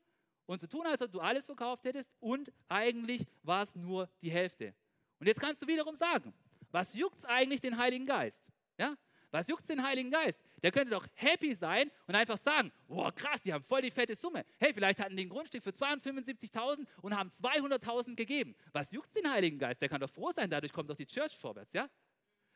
und 0.46 0.60
so 0.60 0.68
tun, 0.68 0.86
als 0.86 1.02
ob 1.02 1.12
du 1.12 1.22
alles 1.22 1.46
verkauft 1.46 1.86
hättest 1.86 2.12
und 2.20 2.52
eigentlich 2.68 3.26
war 3.44 3.64
es 3.64 3.76
nur 3.76 4.10
die 4.22 4.32
Hälfte. 4.32 4.76
Und 5.20 5.28
jetzt 5.28 5.40
kannst 5.40 5.62
du 5.62 5.68
wiederum 5.68 5.96
sagen, 5.96 6.34
was 6.74 6.96
juckt 6.96 7.20
es 7.20 7.26
eigentlich 7.26 7.62
den 7.62 7.78
Heiligen 7.78 8.06
Geist? 8.06 8.50
Ja? 8.78 8.98
Was 9.30 9.48
juckt 9.48 9.70
den 9.70 9.84
Heiligen 9.84 10.12
Geist? 10.12 10.42
Der 10.62 10.72
könnte 10.72 10.92
doch 10.92 11.08
happy 11.14 11.56
sein 11.56 11.92
und 12.08 12.16
einfach 12.16 12.38
sagen, 12.38 12.72
boah 12.88 13.12
krass, 13.12 13.42
die 13.42 13.54
haben 13.54 13.64
voll 13.64 13.82
die 13.82 13.92
fette 13.92 14.16
Summe. 14.16 14.44
Hey, 14.60 14.74
vielleicht 14.74 15.00
hatten 15.00 15.16
die 15.16 15.26
ein 15.26 15.30
Grundstück 15.30 15.64
für 15.64 15.70
275.000 15.70 16.86
und 17.02 17.16
haben 17.16 17.30
200.000 17.30 18.16
gegeben. 18.16 18.56
Was 18.72 18.92
juckt 18.92 19.16
den 19.16 19.32
Heiligen 19.32 19.58
Geist? 19.58 19.82
Der 19.82 19.90
kann 19.90 20.02
doch 20.02 20.10
froh 20.10 20.32
sein, 20.32 20.50
dadurch 20.50 20.74
kommt 20.74 20.90
doch 20.90 20.96
die 20.96 21.06
Church 21.06 21.38
vorwärts, 21.38 21.74
ja? 21.74 21.90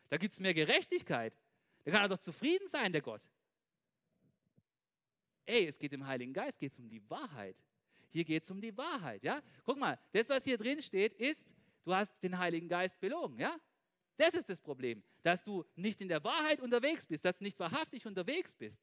Da 0.10 0.18
gibt 0.18 0.34
es 0.34 0.40
mehr 0.40 0.54
Gerechtigkeit. 0.54 1.38
Der 1.86 1.94
kann 1.94 2.10
doch 2.10 2.18
zufrieden 2.18 2.68
sein, 2.68 2.92
der 2.92 3.02
Gott. 3.02 3.22
Ey, 5.46 5.68
es 5.68 5.78
geht 5.78 5.92
dem 5.92 6.06
Heiligen 6.06 6.34
Geist, 6.34 6.60
geht 6.60 6.74
es 6.74 6.80
um 6.80 6.90
die 6.90 7.08
Wahrheit. 7.10 7.56
Hier 8.10 8.26
geht 8.26 8.44
es 8.44 8.52
um 8.52 8.60
die 8.62 8.76
Wahrheit, 8.76 9.24
ja? 9.24 9.42
Guck 9.64 9.78
mal, 9.78 10.00
das, 10.12 10.30
was 10.30 10.44
hier 10.44 10.58
drin 10.58 10.82
steht, 10.82 11.14
ist, 11.14 11.48
du 11.84 11.94
hast 11.94 12.12
den 12.24 12.38
Heiligen 12.38 12.68
Geist 12.68 13.00
belogen, 13.00 13.40
ja? 13.40 13.56
Das 14.18 14.34
ist 14.34 14.50
das 14.50 14.60
Problem, 14.60 15.04
dass 15.24 15.44
du 15.44 15.64
nicht 15.76 16.02
in 16.02 16.08
der 16.08 16.24
Wahrheit 16.24 16.60
unterwegs 16.60 17.06
bist, 17.06 17.24
dass 17.24 17.38
du 17.38 17.44
nicht 17.44 17.60
wahrhaftig 17.60 18.06
unterwegs 18.06 18.54
bist. 18.56 18.82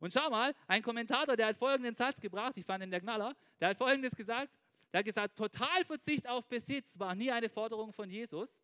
Und 0.00 0.12
schau 0.12 0.28
mal, 0.30 0.54
ein 0.66 0.82
Kommentator, 0.82 1.36
der 1.36 1.46
hat 1.46 1.56
folgenden 1.56 1.94
Satz 1.94 2.20
gebracht, 2.20 2.56
ich 2.56 2.64
fand 2.64 2.82
ihn 2.82 2.90
der 2.90 3.00
Knaller, 3.00 3.36
der 3.60 3.68
hat 3.68 3.78
folgendes 3.78 4.16
gesagt, 4.16 4.50
der 4.92 5.00
hat 5.00 5.04
gesagt, 5.04 5.36
Totalverzicht 5.36 6.26
auf 6.28 6.46
Besitz 6.48 6.98
war 6.98 7.14
nie 7.14 7.30
eine 7.30 7.48
Forderung 7.48 7.92
von 7.92 8.10
Jesus, 8.10 8.58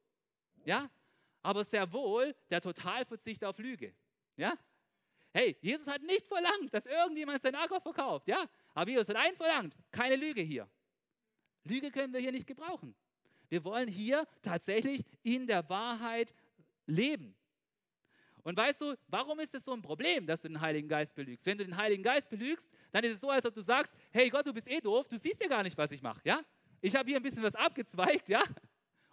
ja, 0.65 0.91
aber 1.43 1.65
sehr 1.65 1.93
wohl 1.93 2.35
der 2.51 2.61
Totalverzicht 2.61 3.45
auf 3.45 3.59
Lüge, 3.59 3.95
ja. 4.37 4.59
Hey, 5.33 5.57
Jesus 5.61 5.87
hat 5.87 6.03
nicht 6.03 6.27
verlangt, 6.27 6.73
dass 6.73 6.87
irgendjemand 6.87 7.43
sein 7.43 7.55
Acker 7.55 7.81
verkauft, 7.81 8.27
ja, 8.27 8.49
aber 8.75 8.91
Jesus 8.91 9.09
hat 9.11 9.17
einen 9.17 9.37
verlangt, 9.37 9.77
keine 9.91 10.17
Lüge 10.17 10.41
hier. 10.41 10.69
Lüge 11.65 11.91
können 11.91 12.13
wir 12.13 12.21
hier 12.21 12.33
nicht 12.33 12.47
gebrauchen. 12.47 12.95
Wir 13.49 13.65
wollen 13.65 13.89
hier 13.89 14.27
tatsächlich 14.43 15.03
in 15.23 15.47
der 15.47 15.69
Wahrheit 15.69 16.35
leben. 16.87 17.35
Und 18.43 18.57
weißt 18.57 18.81
du, 18.81 18.95
warum 19.09 19.41
ist 19.41 19.55
es 19.55 19.65
so 19.65 19.73
ein 19.73 19.83
Problem, 19.83 20.25
dass 20.25 20.43
du 20.43 20.49
den 20.49 20.61
Heiligen 20.61 20.89
Geist 20.89 21.17
belügst? 21.17 21.45
Wenn 21.47 21.59
du 21.59 21.65
den 21.65 21.77
Heiligen 21.77 22.05
Geist 22.05 22.29
belügst, 22.29 22.71
dann 22.93 23.03
ist 23.03 23.15
es 23.15 23.21
so, 23.21 23.29
als 23.29 23.45
ob 23.45 23.53
du 23.53 23.61
sagst, 23.61 23.93
hey 24.13 24.31
Gott, 24.31 24.47
du 24.47 24.53
bist 24.53 24.69
eh 24.69 24.81
doof, 24.81 25.09
du 25.09 25.19
siehst 25.19 25.43
ja 25.43 25.49
gar 25.49 25.65
nicht, 25.65 25.77
was 25.77 25.91
ich 25.91 26.01
mache, 26.01 26.21
ja? 26.23 26.41
Ich 26.81 26.95
habe 26.95 27.09
hier 27.09 27.17
ein 27.17 27.23
bisschen 27.25 27.43
was 27.43 27.57
abgezweigt, 27.57 28.29
ja? 28.29 28.45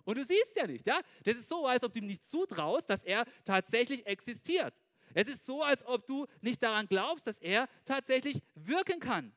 Und 0.06 0.20
du 0.20 0.24
siehst 0.24 0.56
ja 0.56 0.68
nicht, 0.68 0.86
ja? 0.86 1.02
Das 1.24 1.36
ist 1.36 1.50
so, 1.50 1.66
als 1.66 1.84
ob 1.84 1.94
du 1.94 2.00
ihm 2.00 2.06
nicht 2.06 2.24
zutraust, 2.24 2.88
dass 2.90 3.02
er 3.02 3.26
tatsächlich 3.44 4.06
existiert. 4.06 4.74
Es 5.16 5.28
ist 5.28 5.46
so, 5.46 5.64
als 5.64 5.84
ob 5.86 6.06
du 6.06 6.28
nicht 6.42 6.62
daran 6.62 6.88
glaubst, 6.88 7.26
dass 7.26 7.38
er 7.40 7.68
tatsächlich 7.86 8.40
wirken 8.54 9.00
kann. 9.00 9.34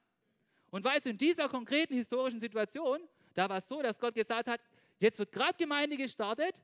Und 0.70 0.84
weißt 0.84 1.06
du, 1.06 1.10
in 1.10 1.18
dieser 1.18 1.48
konkreten 1.48 1.94
historischen 1.94 2.40
Situation, 2.40 3.00
da 3.34 3.48
war 3.48 3.58
es 3.58 3.68
so, 3.68 3.80
dass 3.80 3.98
Gott 3.98 4.14
gesagt 4.14 4.48
hat, 4.48 4.60
jetzt 4.98 5.18
wird 5.18 5.32
gerade 5.32 5.56
Gemeinde 5.56 5.96
gestartet, 5.96 6.62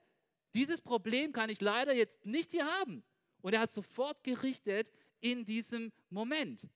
dieses 0.55 0.81
Problem 0.81 1.33
kann 1.33 1.51
ich 1.51 1.61
leider 1.61 1.95
jetzt 1.95 2.25
nicht 2.25 2.53
hier 2.53 2.67
haben. 2.81 3.03
Und 3.41 3.55
er 3.55 3.61
hat 3.61 3.73
sofort 3.73 4.23
gerichtet 4.23 4.93
in 5.21 5.45
diesem 5.45 5.93
Moment. 6.11 6.69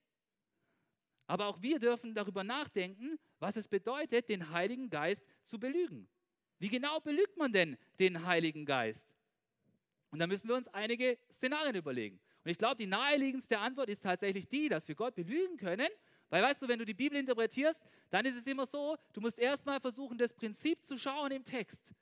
Aber 1.27 1.47
auch 1.47 1.61
wir 1.61 1.79
dürfen 1.79 2.15
darüber 2.15 2.45
nachdenken, 2.45 3.19
was 3.39 3.57
es 3.57 3.69
bedeutet, 3.69 4.29
den 4.29 4.51
Heiligen 4.51 4.89
Geist 4.89 5.25
zu 5.45 5.59
belügen. 5.59 6.09
Wie 6.59 6.69
genau 6.69 7.01
belügt 7.01 7.37
man 7.37 7.53
denn 7.53 7.77
den 7.99 8.25
Heiligen 8.25 8.65
Geist? 8.65 9.07
Und 10.11 10.21
da 10.21 10.27
müssen 10.27 10.49
wir 10.49 10.55
uns 10.55 10.69
einige 10.69 11.19
Szenarien 11.31 11.75
überlegen. 11.75 12.21
Und 12.45 12.51
ich 12.51 12.59
glaube, 12.59 12.77
die 12.77 12.87
naheliegendste 12.87 13.59
Antwort 13.59 13.89
ist 13.89 14.05
tatsächlich 14.05 14.49
die, 14.49 14.69
dass 14.69 14.87
wir 14.89 14.95
Gott 14.95 15.15
belügen 15.17 15.57
können. 15.57 15.89
Weil 16.29 16.43
weißt 16.43 16.63
du, 16.63 16.69
wenn 16.69 16.79
du 16.79 16.85
die 16.85 16.95
Bibel 16.95 17.19
interpretierst, 17.19 17.81
dann 18.11 18.27
ist 18.27 18.37
es 18.37 18.47
immer 18.47 18.67
so, 18.67 18.97
du 19.13 19.21
musst 19.21 19.39
erstmal 19.39 19.81
versuchen, 19.81 20.19
das 20.19 20.33
Prinzip 20.33 20.85
zu 20.85 20.99
schauen 20.99 21.31
im 21.31 21.45
Text 21.45 21.93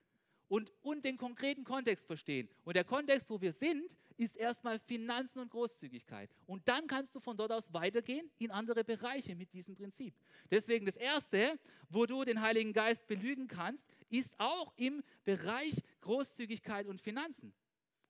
und, 0.49 0.73
und 0.83 1.05
den 1.05 1.17
konkreten 1.17 1.65
Kontext 1.65 2.07
verstehen. 2.07 2.49
Und 2.65 2.77
der 2.77 2.85
Kontext, 2.85 3.29
wo 3.31 3.41
wir 3.41 3.53
sind, 3.53 3.97
ist 4.17 4.37
erstmal 4.37 4.79
Finanzen 4.79 5.41
und 5.41 5.51
Großzügigkeit. 5.51 6.31
Und 6.47 6.69
dann 6.69 6.87
kannst 6.87 7.15
du 7.15 7.21
von 7.21 7.37
dort 7.37 7.53
aus 7.53 7.73
weitergehen 7.73 8.31
in 8.39 8.51
andere 8.51 8.85
Bereiche 8.85 9.35
mit 9.35 9.53
diesem 9.53 9.75
Prinzip. 9.75 10.15
Deswegen 10.51 10.87
das 10.87 10.97
Erste, 10.97 11.59
wo 11.89 12.07
du 12.07 12.25
den 12.25 12.41
Heiligen 12.41 12.73
Geist 12.73 13.07
belügen 13.07 13.49
kannst, 13.49 13.87
ist 14.11 14.33
auch 14.39 14.73
im 14.77 15.03
Bereich 15.25 15.75
Großzügigkeit 16.03 16.87
und 16.87 17.03
Finanzen. 17.03 17.53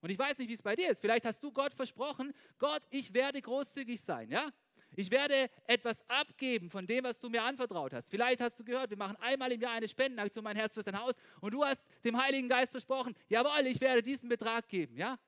Und 0.03 0.11
ich 0.11 0.19
weiß 0.19 0.37
nicht, 0.37 0.49
wie 0.49 0.55
es 0.55 0.63
bei 0.63 0.77
dir 0.77 0.91
ist. 0.91 1.01
Vielleicht 1.01 1.25
hast 1.25 1.43
du 1.43 1.51
Gott 1.51 1.73
versprochen, 1.73 2.35
Gott, 2.59 2.83
ich 2.91 3.15
werde 3.15 3.41
großzügig 3.41 4.03
sein, 4.03 4.31
ja? 4.31 4.51
Ich 4.97 5.11
werde 5.11 5.51
etwas 5.67 6.09
abgeben 6.09 6.71
von 6.71 6.87
dem, 6.87 7.05
was 7.05 7.19
du 7.19 7.29
mir 7.29 7.43
anvertraut 7.43 7.93
hast. 7.93 8.11
Vielleicht 8.11 8.41
hast 8.41 8.59
du 8.59 8.65
gehört, 8.65 8.91
wir 8.91 8.97
machen 8.97 9.17
einmal 9.21 9.51
im 9.51 9.61
Jahr 9.61 9.73
eine 9.73 9.89
Spendenaktion, 9.89 10.45
mein 10.45 10.57
Herz 10.57 10.75
für 10.75 10.83
sein 10.83 10.99
Haus. 10.99 11.15
Und 11.41 11.53
du 11.53 11.65
hast 11.65 11.85
dem 12.05 12.17
Heiligen 12.21 12.49
Geist 12.49 12.71
versprochen, 12.71 13.15
jawohl, 13.29 13.67
ich 13.67 13.81
werde 13.81 14.03
diesen 14.03 14.29
Betrag 14.29 14.69
geben. 14.69 14.97
Ja? 14.97 15.19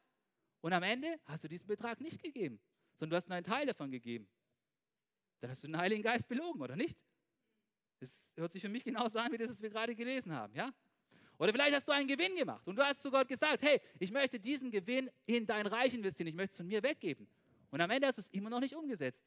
Und 0.61 0.73
am 0.73 0.83
Ende 0.83 1.19
hast 1.25 1.45
du 1.45 1.49
diesen 1.49 1.67
Betrag 1.67 2.01
nicht 2.01 2.23
gegeben, 2.23 2.61
sondern 2.97 3.11
du 3.11 3.17
hast 3.17 3.29
nur 3.29 3.37
einen 3.37 3.45
Teil 3.45 3.67
davon 3.67 3.91
gegeben. 3.91 4.29
Dann 5.41 5.51
hast 5.51 5.65
du 5.65 5.67
den 5.67 5.77
Heiligen 5.77 6.03
Geist 6.03 6.29
belogen, 6.29 6.61
oder 6.61 6.77
nicht? 6.77 6.97
Das 8.01 8.23
hört 8.37 8.53
sich 8.53 8.63
für 8.63 8.69
mich 8.69 8.85
genauso 8.85 9.19
an, 9.19 9.33
wie 9.33 9.39
das, 9.39 9.51
was 9.51 9.63
wir 9.63 9.71
gerade 9.71 9.95
gelesen 9.95 10.33
haben. 10.33 10.55
Ja? 10.55 10.71
Oder 11.39 11.53
vielleicht 11.53 11.75
hast 11.75 11.89
du 11.89 11.93
einen 11.93 12.09
Gewinn 12.09 12.35
gemacht 12.37 12.67
und 12.67 12.77
du 12.77 12.83
hast 12.83 13.03
zu 13.03 13.11
Gott 13.11 13.29
gesagt, 13.29 13.63
hey, 13.63 13.81
ich 13.99 14.11
möchte 14.11 14.39
diesen 14.39 14.71
Gewinn 14.71 15.11
in 15.27 15.47
dein 15.47 15.67
Reich 15.67 15.93
investieren, 15.93 16.29
ich 16.29 16.35
möchte 16.35 16.53
es 16.53 16.57
von 16.57 16.67
mir 16.67 16.83
weggeben. 16.83 17.27
Und 17.71 17.81
am 17.81 17.91
Ende 17.91 18.07
hast 18.07 18.19
du 18.19 18.23
es 18.23 18.29
immer 18.29 18.49
noch 18.49 18.61
nicht 18.61 18.75
umgesetzt. 18.75 19.25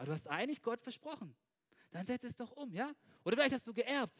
Aber 0.00 0.06
du 0.06 0.12
hast 0.12 0.28
eigentlich 0.28 0.62
Gott 0.62 0.80
versprochen. 0.80 1.36
Dann 1.90 2.06
setz 2.06 2.24
es 2.24 2.34
doch 2.34 2.52
um, 2.52 2.72
ja? 2.72 2.90
Oder 3.22 3.36
vielleicht 3.36 3.52
hast 3.52 3.66
du 3.66 3.74
geerbt 3.74 4.16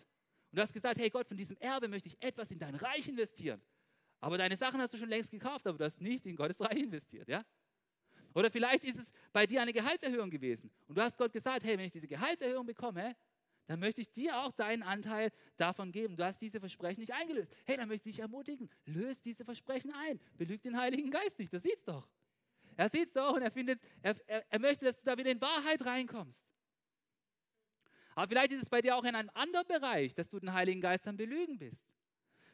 und 0.51 0.59
du 0.59 0.61
hast 0.61 0.75
gesagt, 0.75 0.99
hey 0.99 1.09
Gott, 1.09 1.27
von 1.27 1.39
diesem 1.39 1.57
Erbe 1.57 1.89
möchte 1.89 2.07
ich 2.07 2.23
etwas 2.23 2.51
in 2.51 2.59
dein 2.59 2.75
Reich 2.75 3.09
investieren. 3.09 3.63
Aber 4.19 4.37
deine 4.37 4.59
Sachen 4.59 4.79
hast 4.79 4.93
du 4.93 4.99
schon 4.99 5.09
längst 5.09 5.31
gekauft, 5.31 5.67
aber 5.67 5.79
du 5.79 5.85
hast 5.87 5.99
nicht 5.99 6.27
in 6.27 6.37
Gottes 6.37 6.61
Reich 6.61 6.77
investiert, 6.81 7.29
ja? 7.29 7.43
Oder 8.35 8.51
vielleicht 8.51 8.85
ist 8.85 8.99
es 8.99 9.11
bei 9.33 9.47
dir 9.47 9.63
eine 9.63 9.73
Gehaltserhöhung 9.73 10.29
gewesen 10.29 10.71
und 10.87 10.99
du 10.99 11.01
hast 11.01 11.17
Gott 11.17 11.33
gesagt, 11.33 11.65
hey, 11.65 11.79
wenn 11.79 11.87
ich 11.87 11.93
diese 11.93 12.09
Gehaltserhöhung 12.09 12.67
bekomme, 12.67 13.17
dann 13.67 13.81
möchte 13.81 14.03
ich 14.03 14.13
dir 14.13 14.37
auch 14.37 14.53
deinen 14.53 14.83
Anteil 14.83 15.31
davon 15.57 15.93
geben. 15.93 16.15
Du 16.15 16.25
hast 16.27 16.43
diese 16.43 16.61
Versprechen 16.61 17.01
nicht 17.01 17.15
eingelöst. 17.15 17.55
Hey, 17.65 17.79
dann 17.79 17.89
möchte 17.89 18.11
ich 18.11 18.17
dich 18.17 18.21
ermutigen, 18.21 18.69
löst 18.85 19.25
diese 19.25 19.47
Versprechen 19.47 19.95
ein. 19.95 20.21
Belüg 20.37 20.61
den 20.61 20.77
Heiligen 20.77 21.11
Geist 21.11 21.39
nicht, 21.39 21.55
das 21.55 21.63
sieht's 21.63 21.85
doch. 21.85 22.07
Er 22.81 22.89
sieht 22.89 23.09
es 23.09 23.13
doch 23.13 23.35
und 23.35 23.43
er 23.43 23.51
findet, 23.51 23.79
er, 24.01 24.17
er, 24.27 24.43
er 24.51 24.59
möchte, 24.59 24.87
dass 24.87 24.97
du 24.97 25.05
da 25.05 25.15
wieder 25.19 25.31
in 25.31 25.39
Wahrheit 25.39 25.85
reinkommst. 25.85 26.47
Aber 28.15 28.27
vielleicht 28.27 28.53
ist 28.53 28.63
es 28.63 28.71
bei 28.71 28.81
dir 28.81 28.97
auch 28.97 29.05
in 29.05 29.15
einem 29.15 29.31
anderen 29.35 29.67
Bereich, 29.67 30.15
dass 30.15 30.31
du 30.31 30.41
den 30.41 30.55
Heiligen 30.55 30.81
Geist 30.81 31.07
am 31.07 31.19
Belügen 31.19 31.59
bist. 31.59 31.85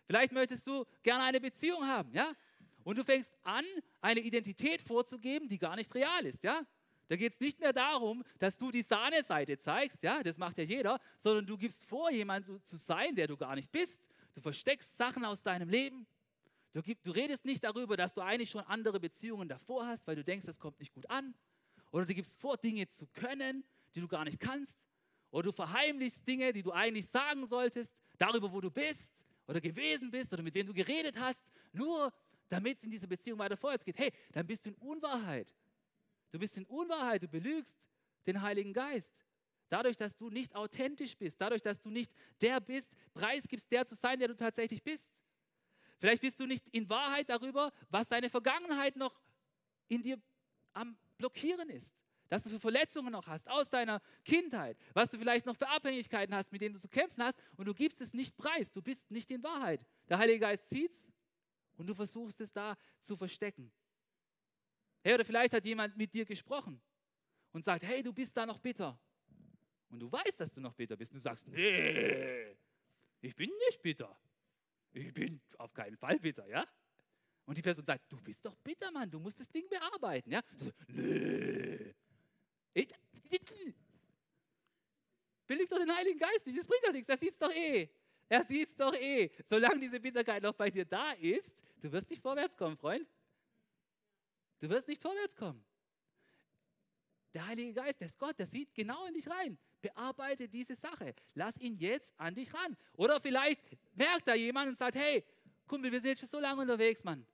Vielleicht 0.05 0.33
möchtest 0.33 0.67
du 0.67 0.85
gerne 1.05 1.23
eine 1.23 1.41
Beziehung 1.41 1.87
haben, 1.87 2.13
ja? 2.13 2.33
Und 2.83 2.99
du 2.99 3.05
fängst 3.05 3.33
an, 3.45 3.65
eine 4.01 4.19
Identität 4.19 4.83
vorzugeben, 4.83 5.49
die 5.49 5.59
gar 5.59 5.77
nicht 5.77 5.95
real 5.95 6.27
ist, 6.27 6.43
ja? 6.43 6.61
Da 7.07 7.15
geht 7.15 7.35
es 7.35 7.39
nicht 7.39 7.61
mehr 7.61 7.73
darum, 7.73 8.25
dass 8.41 8.59
du 8.59 8.73
die 8.73 8.83
Sahneseite 8.83 9.59
zeigst, 9.59 10.03
ja, 10.03 10.25
das 10.25 10.39
macht 10.39 10.59
ja 10.59 10.65
jeder, 10.65 11.01
sondern 11.19 11.47
du 11.47 11.57
gibst 11.57 11.85
vor, 11.85 12.11
jemand 12.11 12.47
zu, 12.47 12.59
zu 12.59 12.77
sein, 12.77 13.15
der 13.15 13.29
du 13.29 13.37
gar 13.37 13.55
nicht 13.55 13.71
bist. 13.71 14.03
Du 14.35 14.41
versteckst 14.41 14.97
Sachen 14.97 15.25
aus 15.25 15.45
deinem 15.45 15.69
Leben. 15.69 16.05
Du, 16.77 16.83
du 16.83 17.11
redest 17.11 17.47
nicht 17.47 17.65
darüber, 17.65 17.97
dass 17.97 18.13
du 18.13 18.21
eigentlich 18.21 18.51
schon 18.51 18.61
andere 18.65 19.01
Beziehungen 19.01 19.49
davor 19.49 19.87
hast, 19.87 20.07
weil 20.07 20.15
du 20.15 20.23
denkst, 20.23 20.45
das 20.45 20.59
kommt 20.59 20.79
nicht 20.79 20.93
gut 20.93 21.09
an. 21.09 21.35
Oder 21.91 22.05
du 22.05 22.15
gibst 22.15 22.39
vor, 22.39 22.59
Dinge 22.59 22.87
zu 22.87 23.07
können, 23.15 23.65
die 23.95 24.01
du 24.03 24.09
gar 24.09 24.27
nicht 24.27 24.39
kannst. 24.39 24.85
Oder 25.31 25.45
du 25.45 25.53
verheimlichst 25.53 26.29
Dinge, 26.29 26.53
die 26.53 26.63
du 26.63 26.73
eigentlich 26.73 27.09
sagen 27.09 27.47
solltest, 27.47 27.95
darüber, 28.19 28.53
wo 28.53 28.61
du 28.61 28.71
bist 28.71 29.11
oder 29.47 29.59
gewesen 29.59 30.11
bist 30.11 30.35
oder 30.35 30.43
mit 30.43 30.55
wem 30.55 30.67
du 30.67 30.75
geredet 30.75 31.19
hast, 31.19 31.47
nur 31.73 32.13
damit 32.51 32.77
es 32.77 32.85
in 32.85 32.91
dieser 32.91 33.07
Beziehung 33.07 33.39
weiter 33.39 33.57
vorwärts 33.57 33.83
geht. 33.83 33.97
Hey, 33.97 34.13
dann 34.33 34.47
bist 34.47 34.67
du 34.67 34.69
in 34.69 34.77
Unwahrheit. 34.77 35.55
Du 36.31 36.39
bist 36.39 36.59
in 36.59 36.67
Unwahrheit, 36.67 37.23
du 37.23 37.29
belügst 37.29 37.75
den 38.27 38.43
Heiligen 38.43 38.75
Geist. 38.75 39.15
Dadurch, 39.71 39.97
dass 39.97 40.15
du 40.15 40.29
nicht 40.29 40.55
authentisch 40.55 41.17
bist, 41.17 41.41
dadurch, 41.41 41.63
dass 41.63 41.81
du 41.81 41.89
nicht 41.89 42.13
der 42.43 42.61
bist, 42.61 42.93
preisgibst, 43.15 43.73
der 43.73 43.87
zu 43.87 43.95
sein, 43.95 44.19
der 44.19 44.29
du 44.29 44.37
tatsächlich 44.37 44.83
bist. 44.83 45.11
Vielleicht 45.99 46.23
bist 46.23 46.39
du 46.41 46.47
nicht 46.47 46.69
in 46.69 46.89
Wahrheit 46.89 47.29
darüber, 47.29 47.73
was 47.89 48.09
deine 48.09 48.29
Vergangenheit 48.29 48.97
noch 48.97 49.21
in 49.89 50.03
dir 50.03 50.21
am 50.73 50.97
Blockieren 51.17 51.69
ist. 51.71 51.95
Dass 52.29 52.43
du 52.43 52.51
für 52.51 52.61
Verletzungen 52.61 53.13
noch 53.13 53.27
hast 53.29 53.49
aus 53.49 53.71
deiner 53.71 54.03
Kindheit, 54.25 54.77
was 54.95 55.13
du 55.13 55.19
vielleicht 55.19 55.47
noch 55.47 55.57
für 55.57 55.69
Abhängigkeiten 55.69 56.35
hast, 56.35 56.51
mit 56.51 56.61
denen 56.61 56.75
du 56.75 56.81
zu 56.81 56.89
kämpfen 56.89 57.23
hast 57.23 57.39
und 57.57 57.67
du 57.67 57.75
gibst 57.75 58.01
es 58.01 58.13
nicht 58.13 58.37
preis. 58.37 58.73
Du 58.73 58.83
bist 58.83 59.11
nicht 59.11 59.31
in 59.31 59.43
Wahrheit. 59.45 59.81
Der 60.09 60.19
Heilige 60.19 60.41
Geist 60.41 60.69
sieht 60.69 60.91
es 60.91 61.09
und 61.77 61.87
du 61.87 61.95
versuchst 61.95 62.41
es 62.41 62.53
da 62.53 62.77
zu 63.01 63.17
verstecken. 63.17 63.73
Hey, 65.05 65.15
oder 65.15 65.25
vielleicht 65.25 65.53
hat 65.53 65.65
jemand 65.65 65.97
mit 65.97 66.13
dir 66.13 66.25
gesprochen 66.25 66.83
und 67.53 67.63
sagt, 67.63 67.85
hey, 67.85 68.03
du 68.03 68.13
bist 68.13 68.37
da 68.37 68.45
noch 68.45 68.59
bitter. 68.59 68.99
Und 69.89 70.01
du 70.01 70.11
weißt, 70.11 70.41
dass 70.41 70.53
du 70.53 70.61
noch 70.61 70.75
bitter 70.75 70.97
bist. 70.97 71.13
Und 71.13 71.19
du 71.19 71.23
sagst, 71.23 71.47
nee, 71.47 72.57
ich 73.21 73.37
bin 73.37 73.51
nicht 73.69 73.81
bitter 73.81 74.19
ich 74.97 75.13
bin 75.13 75.41
auf 75.59 75.73
keinen 75.73 75.97
Fall 75.97 76.19
bitter, 76.19 76.47
ja? 76.49 76.67
Und 77.45 77.57
die 77.57 77.63
Person 77.63 77.85
sagt, 77.85 78.11
du 78.11 78.21
bist 78.21 78.45
doch 78.45 78.57
bitter, 78.57 78.91
Mann, 78.91 79.11
du 79.11 79.21
musst 79.21 79.39
das 79.39 79.49
Ding 79.49 79.69
bearbeiten, 79.69 80.33
ja? 80.33 80.43
Nö. 80.89 81.93
Ich, 82.75 82.89
Belügt 85.47 85.71
doch 85.71 85.79
den 85.79 85.95
Heiligen 85.95 86.19
Geist 86.19 86.47
nicht, 86.47 86.59
das 86.59 86.67
bringt 86.67 86.85
doch 86.85 86.93
nichts, 86.93 87.09
er 87.09 87.17
sieht 87.19 87.33
es 87.33 87.39
doch 87.39 87.53
eh. 87.53 87.89
Er 88.29 88.45
sieht 88.45 88.69
es 88.69 88.77
doch 88.77 88.95
eh. 88.95 89.31
Solange 89.45 89.79
diese 89.79 90.01
Bitterkeit 90.01 90.43
noch 90.43 90.55
bei 90.55 90.71
dir 90.71 90.85
da 90.85 91.13
ist, 91.13 91.55
du 91.81 91.93
wirst 91.93 92.11
nicht 92.11 92.21
vorwärts 92.21 92.57
kommen, 92.57 92.77
Freund. 92.77 93.07
Du 94.59 94.69
wirst 94.69 94.89
nicht 94.89 95.01
vorwärts 95.01 95.37
kommen. 95.37 95.65
Der 97.37 97.47
Heilige 97.47 97.75
Geist, 97.75 98.01
der 98.01 98.07
ist 98.07 98.19
Gott, 98.19 98.39
der 98.39 98.47
sieht 98.47 98.75
genau 98.75 99.05
in 99.05 99.13
dich 99.13 99.29
rein. 99.29 99.59
Bearbeite 99.83 100.49
diese 100.49 100.75
Sache. 100.75 101.15
Lass 101.35 101.59
ihn 101.59 101.77
jetzt 101.77 102.19
an 102.19 102.35
dich 102.35 102.55
ran. 102.55 102.75
Oder 102.95 103.21
vielleicht 103.21 103.61
merkt 103.93 104.27
da 104.27 104.35
jemand 104.35 104.69
und 104.69 104.75
sagt, 104.75 104.97
hey, 104.97 105.23
Kumpel, 105.67 105.93
wir 105.93 106.01
sind 106.01 106.09
jetzt 106.09 106.21
schon 106.21 106.31
so 106.31 106.41
lange 106.41 106.63
unterwegs, 106.63 107.05
Mann. 107.05 107.27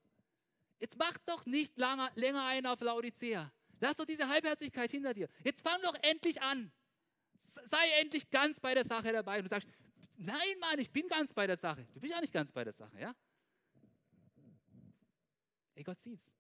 Jetzt 0.81 0.99
mach 0.99 1.17
doch 1.19 1.47
nicht 1.47 1.79
lange, 1.79 2.11
länger 2.17 2.45
ein 2.47 2.67
auf 2.67 2.81
Laodicea. 2.81 3.53
Lass 3.79 3.97
doch 3.97 4.05
diese 4.05 4.27
Halbherzigkeit 4.27 4.91
hinter 4.91 5.15
dir. 5.15 5.29
Jetzt 5.45 5.61
fang 5.61 5.81
doch 5.83 5.95
endlich 6.03 6.43
an. 6.43 6.73
Sei 7.39 8.01
endlich 8.01 8.29
ganz 8.29 8.59
bei 8.59 8.75
der 8.75 8.85
Sache 8.85 9.13
dabei. 9.13 9.37
Und 9.37 9.45
du 9.45 9.51
sagst, 9.51 9.69
nein, 10.17 10.59
Mann, 10.59 10.81
ich 10.81 10.91
bin 10.91 11.07
ganz 11.07 11.33
bei 11.33 11.47
der 11.47 11.57
Sache. 11.57 11.87
Du 11.95 12.01
bist 12.01 12.13
ja 12.13 12.21
nicht 12.21 12.33
ganz 12.33 12.51
bei 12.51 12.65
der 12.65 12.73
Sache, 12.73 12.99
ja? 12.99 13.15
Ey, 15.77 15.85
Gott 15.85 16.01
sieht's. 16.01 16.33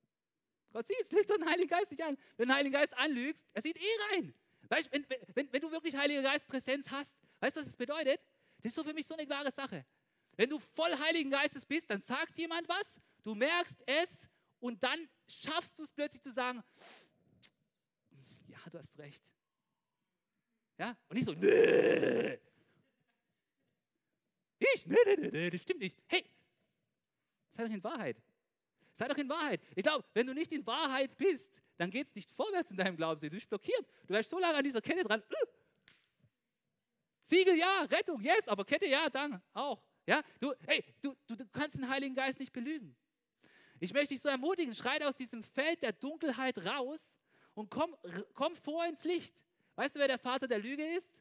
Gott 0.72 0.86
sieht 0.86 1.00
es, 1.02 1.12
lügt 1.12 1.30
doch 1.30 1.36
den 1.36 1.48
Heiligen 1.48 1.68
Geist 1.68 1.90
nicht 1.90 2.02
an. 2.02 2.16
Wenn 2.36 2.48
du 2.48 2.52
den 2.52 2.54
Heiligen 2.54 2.72
Geist 2.72 2.96
anlügst, 2.96 3.44
er 3.52 3.62
sieht 3.62 3.76
eh 3.76 4.14
rein. 4.14 4.34
Weißt, 4.68 4.90
wenn, 4.90 5.06
wenn, 5.34 5.52
wenn 5.52 5.60
du 5.60 5.70
wirklich 5.70 5.94
Heiliger 5.94 6.22
Geist 6.22 6.46
Präsenz 6.46 6.90
hast, 6.90 7.16
weißt 7.40 7.56
du, 7.56 7.60
was 7.60 7.66
das 7.66 7.76
bedeutet? 7.76 8.20
Das 8.62 8.70
ist 8.70 8.74
so 8.74 8.84
für 8.84 8.94
mich 8.94 9.06
so 9.06 9.14
eine 9.14 9.26
klare 9.26 9.50
Sache. 9.50 9.84
Wenn 10.36 10.48
du 10.48 10.58
voll 10.58 10.96
Heiligen 10.98 11.30
Geistes 11.30 11.66
bist, 11.66 11.90
dann 11.90 12.00
sagt 12.00 12.38
jemand 12.38 12.68
was, 12.68 12.98
du 13.22 13.34
merkst 13.34 13.76
es 13.84 14.26
und 14.60 14.82
dann 14.82 15.08
schaffst 15.28 15.78
du 15.78 15.82
es 15.82 15.92
plötzlich 15.92 16.22
zu 16.22 16.32
sagen, 16.32 16.62
ja, 18.48 18.58
du 18.70 18.78
hast 18.78 18.96
recht. 18.98 19.22
Ja, 20.78 20.96
und 21.08 21.16
nicht 21.16 21.26
so, 21.26 21.32
nee. 21.32 22.38
ich, 24.58 24.86
nee, 24.86 24.96
nee, 25.04 25.30
nee, 25.30 25.50
das 25.50 25.62
stimmt 25.62 25.80
nicht. 25.80 25.98
Hey, 26.06 26.24
sei 27.50 27.64
doch 27.64 27.74
in 27.74 27.84
Wahrheit. 27.84 28.16
Sei 28.92 29.08
doch 29.08 29.16
in 29.16 29.28
Wahrheit. 29.28 29.60
Ich 29.74 29.82
glaube, 29.82 30.04
wenn 30.14 30.26
du 30.26 30.34
nicht 30.34 30.52
in 30.52 30.66
Wahrheit 30.66 31.16
bist, 31.16 31.50
dann 31.78 31.90
geht 31.90 32.06
es 32.06 32.14
nicht 32.14 32.30
vorwärts 32.30 32.70
in 32.70 32.76
deinem 32.76 32.96
Glaubensleben. 32.96 33.36
Du 33.36 33.36
bist 33.36 33.48
blockiert. 33.48 33.86
Du 34.06 34.14
wärst 34.14 34.30
so 34.30 34.38
lange 34.38 34.56
an 34.58 34.64
dieser 34.64 34.80
Kette 34.80 35.02
dran. 35.04 35.22
Uh. 35.22 35.46
Siegel 37.22 37.56
ja, 37.56 37.82
Rettung, 37.90 38.20
yes, 38.20 38.46
aber 38.48 38.64
Kette 38.64 38.86
ja, 38.86 39.08
dann 39.08 39.42
auch. 39.54 39.82
Ja, 40.06 40.20
du, 40.40 40.52
hey, 40.66 40.84
du, 41.00 41.14
du, 41.26 41.36
du 41.36 41.46
kannst 41.46 41.76
den 41.76 41.88
Heiligen 41.88 42.14
Geist 42.14 42.38
nicht 42.40 42.52
belügen. 42.52 42.94
Ich 43.80 43.92
möchte 43.92 44.08
dich 44.08 44.20
so 44.20 44.28
ermutigen, 44.28 44.74
schreit 44.74 45.02
aus 45.02 45.16
diesem 45.16 45.42
Feld 45.42 45.82
der 45.82 45.92
Dunkelheit 45.92 46.58
raus 46.58 47.18
und 47.54 47.70
komm, 47.70 47.96
komm 48.34 48.54
vor 48.56 48.84
ins 48.86 49.04
Licht. 49.04 49.34
Weißt 49.76 49.94
du, 49.94 50.00
wer 50.00 50.08
der 50.08 50.18
Vater 50.18 50.46
der 50.46 50.58
Lüge 50.58 50.84
ist? 50.84 51.12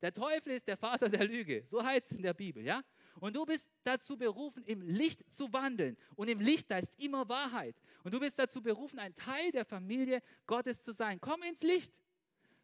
Der 0.00 0.14
Teufel 0.14 0.52
ist 0.52 0.66
der 0.66 0.76
Vater 0.76 1.08
der 1.08 1.24
Lüge. 1.26 1.62
So 1.66 1.84
heißt 1.84 2.12
es 2.12 2.16
in 2.16 2.22
der 2.22 2.34
Bibel, 2.34 2.64
ja? 2.64 2.82
Und 3.20 3.36
du 3.36 3.44
bist 3.44 3.68
dazu 3.84 4.16
berufen, 4.16 4.64
im 4.64 4.82
Licht 4.82 5.22
zu 5.32 5.52
wandeln. 5.52 5.96
Und 6.16 6.30
im 6.30 6.40
Licht, 6.40 6.70
da 6.70 6.78
ist 6.78 6.92
immer 6.98 7.28
Wahrheit. 7.28 7.76
Und 8.04 8.14
du 8.14 8.20
bist 8.20 8.38
dazu 8.38 8.62
berufen, 8.62 8.98
ein 8.98 9.14
Teil 9.14 9.50
der 9.50 9.64
Familie 9.64 10.22
Gottes 10.46 10.80
zu 10.80 10.92
sein. 10.92 11.20
Komm 11.20 11.42
ins 11.42 11.62
Licht. 11.62 11.92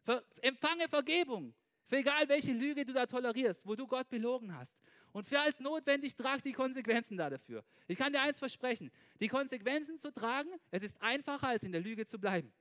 Ver 0.03 0.23
empfange 0.41 0.87
Vergebung. 0.87 1.53
Für 1.87 1.97
egal 1.97 2.27
welche 2.27 2.53
Lüge 2.53 2.83
du 2.85 2.93
da 2.93 3.05
tolerierst, 3.05 3.65
wo 3.65 3.75
du 3.75 3.85
Gott 3.85 4.09
belogen 4.09 4.55
hast. 4.55 4.77
Und 5.11 5.27
für 5.27 5.39
als 5.39 5.59
notwendig, 5.59 6.15
trag 6.15 6.41
die 6.41 6.51
Konsequenzen 6.51 7.15
da 7.15 7.29
dafür. 7.29 7.63
Ich 7.87 7.97
kann 7.97 8.11
dir 8.11 8.21
eins 8.21 8.39
versprechen: 8.39 8.91
Die 9.21 9.27
Konsequenzen 9.27 9.97
zu 9.97 10.11
tragen, 10.11 10.49
es 10.71 10.83
ist 10.83 11.01
einfacher, 11.01 11.47
als 11.47 11.63
in 11.63 11.71
der 11.71 11.81
Lüge 11.81 12.05
zu 12.05 12.19
bleiben. 12.19 12.51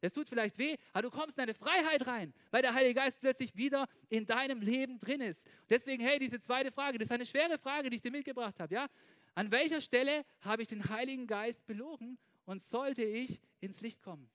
Es 0.00 0.12
tut 0.12 0.28
vielleicht 0.28 0.58
weh, 0.58 0.76
aber 0.92 1.02
du 1.02 1.10
kommst 1.10 1.38
in 1.38 1.42
eine 1.42 1.54
Freiheit 1.54 2.06
rein, 2.06 2.32
weil 2.50 2.62
der 2.62 2.72
Heilige 2.72 2.94
Geist 2.94 3.20
plötzlich 3.20 3.56
wieder 3.56 3.88
in 4.08 4.26
deinem 4.26 4.60
Leben 4.60 5.00
drin 5.00 5.20
ist. 5.20 5.44
Deswegen, 5.68 6.04
hey, 6.04 6.18
diese 6.18 6.38
zweite 6.38 6.70
Frage, 6.70 6.98
das 6.98 7.06
ist 7.06 7.12
eine 7.12 7.26
schwere 7.26 7.58
Frage, 7.58 7.90
die 7.90 7.96
ich 7.96 8.02
dir 8.02 8.12
mitgebracht 8.12 8.60
habe. 8.60 8.72
Ja? 8.72 8.86
An 9.34 9.50
welcher 9.50 9.80
Stelle 9.80 10.24
habe 10.40 10.62
ich 10.62 10.68
den 10.68 10.88
Heiligen 10.88 11.26
Geist 11.26 11.66
belogen 11.66 12.18
und 12.44 12.62
sollte 12.62 13.04
ich 13.04 13.40
ins 13.60 13.80
Licht 13.80 14.02
kommen? 14.02 14.30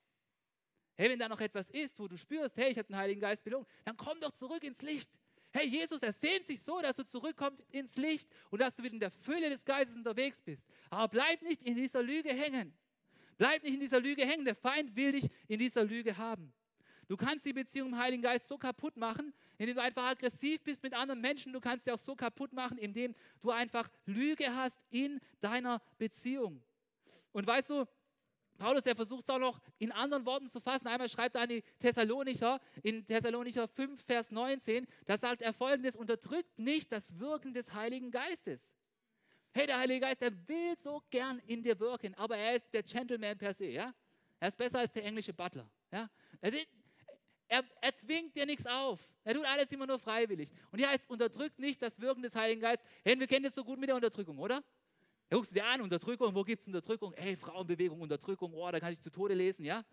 Hey, 0.96 1.10
wenn 1.10 1.20
da 1.20 1.28
noch 1.28 1.42
etwas 1.42 1.70
ist, 1.70 1.98
wo 1.98 2.08
du 2.08 2.18
spürst, 2.18 2.56
hey, 2.58 2.72
ich 2.72 2.78
habe 2.78 2.88
den 2.88 2.98
Heiligen 2.98 3.22
Geist 3.22 3.44
belogen, 3.44 3.66
dann 3.86 3.98
komm 3.98 4.20
doch 4.20 4.32
zurück 4.32 4.64
ins 4.64 4.82
Licht. 4.82 5.10
Hey, 5.52 5.68
Jesus, 5.68 6.02
er 6.02 6.12
sehnt 6.12 6.46
sich 6.46 6.62
so, 6.62 6.82
dass 6.82 6.98
du 6.98 7.06
zurückkommst 7.06 7.64
ins 7.70 7.96
Licht 7.96 8.28
und 8.50 8.60
dass 8.60 8.76
du 8.76 8.84
wieder 8.84 8.94
in 8.94 9.00
der 9.00 9.12
Fülle 9.12 9.50
des 9.50 9.64
Geistes 9.64 9.96
unterwegs 9.96 10.42
bist. 10.42 10.68
Aber 10.90 11.08
bleib 11.08 11.42
nicht 11.42 11.62
in 11.64 11.76
dieser 11.76 12.02
Lüge 12.02 12.30
hängen. 12.30 12.76
Bleib 13.38 13.64
nicht 13.64 13.74
in 13.76 13.80
dieser 13.80 14.00
Lüge 14.00 14.26
hängen. 14.26 14.46
Der 14.46 14.56
Feind 14.56 14.96
will 14.96 15.14
dich 15.14 15.30
in 15.48 15.60
dieser 15.60 15.84
Lüge 15.84 16.18
haben. 16.18 16.54
Du 17.08 17.18
kannst 17.18 17.46
die 17.46 17.54
Beziehung 17.54 17.90
im 17.90 17.98
Heiligen 17.98 18.24
Geist 18.24 18.48
so 18.48 18.58
kaputt 18.58 18.96
machen, 18.98 19.34
indem 19.58 19.76
du 19.76 19.82
einfach 19.82 20.06
aggressiv 20.06 20.64
bist 20.64 20.82
mit 20.84 20.94
anderen 20.94 21.22
Menschen. 21.22 21.52
Du 21.54 21.60
kannst 21.60 21.86
sie 21.86 21.92
auch 21.92 21.98
so 21.98 22.16
kaputt 22.16 22.54
machen, 22.54 22.78
indem 22.78 23.14
du 23.42 23.52
einfach 23.52 23.90
Lüge 24.06 24.56
hast 24.56 24.80
in 24.90 25.20
deiner 25.42 25.82
Beziehung. 25.98 26.64
Und 27.32 27.46
weißt 27.46 27.72
du, 27.72 27.86
Paulus, 28.58 28.84
der 28.84 28.96
versucht 28.96 29.24
es 29.24 29.30
auch 29.30 29.40
noch 29.40 29.60
in 29.80 29.92
anderen 29.92 30.26
Worten 30.26 30.48
zu 30.48 30.62
fassen. 30.62 30.88
Einmal 30.88 31.10
schreibt 31.10 31.36
er 31.36 31.42
an 31.42 31.50
die 31.50 31.64
Thessalonicher, 31.80 32.62
in 32.84 33.06
Thessalonicher 33.06 33.68
5, 33.68 34.02
Vers 34.04 34.32
19, 34.32 34.88
da 35.06 35.18
sagt 35.18 35.42
er 35.42 35.54
folgendes, 35.54 35.96
unterdrückt 35.96 36.58
nicht 36.58 36.92
das 36.92 37.20
Wirken 37.20 37.54
des 37.54 37.74
Heiligen 37.74 38.12
Geistes. 38.12 38.74
Hey, 39.56 39.68
der 39.68 39.78
Heilige 39.78 40.00
Geist, 40.00 40.20
der 40.22 40.32
will 40.48 40.76
so 40.78 41.04
gern 41.12 41.40
in 41.46 41.62
dir 41.62 41.80
wirken, 41.80 42.16
aber 42.16 42.36
er 42.38 42.56
ist 42.56 42.74
der 42.74 42.82
Gentleman 42.82 43.38
per 43.38 43.54
se, 43.54 43.68
ja? 43.68 43.94
Er 44.40 44.48
ist 44.48 44.58
besser 44.58 44.80
als 44.80 44.92
der 44.92 45.06
englische 45.06 45.32
Butler, 45.32 45.70
ja? 45.92 46.10
Er, 46.42 47.64
er, 47.82 47.96
zwingt 47.96 48.36
dir 48.36 48.48
nichts 48.48 48.66
auf. 48.66 49.00
Er 49.24 49.36
tut 49.36 49.46
alles 49.46 49.72
immer 49.72 49.86
nur 49.86 50.00
freiwillig. 50.00 50.50
Und 50.72 50.80
hier 50.80 50.90
heißt, 50.90 51.08
unterdrückt 51.08 51.60
nicht 51.60 51.80
das 51.84 52.00
Wirken 52.02 52.24
des 52.24 52.34
Heiligen 52.34 52.62
Geistes. 52.62 52.90
Hey, 53.04 53.20
wir 53.20 53.28
kennen 53.28 53.44
das 53.44 53.54
so 53.54 53.64
gut 53.64 53.78
mit 53.78 53.90
der 53.90 53.96
Unterdrückung, 53.96 54.40
oder? 54.40 54.64
Er 55.30 55.38
guckst 55.38 55.56
dir 55.56 55.64
an, 55.64 55.82
Unterdrückung, 55.82 56.34
wo 56.34 56.44
gibt 56.44 56.62
es 56.62 56.68
Unterdrückung? 56.68 57.14
Hey, 57.16 57.36
Frauenbewegung, 57.36 58.02
Unterdrückung, 58.02 58.54
oh, 58.54 58.72
da 58.72 58.80
kann 58.80 58.94
ich 58.94 59.02
zu 59.02 59.12
Tode 59.12 59.36
lesen, 59.36 59.66
ja? 59.66 59.84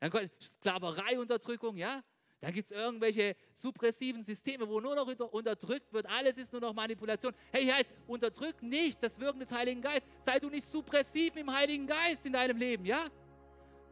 Dann 0.00 0.30
Sklaverei, 0.38 1.18
Unterdrückung, 1.18 1.78
ja? 1.78 2.04
Da 2.46 2.52
gibt 2.52 2.66
es 2.66 2.70
irgendwelche 2.70 3.34
suppressiven 3.54 4.22
Systeme, 4.22 4.68
wo 4.68 4.78
nur 4.78 4.94
noch 4.94 5.08
unterdrückt 5.32 5.92
wird. 5.92 6.06
Alles 6.06 6.38
ist 6.38 6.52
nur 6.52 6.60
noch 6.60 6.72
Manipulation. 6.72 7.34
Hey, 7.50 7.64
hier 7.64 7.74
heißt, 7.74 7.90
unterdrück 8.06 8.62
nicht 8.62 9.02
das 9.02 9.18
Wirken 9.18 9.40
des 9.40 9.50
Heiligen 9.50 9.82
Geistes. 9.82 10.08
Sei 10.20 10.38
du 10.38 10.48
nicht 10.48 10.64
suppressiv 10.70 11.34
dem 11.34 11.52
Heiligen 11.52 11.88
Geist 11.88 12.24
in 12.24 12.32
deinem 12.32 12.56
Leben, 12.56 12.84
ja? 12.84 13.04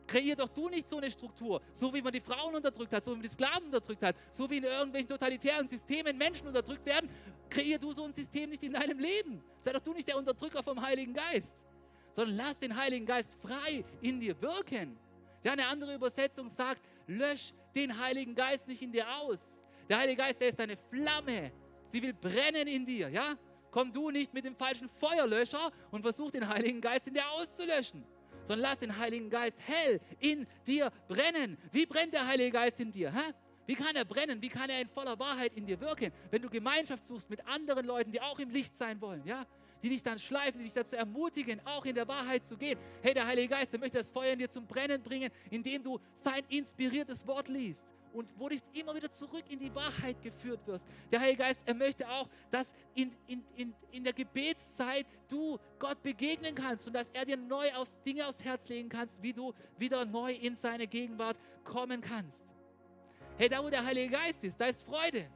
Kreier 0.07 0.36
doch 0.36 0.50
du 0.50 0.68
nicht 0.68 0.88
so 0.88 0.98
eine 0.98 1.11
Struktur, 1.11 1.62
so 1.72 1.92
wie 1.92 2.00
man 2.00 2.12
die 2.12 2.20
Frauen 2.20 2.55
unterdrückt 2.55 2.92
hat, 2.92 3.02
so 3.02 3.11
wie 3.11 3.16
man 3.16 3.22
die 3.24 3.28
Sklaven 3.28 3.64
unterdrückt 3.64 4.05
hat, 4.05 4.14
so 4.30 4.48
wie 4.48 4.59
in 4.59 4.62
irgendwelchen 4.62 5.09
totalitären 5.09 5.66
Systemen 5.66 6.16
Menschen 6.16 6.46
unterdrückt 6.46 6.86
werden. 6.86 7.11
Kreier 7.50 7.78
du 7.78 7.92
so 7.92 8.05
ein 8.05 8.12
System 8.12 8.50
nicht 8.50 8.62
in 8.62 8.74
deinem 8.74 9.00
Leben. 9.00 9.42
Sei 9.59 9.72
doch 9.72 9.82
du 9.82 9.92
nicht 9.92 10.07
der 10.07 10.16
Unterdrücker 10.16 10.62
vom 10.62 10.80
Heiligen 10.80 11.12
Geist, 11.12 11.57
sondern 12.12 12.36
lass 12.36 12.57
den 12.61 12.76
Heiligen 12.76 13.05
Geist 13.05 13.36
frei 13.42 13.84
in 14.00 14.20
dir 14.20 14.40
wirken. 14.40 14.96
Ja, 15.42 15.52
eine 15.52 15.66
andere 15.66 15.96
Übersetzung 15.96 16.48
sagt, 16.48 16.80
lösch 17.07 17.52
den 17.74 17.98
Heiligen 17.98 18.34
Geist 18.34 18.68
nicht 18.68 18.82
in 18.82 18.92
dir 18.92 19.07
aus. 19.18 19.62
Der 19.88 19.98
Heilige 19.98 20.22
Geist, 20.22 20.40
der 20.40 20.48
ist 20.48 20.61
eine 20.61 20.76
Flamme. 20.76 21.52
Sie 21.84 22.02
will 22.02 22.14
brennen 22.14 22.66
in 22.66 22.86
dir, 22.86 23.09
ja? 23.09 23.36
Komm 23.70 23.92
du 23.92 24.11
nicht 24.11 24.32
mit 24.32 24.44
dem 24.44 24.55
falschen 24.55 24.88
Feuerlöscher 24.88 25.70
und 25.90 26.02
versuch 26.02 26.30
den 26.30 26.48
Heiligen 26.48 26.80
Geist 26.80 27.07
in 27.07 27.14
dir 27.14 27.28
auszulöschen, 27.32 28.05
sondern 28.44 28.70
lass 28.70 28.78
den 28.78 28.96
Heiligen 28.96 29.28
Geist 29.28 29.59
hell 29.66 30.00
in 30.20 30.46
dir 30.66 30.90
brennen. 31.09 31.59
Wie 31.72 31.84
brennt 31.84 32.14
der 32.14 32.26
Heilige 32.26 32.52
Geist 32.52 32.78
in 32.78 32.92
dir? 32.92 33.12
Hä? 33.12 33.32
Wie 33.66 33.74
kann 33.74 33.96
er 33.96 34.05
brennen? 34.05 34.40
Wie 34.42 34.48
kann 34.48 34.70
er 34.70 34.80
in 34.80 34.88
voller 34.88 35.18
Wahrheit 35.18 35.55
in 35.55 35.66
dir 35.66 35.80
wirken? 35.80 36.12
Wenn 36.30 36.42
du 36.42 36.50
Gemeinschaft 36.50 37.05
suchst 37.05 37.30
mit 37.30 37.46
anderen 37.46 37.86
Leuten, 37.86 38.12
die 38.12 38.20
auch 38.20 38.38
im 38.38 38.50
Licht 38.50 38.76
sein 38.76 39.00
wollen, 39.00 39.24
ja? 39.24 39.44
Die 39.85 39.91
dich 39.91 40.03
dann 40.03 40.18
schleifen, 40.18 40.59
die 40.59 40.64
dich 40.64 40.72
dazu 40.72 40.97
ermutigen, 40.97 41.61
auch 41.66 41.85
in 41.85 41.95
der 41.95 42.09
Wahrheit 42.09 42.47
zu 42.47 42.57
gehen. 42.57 42.78
Hey, 43.03 43.12
der 43.12 43.26
Heilige 43.26 43.49
Geist, 43.49 43.70
der 43.70 43.78
möchte 43.78 43.99
das 43.99 44.11
Feuer 44.11 44.32
in 44.32 44.39
dir 44.39 44.49
zum 44.49 44.66
Brennen 44.66 45.03
bringen, 45.03 45.30
indem 45.51 45.82
du 45.82 46.01
sein 46.14 46.43
inspiriertes 46.49 47.26
Wort 47.26 47.49
liest 47.49 47.85
und 48.14 48.32
wo 48.39 48.49
dich 48.49 48.62
immer 48.72 48.95
wieder 48.95 49.12
zurück 49.12 49.45
in 49.51 49.59
die 49.59 49.74
Wahrheit 49.74 50.22
geführt 50.22 50.66
wirst. 50.66 50.87
Der 51.12 51.20
Heilige 51.20 51.43
Geist, 51.43 51.61
er 51.66 51.74
möchte 51.74 52.09
auch, 52.09 52.30
dass 52.51 52.72
in, 52.95 53.12
in, 53.26 53.45
in, 53.57 53.74
in 53.91 54.05
der 54.05 54.14
Gebetszeit 54.14 55.05
du 55.28 55.59
Gott 55.78 56.03
begegnen 56.03 56.55
kannst 56.55 56.87
und 56.87 56.95
dass 56.95 57.11
er 57.11 57.26
dir 57.26 57.37
neu 57.37 57.70
aufs 57.74 58.01
Dinge 58.01 58.26
aufs 58.26 58.43
Herz 58.43 58.70
legen 58.70 58.89
kannst, 58.89 59.22
wie 59.22 59.35
du 59.35 59.53
wieder 59.76 60.07
neu 60.07 60.32
in 60.32 60.57
seine 60.57 60.87
Gegenwart 60.87 61.39
kommen 61.62 62.01
kannst. 62.01 62.43
Hey, 63.37 63.51
da 63.51 63.62
wo 63.62 63.68
der 63.68 63.85
Heilige 63.85 64.12
Geist 64.12 64.43
ist, 64.45 64.59
da 64.59 64.64
ist 64.64 64.82
Freude. 64.82 65.28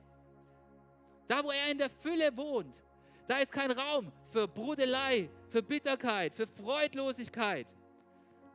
Da 1.26 1.44
wo 1.44 1.50
er 1.50 1.70
in 1.70 1.76
der 1.76 1.90
Fülle 1.90 2.34
wohnt, 2.34 2.82
da 3.28 3.38
ist 3.38 3.52
kein 3.52 3.70
Raum 3.70 4.10
für 4.30 4.48
Brudelei, 4.48 5.28
für 5.50 5.62
Bitterkeit, 5.62 6.34
für 6.34 6.46
Freudlosigkeit. 6.46 7.66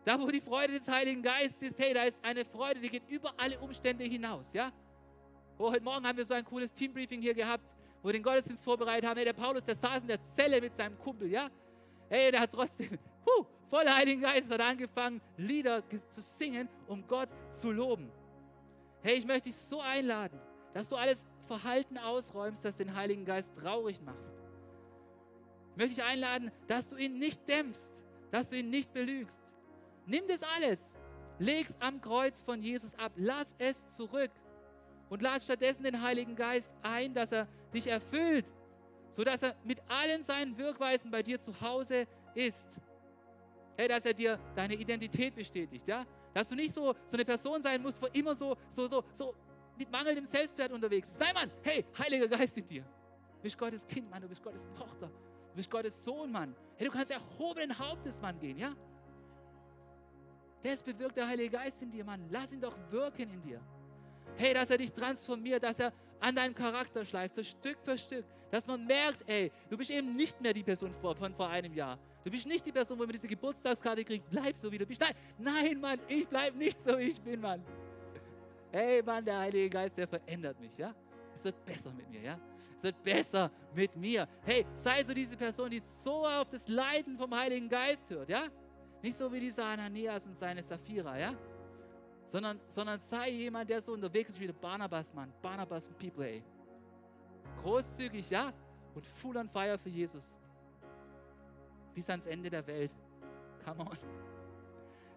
Da, 0.03 0.19
wo 0.19 0.27
die 0.27 0.41
Freude 0.41 0.73
des 0.73 0.87
Heiligen 0.87 1.21
Geistes 1.21 1.69
ist, 1.69 1.79
hey, 1.79 1.93
da 1.93 2.03
ist 2.03 2.19
eine 2.23 2.43
Freude, 2.43 2.79
die 2.81 2.89
geht 2.89 3.07
über 3.07 3.33
alle 3.37 3.57
Umstände 3.59 4.03
hinaus, 4.03 4.51
ja? 4.51 4.71
Oh, 5.59 5.71
heute 5.71 5.83
Morgen 5.83 6.05
haben 6.05 6.17
wir 6.17 6.25
so 6.25 6.33
ein 6.33 6.43
cooles 6.43 6.73
Teambriefing 6.73 7.21
hier 7.21 7.35
gehabt, 7.35 7.63
wo 8.01 8.09
wir 8.09 8.13
den 8.13 8.23
Gottesdienst 8.23 8.63
vorbereitet 8.63 9.07
haben. 9.07 9.15
Hey, 9.15 9.25
der 9.25 9.33
Paulus, 9.33 9.63
der 9.63 9.75
saß 9.75 10.01
in 10.01 10.07
der 10.07 10.21
Zelle 10.23 10.59
mit 10.59 10.73
seinem 10.73 10.97
Kumpel, 10.97 11.29
ja? 11.29 11.49
Hey, 12.09 12.31
der 12.31 12.41
hat 12.41 12.51
trotzdem, 12.51 12.97
huh, 13.25 13.45
voll 13.69 13.87
Heiligen 13.87 14.21
Geist, 14.21 14.51
hat 14.51 14.59
angefangen, 14.59 15.21
Lieder 15.37 15.83
zu 16.09 16.21
singen, 16.21 16.67
um 16.87 17.07
Gott 17.07 17.29
zu 17.51 17.71
loben. 17.71 18.11
Hey, 19.03 19.17
ich 19.17 19.25
möchte 19.25 19.49
dich 19.49 19.55
so 19.55 19.79
einladen, 19.79 20.39
dass 20.73 20.89
du 20.89 20.95
alles 20.95 21.27
Verhalten 21.47 21.99
ausräumst, 21.99 22.65
das 22.65 22.75
den 22.75 22.95
Heiligen 22.95 23.23
Geist 23.23 23.55
traurig 23.55 24.01
machst 24.01 24.42
möchte 25.75 25.93
ich 25.93 26.03
einladen, 26.03 26.51
dass 26.67 26.87
du 26.87 26.95
ihn 26.95 27.17
nicht 27.19 27.47
dämpfst, 27.47 27.91
dass 28.31 28.49
du 28.49 28.57
ihn 28.57 28.69
nicht 28.69 28.93
belügst. 28.93 29.39
Nimm 30.05 30.27
das 30.27 30.43
alles, 30.43 30.93
leg 31.39 31.69
es 31.69 31.75
am 31.79 32.01
Kreuz 32.01 32.41
von 32.41 32.61
Jesus 32.61 32.93
ab, 32.95 33.11
lass 33.15 33.53
es 33.57 33.87
zurück 33.87 34.31
und 35.09 35.21
lad 35.21 35.41
stattdessen 35.41 35.83
den 35.83 36.01
Heiligen 36.01 36.35
Geist 36.35 36.71
ein, 36.81 37.13
dass 37.13 37.31
er 37.31 37.47
dich 37.73 37.87
erfüllt, 37.87 38.45
sodass 39.09 39.43
er 39.43 39.55
mit 39.63 39.79
allen 39.87 40.23
seinen 40.23 40.57
Wirkweisen 40.57 41.11
bei 41.11 41.21
dir 41.21 41.39
zu 41.39 41.59
Hause 41.61 42.07
ist. 42.33 42.67
Hey, 43.77 43.87
dass 43.87 44.05
er 44.05 44.13
dir 44.13 44.39
deine 44.55 44.75
Identität 44.75 45.35
bestätigt, 45.35 45.87
ja? 45.87 46.05
Dass 46.33 46.47
du 46.47 46.55
nicht 46.55 46.73
so, 46.73 46.95
so 47.05 47.15
eine 47.15 47.25
Person 47.25 47.61
sein 47.61 47.81
musst, 47.81 48.01
wo 48.01 48.07
immer 48.07 48.35
so, 48.35 48.57
so, 48.69 48.87
so, 48.87 49.03
so 49.13 49.35
mit 49.77 49.91
mangelndem 49.91 50.25
Selbstwert 50.25 50.71
unterwegs 50.71 51.09
ist. 51.09 51.19
Nein, 51.19 51.33
Mann, 51.33 51.51
hey, 51.63 51.85
Heiliger 51.97 52.27
Geist 52.27 52.57
in 52.57 52.67
dir. 52.67 52.83
Du 52.83 53.41
bist 53.41 53.57
Gottes 53.57 53.87
Kind, 53.87 54.09
Mann, 54.09 54.21
du 54.21 54.27
bist 54.27 54.41
Gottes 54.43 54.67
Tochter. 54.77 55.11
Du 55.53 55.57
bist 55.57 55.69
Gottes 55.69 56.03
Sohn, 56.03 56.31
Mann. 56.31 56.55
Hey, 56.77 56.87
du 56.87 56.91
kannst 56.91 57.11
erhobenen 57.11 57.77
Hauptes, 57.77 58.19
Mann, 58.19 58.39
gehen, 58.39 58.57
ja? 58.57 58.73
Das 60.63 60.81
bewirkt 60.81 61.15
der 61.15 61.27
Heilige 61.27 61.51
Geist 61.51 61.79
in 61.83 61.91
dir, 61.91 62.03
Mann. 62.03 62.25
Lass 62.31 62.51
ihn 62.51 62.59
doch 62.59 62.75
wirken 62.89 63.29
in 63.29 63.39
dir. 63.43 63.61
Hey, 64.35 64.55
dass 64.55 64.71
er 64.71 64.77
dich 64.77 64.91
transformiert, 64.91 65.61
dass 65.61 65.77
er 65.77 65.93
an 66.19 66.35
deinen 66.35 66.55
Charakter 66.55 67.05
schleift, 67.05 67.35
so 67.35 67.43
Stück 67.43 67.77
für 67.83 67.95
Stück. 67.95 68.25
Dass 68.49 68.65
man 68.65 68.83
merkt, 68.83 69.29
ey, 69.29 69.51
du 69.69 69.77
bist 69.77 69.91
eben 69.91 70.15
nicht 70.15 70.41
mehr 70.41 70.53
die 70.53 70.63
Person 70.63 70.91
von 70.91 71.35
vor 71.35 71.49
einem 71.49 71.73
Jahr. 71.75 71.99
Du 72.23 72.31
bist 72.31 72.47
nicht 72.47 72.65
die 72.65 72.71
Person, 72.71 72.97
wo 72.97 73.03
man 73.03 73.11
diese 73.11 73.27
Geburtstagskarte 73.27 74.03
kriegt, 74.03 74.27
bleib 74.31 74.57
so, 74.57 74.71
wie 74.71 74.79
du 74.79 74.87
bist. 74.87 75.01
Nein, 75.01 75.13
nein, 75.37 75.79
Mann, 75.79 75.99
ich 76.07 76.27
bleib 76.27 76.55
nicht 76.55 76.81
so, 76.81 76.97
wie 76.97 77.09
ich 77.09 77.21
bin, 77.21 77.41
Mann. 77.41 77.63
Hey, 78.71 79.03
Mann, 79.03 79.23
der 79.23 79.37
Heilige 79.37 79.69
Geist, 79.69 79.95
der 79.95 80.07
verändert 80.07 80.59
mich, 80.59 80.75
ja? 80.77 80.95
Es 81.35 81.43
wird 81.43 81.65
besser 81.65 81.91
mit 81.91 82.09
mir, 82.09 82.21
ja? 82.21 82.39
Es 82.77 82.83
wird 82.83 83.01
besser 83.03 83.51
mit 83.73 83.95
mir. 83.95 84.27
Hey, 84.43 84.65
sei 84.75 85.03
so 85.03 85.13
diese 85.13 85.37
Person, 85.37 85.69
die 85.69 85.79
so 85.79 86.25
auf 86.25 86.49
das 86.49 86.67
Leiden 86.67 87.17
vom 87.17 87.33
Heiligen 87.35 87.69
Geist 87.69 88.09
hört, 88.09 88.29
ja? 88.29 88.47
Nicht 89.01 89.17
so 89.17 89.31
wie 89.31 89.39
dieser 89.39 89.65
Ananias 89.65 90.25
und 90.25 90.35
seine 90.35 90.63
Sapphira, 90.63 91.17
ja? 91.17 91.33
Sondern, 92.25 92.59
sondern 92.67 92.99
sei 92.99 93.29
jemand, 93.29 93.69
der 93.69 93.81
so 93.81 93.93
unterwegs 93.93 94.31
ist 94.31 94.39
wie 94.39 94.47
der 94.47 94.53
Barnabas, 94.53 95.13
Mann. 95.13 95.31
Barnabas 95.41 95.87
und 95.87 95.97
People, 95.97 96.25
ey. 96.25 96.43
Großzügig, 97.61 98.29
ja? 98.29 98.53
Und 98.95 99.05
full 99.05 99.37
on 99.37 99.49
fire 99.49 99.77
für 99.77 99.89
Jesus. 99.89 100.37
Bis 101.93 102.09
ans 102.09 102.25
Ende 102.25 102.49
der 102.49 102.65
Welt. 102.65 102.91
Come 103.65 103.81
on. 103.81 103.97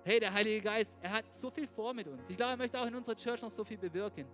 Hey, 0.04 0.20
der 0.20 0.32
Heilige 0.32 0.60
Geist, 0.60 0.92
er 1.00 1.10
hat 1.10 1.34
so 1.34 1.50
viel 1.50 1.66
vor 1.66 1.92
mit 1.92 2.06
uns. 2.06 2.28
Ich 2.28 2.36
glaube, 2.36 2.52
er 2.52 2.56
möchte 2.56 2.78
auch 2.78 2.86
in 2.86 2.94
unserer 2.94 3.16
Church 3.16 3.42
noch 3.42 3.50
so 3.50 3.64
viel 3.64 3.78
bewirken. 3.78 4.26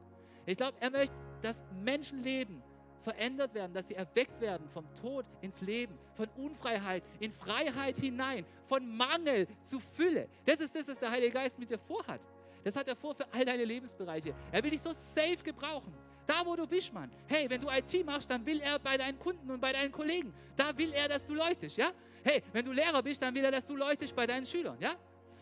Ich 0.44 0.56
glaube, 0.56 0.76
er 0.80 0.90
möchte, 0.90 1.14
dass 1.42 1.62
Menschenleben 1.84 2.62
verändert 3.02 3.52
werden, 3.54 3.74
dass 3.74 3.88
sie 3.88 3.94
erweckt 3.94 4.40
werden 4.40 4.68
vom 4.68 4.84
Tod 4.94 5.26
ins 5.40 5.60
Leben, 5.60 5.98
von 6.14 6.28
Unfreiheit 6.36 7.02
in 7.20 7.32
Freiheit 7.32 7.96
hinein, 7.96 8.44
von 8.66 8.96
Mangel 8.96 9.48
zu 9.60 9.80
Fülle. 9.80 10.28
Das 10.46 10.60
ist 10.60 10.74
das, 10.74 10.88
was 10.88 10.98
der 10.98 11.10
Heilige 11.10 11.32
Geist 11.32 11.58
mit 11.58 11.70
dir 11.70 11.78
vorhat. 11.78 12.20
Das 12.64 12.76
hat 12.76 12.86
er 12.86 12.96
vor 12.96 13.14
für 13.14 13.26
all 13.32 13.44
deine 13.44 13.64
Lebensbereiche. 13.64 14.34
Er 14.52 14.62
will 14.62 14.70
dich 14.70 14.80
so 14.80 14.92
safe 14.92 15.42
gebrauchen. 15.42 15.92
Da, 16.26 16.46
wo 16.46 16.54
du 16.54 16.66
bist, 16.66 16.92
Mann. 16.92 17.10
Hey, 17.26 17.50
wenn 17.50 17.60
du 17.60 17.68
IT 17.68 18.06
machst, 18.06 18.30
dann 18.30 18.46
will 18.46 18.60
er 18.60 18.78
bei 18.78 18.96
deinen 18.96 19.18
Kunden 19.18 19.50
und 19.50 19.60
bei 19.60 19.72
deinen 19.72 19.90
Kollegen. 19.90 20.32
Da 20.56 20.76
will 20.78 20.92
er, 20.92 21.08
dass 21.08 21.26
du 21.26 21.34
leuchtest, 21.34 21.76
ja? 21.76 21.90
Hey, 22.22 22.42
wenn 22.52 22.64
du 22.64 22.70
Lehrer 22.70 23.02
bist, 23.02 23.20
dann 23.20 23.34
will 23.34 23.44
er, 23.44 23.50
dass 23.50 23.66
du 23.66 23.74
leuchtest 23.74 24.14
bei 24.14 24.26
deinen 24.26 24.46
Schülern, 24.46 24.76
ja? 24.78 24.94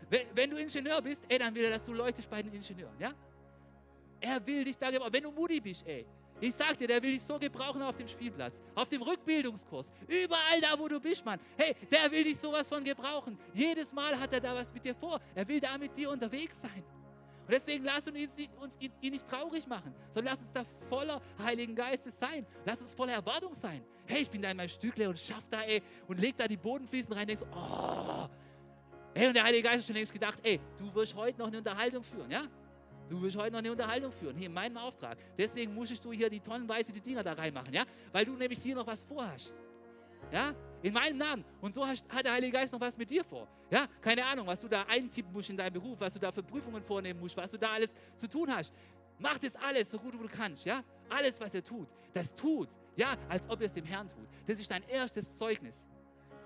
Wenn, 0.08 0.26
wenn 0.34 0.50
du 0.50 0.56
Ingenieur 0.56 1.02
bist, 1.02 1.22
ey, 1.28 1.38
dann 1.38 1.54
will 1.54 1.64
er, 1.64 1.70
dass 1.70 1.84
du 1.84 1.92
leuchtest 1.92 2.30
bei 2.30 2.42
den 2.42 2.54
Ingenieuren, 2.54 2.98
ja? 2.98 3.12
Er 4.20 4.46
will 4.46 4.64
dich 4.64 4.76
da 4.76 4.90
gebrauchen. 4.90 5.12
Wenn 5.12 5.22
du 5.22 5.30
Mutti 5.30 5.60
bist, 5.60 5.86
ey, 5.86 6.06
ich 6.40 6.54
sag 6.54 6.78
dir, 6.78 6.88
der 6.88 7.02
will 7.02 7.12
dich 7.12 7.22
so 7.22 7.38
gebrauchen 7.38 7.82
auf 7.82 7.96
dem 7.96 8.08
Spielplatz, 8.08 8.60
auf 8.74 8.88
dem 8.88 9.02
Rückbildungskurs, 9.02 9.92
überall 10.08 10.60
da, 10.60 10.78
wo 10.78 10.88
du 10.88 10.98
bist, 10.98 11.24
Mann. 11.24 11.38
Hey, 11.56 11.76
der 11.90 12.10
will 12.10 12.24
dich 12.24 12.38
sowas 12.38 12.68
von 12.68 12.82
gebrauchen. 12.82 13.38
Jedes 13.52 13.92
Mal 13.92 14.18
hat 14.18 14.32
er 14.32 14.40
da 14.40 14.54
was 14.54 14.72
mit 14.72 14.84
dir 14.84 14.94
vor. 14.94 15.20
Er 15.34 15.46
will 15.46 15.60
da 15.60 15.76
mit 15.76 15.96
dir 15.96 16.10
unterwegs 16.10 16.60
sein. 16.60 16.82
Und 17.50 17.54
deswegen 17.54 17.84
lass 17.84 18.06
uns 18.06 18.16
ihn, 18.16 18.48
uns 18.60 18.76
ihn, 18.78 18.92
nicht 19.00 19.28
traurig 19.28 19.66
machen, 19.66 19.92
sondern 20.12 20.34
lass 20.34 20.42
uns 20.42 20.52
da 20.52 20.64
voller 20.88 21.20
Heiligen 21.42 21.74
Geistes 21.74 22.18
sein. 22.18 22.46
Lass 22.64 22.80
uns 22.80 22.94
voller 22.94 23.14
Erwartung 23.14 23.54
sein. 23.54 23.82
Hey, 24.06 24.22
ich 24.22 24.30
bin 24.30 24.40
da 24.40 24.50
in 24.50 24.56
meinem 24.56 24.68
Stückle 24.68 25.08
und 25.08 25.18
schaff 25.18 25.46
da, 25.50 25.62
ey, 25.62 25.82
und 26.06 26.20
leg 26.20 26.36
da 26.36 26.46
die 26.46 26.56
Bodenfliesen 26.56 27.12
rein 27.12 27.22
und 27.22 27.28
denk 27.28 27.40
so, 27.40 27.46
oh. 27.54 28.28
Hey, 29.14 29.26
und 29.26 29.34
der 29.34 29.42
Heilige 29.42 29.64
Geist 29.64 29.78
hat 29.80 29.86
schon 29.86 29.96
längst 29.96 30.12
gedacht, 30.12 30.38
ey, 30.42 30.60
du 30.78 30.94
wirst 30.94 31.14
heute 31.16 31.38
noch 31.38 31.48
eine 31.48 31.58
Unterhaltung 31.58 32.02
führen, 32.02 32.30
ja? 32.30 32.44
Du 33.10 33.20
wirst 33.20 33.36
heute 33.36 33.50
noch 33.50 33.58
eine 33.58 33.72
Unterhaltung 33.72 34.12
führen, 34.12 34.36
hier 34.36 34.46
in 34.46 34.52
meinem 34.52 34.76
Auftrag. 34.76 35.18
Deswegen 35.36 35.74
musstest 35.74 36.04
du 36.04 36.12
hier 36.12 36.30
die 36.30 36.38
tonnenweise 36.38 36.92
die 36.92 37.00
Dinger 37.00 37.24
da 37.24 37.32
reinmachen, 37.32 37.74
ja? 37.74 37.84
Weil 38.12 38.24
du 38.24 38.36
nämlich 38.36 38.60
hier 38.62 38.76
noch 38.76 38.86
was 38.86 39.02
vorhast. 39.02 39.52
Ja? 40.30 40.54
In 40.80 40.94
meinem 40.94 41.18
Namen. 41.18 41.44
Und 41.60 41.74
so 41.74 41.84
hat 41.84 42.24
der 42.24 42.32
Heilige 42.32 42.52
Geist 42.52 42.72
noch 42.72 42.80
was 42.80 42.96
mit 42.96 43.10
dir 43.10 43.24
vor. 43.24 43.48
Ja? 43.68 43.88
Keine 44.00 44.24
Ahnung, 44.24 44.46
was 44.46 44.60
du 44.60 44.68
da 44.68 44.84
eintippen 44.84 45.32
musst 45.32 45.50
in 45.50 45.56
deinem 45.56 45.72
Beruf, 45.72 45.98
was 45.98 46.14
du 46.14 46.20
da 46.20 46.30
für 46.30 46.44
Prüfungen 46.44 46.84
vornehmen 46.84 47.18
musst, 47.18 47.36
was 47.36 47.50
du 47.50 47.58
da 47.58 47.70
alles 47.72 47.92
zu 48.14 48.28
tun 48.28 48.48
hast. 48.54 48.72
Mach 49.18 49.38
das 49.38 49.56
alles 49.56 49.90
so 49.90 49.98
gut 49.98 50.14
du 50.14 50.28
kannst, 50.28 50.64
ja? 50.64 50.84
Alles, 51.08 51.40
was 51.40 51.52
er 51.52 51.64
tut, 51.64 51.88
das 52.12 52.32
tut, 52.32 52.68
ja, 52.94 53.16
als 53.28 53.44
ob 53.50 53.60
er 53.60 53.66
es 53.66 53.72
dem 53.72 53.84
Herrn 53.84 54.08
tut. 54.08 54.28
Das 54.46 54.60
ist 54.60 54.70
dein 54.70 54.88
erstes 54.88 55.36
Zeugnis. 55.36 55.84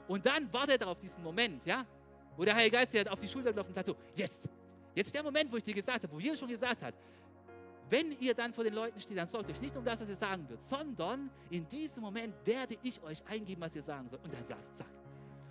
Und 0.09 0.25
dann 0.25 0.51
wartet 0.51 0.81
er 0.81 0.89
auf 0.89 0.99
diesen 0.99 1.23
Moment, 1.23 1.65
ja? 1.67 1.85
Wo 2.39 2.45
der 2.45 2.55
Heilige 2.55 2.79
Geist 2.79 2.95
dir 2.95 3.12
auf 3.12 3.21
die 3.21 3.29
Schulter 3.29 3.53
klopft 3.53 3.69
und 3.69 3.75
sagt 3.75 3.87
so, 3.87 3.97
jetzt, 4.17 4.49
Jetzt 4.95 5.14
der 5.14 5.22
Moment, 5.22 5.51
wo 5.51 5.57
ich 5.57 5.64
dir 5.64 5.74
gesagt 5.74 6.03
habe, 6.03 6.12
wo 6.12 6.20
Jesus 6.20 6.38
schon 6.38 6.49
gesagt 6.49 6.82
hat, 6.82 6.95
wenn 7.90 8.12
ihr 8.18 8.34
dann 8.34 8.53
vor 8.53 8.64
den 8.64 8.74
Leuten 8.74 8.99
steht, 8.99 9.16
dann 9.16 9.28
sorgt 9.28 9.51
euch 9.51 9.61
nicht 9.61 9.76
um 9.76 9.84
das, 9.84 10.01
was 10.01 10.09
ihr 10.09 10.16
sagen 10.16 10.49
wird, 10.49 10.62
sondern 10.62 11.30
in 11.51 11.68
diesem 11.68 12.03
Moment 12.03 12.34
werde 12.45 12.76
ich 12.82 13.03
euch 13.03 13.24
eingeben, 13.26 13.61
was 13.61 13.74
ihr 13.74 13.82
sagen 13.82 14.09
sollt. 14.09 14.24
Und 14.24 14.32
dann 14.32 14.45
sagst, 14.45 14.76
zack. 14.76 14.86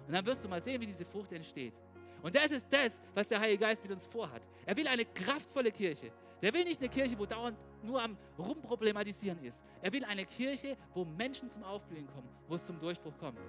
Und 0.07 0.13
dann 0.13 0.25
wirst 0.25 0.43
du 0.43 0.49
mal 0.49 0.61
sehen, 0.61 0.81
wie 0.81 0.87
diese 0.87 1.05
Frucht 1.05 1.31
entsteht. 1.31 1.73
Und 2.21 2.35
das 2.35 2.51
ist 2.51 2.67
das, 2.69 3.01
was 3.13 3.27
der 3.27 3.39
Heilige 3.39 3.59
Geist 3.59 3.83
mit 3.83 3.91
uns 3.91 4.07
vorhat. 4.07 4.41
Er 4.65 4.75
will 4.75 4.87
eine 4.87 5.05
kraftvolle 5.05 5.71
Kirche. 5.71 6.11
Der 6.41 6.53
will 6.53 6.63
nicht 6.63 6.79
eine 6.79 6.89
Kirche, 6.89 7.17
wo 7.17 7.25
dauernd 7.25 7.57
nur 7.83 8.01
am 8.01 8.17
Rumproblematisieren 8.37 9.41
ist. 9.43 9.63
Er 9.81 9.93
will 9.93 10.03
eine 10.03 10.25
Kirche, 10.25 10.75
wo 10.93 11.05
Menschen 11.05 11.49
zum 11.49 11.63
Aufblühen 11.63 12.07
kommen, 12.07 12.29
wo 12.47 12.55
es 12.55 12.65
zum 12.65 12.79
Durchbruch 12.79 13.17
kommt. 13.17 13.39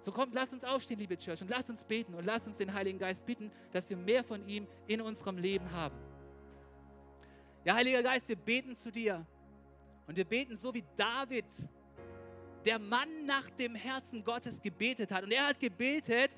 So 0.00 0.12
kommt, 0.12 0.34
lasst 0.34 0.52
uns 0.52 0.64
aufstehen, 0.64 0.98
liebe 0.98 1.16
Church, 1.16 1.42
und 1.42 1.50
lasst 1.50 1.68
uns 1.68 1.84
beten 1.84 2.14
und 2.14 2.24
lasst 2.24 2.46
uns 2.46 2.56
den 2.56 2.72
Heiligen 2.72 2.98
Geist 2.98 3.26
bitten, 3.26 3.50
dass 3.72 3.90
wir 3.90 3.96
mehr 3.96 4.22
von 4.22 4.46
ihm 4.48 4.66
in 4.86 5.00
unserem 5.00 5.38
Leben 5.38 5.70
haben. 5.72 5.96
Ja, 7.64 7.74
Heiliger 7.74 8.02
Geist, 8.02 8.28
wir 8.28 8.36
beten 8.36 8.76
zu 8.76 8.90
dir. 8.90 9.26
Und 10.06 10.16
wir 10.16 10.24
beten 10.24 10.56
so 10.56 10.72
wie 10.72 10.84
David, 10.96 11.44
der 12.64 12.78
Mann 12.78 13.26
nach 13.26 13.48
dem 13.50 13.74
Herzen 13.74 14.24
Gottes 14.24 14.60
gebetet 14.60 15.10
hat. 15.10 15.24
Und 15.24 15.32
er 15.32 15.48
hat 15.48 15.60
gebetet, 15.60 16.30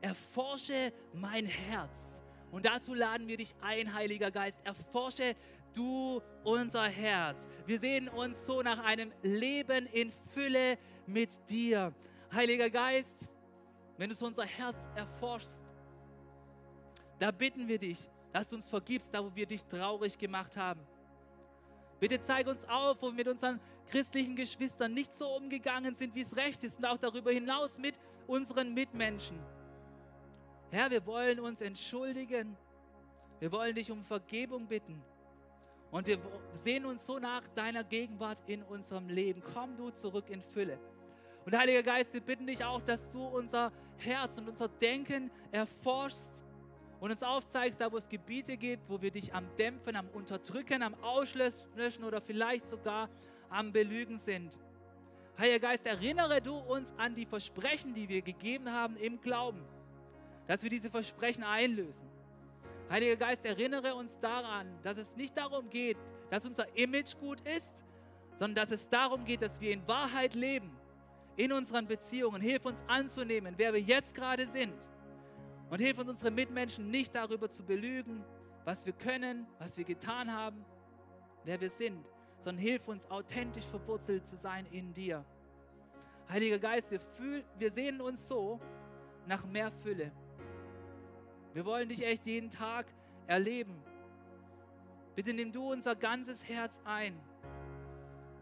erforsche 0.00 0.92
mein 1.14 1.46
Herz. 1.46 2.16
Und 2.50 2.66
dazu 2.66 2.94
laden 2.94 3.26
wir 3.26 3.36
dich 3.36 3.54
ein, 3.60 3.94
Heiliger 3.94 4.30
Geist. 4.30 4.58
Erforsche 4.64 5.34
du 5.72 6.20
unser 6.44 6.84
Herz. 6.84 7.48
Wir 7.66 7.78
sehen 7.78 8.08
uns 8.08 8.46
so 8.46 8.62
nach 8.62 8.84
einem 8.84 9.12
Leben 9.22 9.86
in 9.86 10.12
Fülle 10.32 10.78
mit 11.06 11.30
dir. 11.48 11.92
Heiliger 12.32 12.70
Geist, 12.70 13.16
wenn 13.96 14.10
du 14.10 14.14
so 14.14 14.26
unser 14.26 14.44
Herz 14.44 14.76
erforschst, 14.94 15.62
da 17.18 17.30
bitten 17.30 17.66
wir 17.66 17.78
dich, 17.78 17.98
dass 18.32 18.50
du 18.50 18.56
uns 18.56 18.68
vergibst, 18.68 19.12
da 19.14 19.24
wo 19.24 19.34
wir 19.34 19.46
dich 19.46 19.64
traurig 19.64 20.18
gemacht 20.18 20.56
haben. 20.56 20.80
Bitte 21.98 22.20
zeig 22.20 22.46
uns 22.46 22.68
auf, 22.68 23.00
wo 23.00 23.06
wir 23.06 23.14
mit 23.14 23.28
unseren 23.28 23.58
christlichen 23.86 24.36
Geschwistern 24.36 24.92
nicht 24.92 25.16
so 25.16 25.28
umgegangen 25.28 25.94
sind, 25.94 26.14
wie 26.14 26.20
es 26.20 26.36
recht 26.36 26.62
ist 26.64 26.78
und 26.78 26.84
auch 26.84 26.98
darüber 26.98 27.30
hinaus 27.30 27.78
mit 27.78 27.98
unseren 28.26 28.74
Mitmenschen. 28.74 29.38
Herr, 30.70 30.90
wir 30.90 31.06
wollen 31.06 31.40
uns 31.40 31.60
entschuldigen. 31.60 32.56
Wir 33.38 33.52
wollen 33.52 33.74
dich 33.74 33.90
um 33.90 34.04
Vergebung 34.04 34.66
bitten. 34.66 35.02
Und 35.90 36.06
wir 36.06 36.18
sehen 36.52 36.84
uns 36.84 37.06
so 37.06 37.18
nach 37.18 37.46
deiner 37.48 37.84
Gegenwart 37.84 38.42
in 38.46 38.62
unserem 38.62 39.08
Leben. 39.08 39.42
Komm 39.54 39.76
du 39.76 39.90
zurück 39.90 40.28
in 40.28 40.42
Fülle. 40.42 40.78
Und 41.46 41.56
Heiliger 41.56 41.84
Geist, 41.84 42.12
wir 42.12 42.20
bitten 42.20 42.44
dich 42.44 42.64
auch, 42.64 42.82
dass 42.82 43.08
du 43.08 43.24
unser 43.24 43.70
Herz 43.98 44.36
und 44.36 44.48
unser 44.48 44.66
Denken 44.66 45.30
erforschst 45.52 46.32
und 46.98 47.12
uns 47.12 47.22
aufzeigst, 47.22 47.80
da 47.80 47.90
wo 47.92 47.98
es 47.98 48.08
Gebiete 48.08 48.56
gibt, 48.56 48.90
wo 48.90 49.00
wir 49.00 49.12
dich 49.12 49.32
am 49.32 49.44
Dämpfen, 49.56 49.94
am 49.94 50.08
Unterdrücken, 50.08 50.82
am 50.82 50.94
Auslöschen 51.02 52.02
oder 52.02 52.20
vielleicht 52.20 52.66
sogar 52.66 53.08
am 53.48 53.72
Belügen 53.72 54.18
sind. 54.18 54.58
Heiliger 55.38 55.68
Geist, 55.68 55.86
erinnere 55.86 56.40
du 56.40 56.56
uns 56.56 56.92
an 56.96 57.14
die 57.14 57.26
Versprechen, 57.26 57.94
die 57.94 58.08
wir 58.08 58.22
gegeben 58.22 58.72
haben 58.72 58.96
im 58.96 59.20
Glauben, 59.20 59.62
dass 60.48 60.64
wir 60.64 60.70
diese 60.70 60.90
Versprechen 60.90 61.44
einlösen. 61.44 62.08
Heiliger 62.90 63.14
Geist, 63.14 63.44
erinnere 63.44 63.94
uns 63.94 64.18
daran, 64.18 64.66
dass 64.82 64.96
es 64.98 65.14
nicht 65.14 65.38
darum 65.38 65.70
geht, 65.70 65.96
dass 66.28 66.44
unser 66.44 66.66
Image 66.76 67.16
gut 67.20 67.40
ist, 67.42 67.72
sondern 68.40 68.56
dass 68.56 68.72
es 68.72 68.88
darum 68.88 69.24
geht, 69.24 69.42
dass 69.42 69.60
wir 69.60 69.70
in 69.70 69.86
Wahrheit 69.86 70.34
leben 70.34 70.76
in 71.36 71.52
unseren 71.52 71.86
Beziehungen. 71.86 72.40
Hilf 72.40 72.64
uns 72.64 72.82
anzunehmen, 72.86 73.54
wer 73.56 73.72
wir 73.72 73.80
jetzt 73.80 74.14
gerade 74.14 74.46
sind. 74.46 74.74
Und 75.70 75.80
hilf 75.80 75.98
uns, 75.98 76.08
unsere 76.08 76.30
Mitmenschen 76.30 76.90
nicht 76.90 77.14
darüber 77.14 77.50
zu 77.50 77.64
belügen, 77.64 78.24
was 78.64 78.86
wir 78.86 78.92
können, 78.92 79.46
was 79.58 79.76
wir 79.76 79.84
getan 79.84 80.32
haben, 80.32 80.64
wer 81.44 81.60
wir 81.60 81.70
sind, 81.70 82.04
sondern 82.38 82.62
hilf 82.62 82.86
uns, 82.88 83.10
authentisch 83.10 83.66
verwurzelt 83.66 84.26
zu 84.26 84.36
sein 84.36 84.66
in 84.70 84.92
dir. 84.92 85.24
Heiliger 86.28 86.58
Geist, 86.58 86.90
wir, 86.90 87.00
fühl, 87.00 87.44
wir 87.58 87.70
sehnen 87.70 88.00
uns 88.00 88.26
so 88.26 88.60
nach 89.26 89.44
mehr 89.46 89.70
Fülle. 89.82 90.10
Wir 91.52 91.64
wollen 91.64 91.88
dich 91.88 92.04
echt 92.04 92.26
jeden 92.26 92.50
Tag 92.50 92.86
erleben. 93.26 93.82
Bitte 95.14 95.32
nimm 95.32 95.52
du 95.52 95.72
unser 95.72 95.94
ganzes 95.94 96.42
Herz 96.42 96.78
ein. 96.84 97.18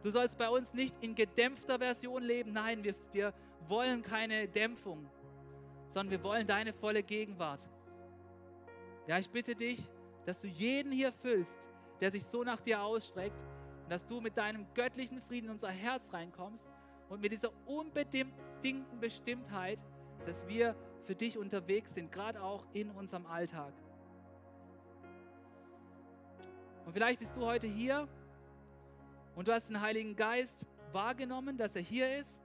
Du 0.05 0.11
sollst 0.11 0.37
bei 0.37 0.51
uns 0.51 0.75
nicht 0.75 0.95
in 1.01 1.15
gedämpfter 1.15 1.79
Version 1.79 2.23
leben. 2.23 2.53
Nein, 2.53 2.85
wir, 2.85 2.95
wir 3.13 3.33
wollen 3.69 4.03
keine 4.03 4.47
Dämpfung, 4.47 5.09
sondern 5.89 6.11
wir 6.11 6.23
wollen 6.23 6.47
deine 6.47 6.75
volle 6.75 7.03
Gegenwart. 7.03 7.67
Ja, 9.07 9.19
ich 9.19 9.31
bitte 9.31 9.55
dich, 9.55 9.89
dass 10.27 10.43
du 10.43 10.47
jeden 10.47 10.93
hier 10.93 11.11
füllst, 11.11 11.57
der 12.03 12.11
sich 12.11 12.23
so 12.27 12.45
nach 12.45 12.61
dir 12.61 12.83
ausstreckt 12.83 13.47
und 13.83 13.91
dass 13.91 14.05
du 14.05 14.21
mit 14.21 14.37
deinem 14.37 14.67
göttlichen 14.75 15.23
Frieden 15.23 15.47
in 15.47 15.53
unser 15.53 15.71
Herz 15.71 16.13
reinkommst 16.13 16.69
und 17.09 17.23
mit 17.23 17.33
dieser 17.33 17.51
unbedingten 17.65 19.01
Bestimmtheit, 19.01 19.79
dass 20.27 20.47
wir 20.47 20.77
für 21.05 21.15
dich 21.15 21.39
unterwegs 21.39 21.95
sind, 21.95 22.13
gerade 22.13 22.43
auch 22.43 22.67
in 22.75 22.91
unserem 22.91 23.25
Alltag. 23.25 23.73
Und 26.85 26.93
vielleicht 26.93 27.21
bist 27.21 27.35
du 27.37 27.47
heute 27.47 27.67
hier 27.67 28.07
und 29.35 29.49
du 29.49 29.53
hast 29.53 29.69
den 29.69 29.81
Heiligen 29.81 30.17
Geist 30.17 30.67
wahrgenommen, 30.93 31.57
dass 31.57 31.75
er 31.77 31.83
hier 31.83 32.19
ist, 32.19 32.41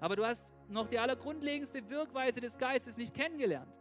aber 0.00 0.16
du 0.16 0.24
hast 0.24 0.44
noch 0.68 0.88
die 0.88 0.98
allergrundlegendste 0.98 1.88
Wirkweise 1.88 2.40
des 2.40 2.56
Geistes 2.56 2.96
nicht 2.96 3.14
kennengelernt. 3.14 3.72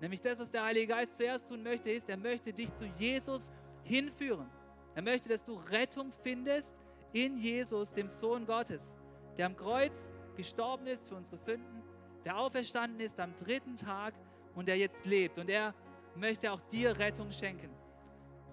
Nämlich 0.00 0.20
das, 0.20 0.38
was 0.38 0.50
der 0.50 0.64
Heilige 0.64 0.88
Geist 0.88 1.16
zuerst 1.16 1.48
tun 1.48 1.62
möchte, 1.62 1.90
ist, 1.90 2.08
er 2.08 2.16
möchte 2.16 2.52
dich 2.52 2.72
zu 2.72 2.86
Jesus 2.98 3.50
hinführen. 3.84 4.48
Er 4.94 5.02
möchte, 5.02 5.28
dass 5.28 5.44
du 5.44 5.54
Rettung 5.54 6.12
findest 6.22 6.74
in 7.12 7.36
Jesus, 7.36 7.92
dem 7.92 8.08
Sohn 8.08 8.46
Gottes, 8.46 8.96
der 9.36 9.46
am 9.46 9.56
Kreuz 9.56 10.12
gestorben 10.36 10.86
ist 10.86 11.06
für 11.06 11.16
unsere 11.16 11.36
Sünden, 11.36 11.82
der 12.24 12.38
auferstanden 12.38 13.00
ist 13.00 13.18
am 13.20 13.34
dritten 13.36 13.76
Tag 13.76 14.14
und 14.54 14.68
der 14.68 14.78
jetzt 14.78 15.04
lebt. 15.04 15.38
Und 15.38 15.50
er 15.50 15.74
möchte 16.14 16.50
auch 16.50 16.60
dir 16.72 16.96
Rettung 16.98 17.30
schenken. 17.30 17.70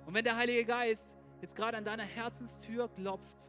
Und 0.06 0.14
wenn 0.14 0.24
der 0.24 0.38
Heilige 0.38 0.66
Geist 0.66 1.06
jetzt 1.42 1.56
gerade 1.56 1.78
an 1.78 1.86
deiner 1.86 2.04
Herzenstür 2.04 2.90
klopft, 2.90 3.48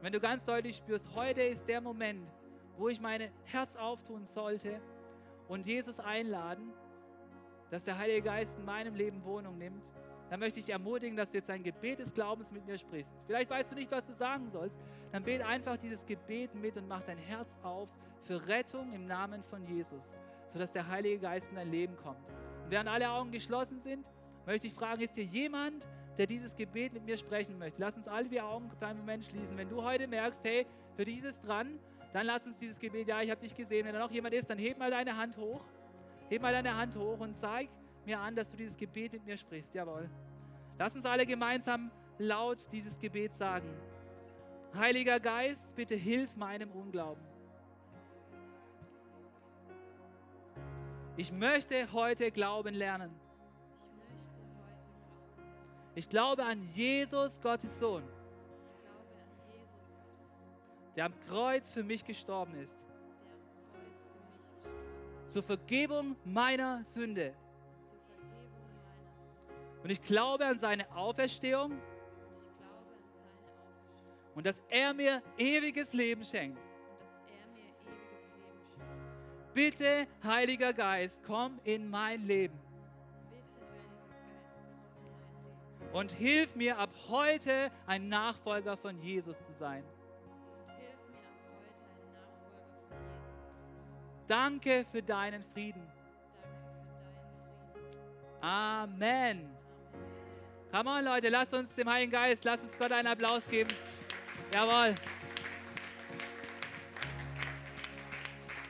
wenn 0.00 0.12
du 0.12 0.18
ganz 0.18 0.44
deutlich 0.44 0.76
spürst, 0.76 1.06
heute 1.14 1.42
ist 1.42 1.68
der 1.68 1.80
Moment, 1.80 2.28
wo 2.76 2.88
ich 2.88 3.00
mein 3.00 3.30
Herz 3.44 3.76
auftun 3.76 4.24
sollte 4.24 4.80
und 5.46 5.64
Jesus 5.64 6.00
einladen, 6.00 6.72
dass 7.70 7.84
der 7.84 7.96
Heilige 7.98 8.22
Geist 8.22 8.58
in 8.58 8.64
meinem 8.64 8.94
Leben 8.94 9.24
Wohnung 9.24 9.58
nimmt, 9.58 9.84
dann 10.28 10.40
möchte 10.40 10.60
ich 10.60 10.70
ermutigen, 10.70 11.16
dass 11.16 11.30
du 11.30 11.36
jetzt 11.36 11.50
ein 11.50 11.62
Gebet 11.62 11.98
des 11.98 12.12
Glaubens 12.12 12.50
mit 12.50 12.66
mir 12.66 12.78
sprichst. 12.78 13.14
Vielleicht 13.26 13.50
weißt 13.50 13.70
du 13.70 13.74
nicht, 13.74 13.90
was 13.92 14.04
du 14.04 14.14
sagen 14.14 14.48
sollst. 14.48 14.80
Dann 15.12 15.22
bete 15.22 15.46
einfach 15.46 15.76
dieses 15.76 16.06
Gebet 16.06 16.54
mit 16.54 16.76
und 16.76 16.88
mach 16.88 17.02
dein 17.02 17.18
Herz 17.18 17.56
auf 17.62 17.88
für 18.22 18.46
Rettung 18.48 18.92
im 18.94 19.06
Namen 19.06 19.42
von 19.44 19.64
Jesus, 19.66 20.18
sodass 20.52 20.72
der 20.72 20.88
Heilige 20.88 21.18
Geist 21.18 21.50
in 21.50 21.56
dein 21.56 21.70
Leben 21.70 21.96
kommt. 21.96 22.26
Und 22.64 22.70
während 22.70 22.88
alle 22.88 23.10
Augen 23.10 23.30
geschlossen 23.30 23.80
sind, 23.80 24.06
möchte 24.46 24.66
ich 24.66 24.74
fragen, 24.74 25.02
ist 25.02 25.14
hier 25.14 25.24
jemand, 25.24 25.86
der 26.18 26.26
dieses 26.26 26.54
Gebet 26.54 26.92
mit 26.92 27.04
mir 27.04 27.16
sprechen 27.16 27.58
möchte? 27.58 27.80
Lass 27.80 27.96
uns 27.96 28.08
alle 28.08 28.28
die 28.28 28.40
Augen 28.40 28.70
einen 28.80 28.98
Moment 28.98 29.24
schließen. 29.24 29.56
Wenn 29.56 29.68
du 29.68 29.82
heute 29.82 30.06
merkst, 30.06 30.42
hey, 30.44 30.66
für 30.96 31.04
dich 31.04 31.18
ist 31.18 31.24
es 31.24 31.40
dran, 31.40 31.78
dann 32.12 32.26
lass 32.26 32.46
uns 32.46 32.58
dieses 32.58 32.78
Gebet, 32.78 33.08
ja, 33.08 33.22
ich 33.22 33.30
habe 33.30 33.40
dich 33.40 33.54
gesehen. 33.54 33.86
Wenn 33.86 33.94
da 33.94 34.00
noch 34.00 34.10
jemand 34.10 34.34
ist, 34.34 34.50
dann 34.50 34.58
heb 34.58 34.78
mal 34.78 34.90
deine 34.90 35.16
Hand 35.16 35.36
hoch. 35.36 35.64
Heb 36.28 36.42
mal 36.42 36.52
deine 36.52 36.76
Hand 36.76 36.96
hoch 36.96 37.20
und 37.20 37.36
zeig 37.36 37.68
mir 38.04 38.18
an, 38.20 38.34
dass 38.34 38.50
du 38.50 38.56
dieses 38.56 38.76
Gebet 38.76 39.12
mit 39.12 39.24
mir 39.24 39.36
sprichst. 39.36 39.74
Jawohl. 39.74 40.08
Lass 40.78 40.94
uns 40.94 41.06
alle 41.06 41.26
gemeinsam 41.26 41.90
laut 42.18 42.58
dieses 42.72 42.98
Gebet 42.98 43.34
sagen. 43.34 43.68
Heiliger 44.74 45.20
Geist, 45.20 45.74
bitte 45.74 45.94
hilf 45.94 46.34
meinem 46.36 46.70
Unglauben. 46.70 47.22
Ich 51.16 51.30
möchte 51.30 51.92
heute 51.92 52.30
glauben 52.30 52.74
lernen. 52.74 53.10
Ich 55.94 56.08
glaube 56.08 56.44
an 56.44 56.66
Jesus, 56.72 57.40
Gottes 57.40 57.78
Sohn, 57.78 58.02
der 60.96 61.06
am 61.06 61.14
Kreuz 61.28 61.70
für 61.70 61.82
mich 61.82 62.04
gestorben 62.04 62.54
ist. 62.56 62.74
Zur 65.26 65.42
Vergebung 65.42 66.16
meiner 66.24 66.82
Sünde. 66.84 67.34
Und 69.82 69.90
ich 69.90 70.02
glaube 70.02 70.46
an 70.46 70.58
seine 70.58 70.90
Auferstehung. 70.94 71.72
Und 74.34 74.46
dass 74.46 74.62
er 74.70 74.94
mir 74.94 75.22
ewiges 75.36 75.92
Leben 75.92 76.24
schenkt. 76.24 76.58
Bitte, 79.52 80.06
Heiliger 80.24 80.72
Geist, 80.72 81.18
komm 81.26 81.60
in 81.64 81.90
mein 81.90 82.26
Leben. 82.26 82.71
Und 85.92 86.12
hilf 86.12 86.54
mir 86.54 86.78
ab 86.78 86.90
heute 87.08 87.70
ein 87.86 88.08
Nachfolger 88.08 88.76
von 88.76 89.00
Jesus 89.02 89.36
zu 89.46 89.52
sein. 89.52 89.84
Danke 94.26 94.86
für 94.90 95.02
deinen 95.02 95.44
Frieden. 95.52 95.86
Amen. 98.40 99.50
Come 100.72 100.88
on, 100.88 101.04
Leute, 101.04 101.28
lasst 101.28 101.52
uns 101.52 101.74
dem 101.74 101.88
Heiligen 101.88 102.12
Geist, 102.12 102.44
lasst 102.44 102.62
uns 102.62 102.78
Gott 102.78 102.92
einen 102.92 103.08
Applaus 103.08 103.46
geben. 103.46 103.70
Jawohl. 104.52 104.94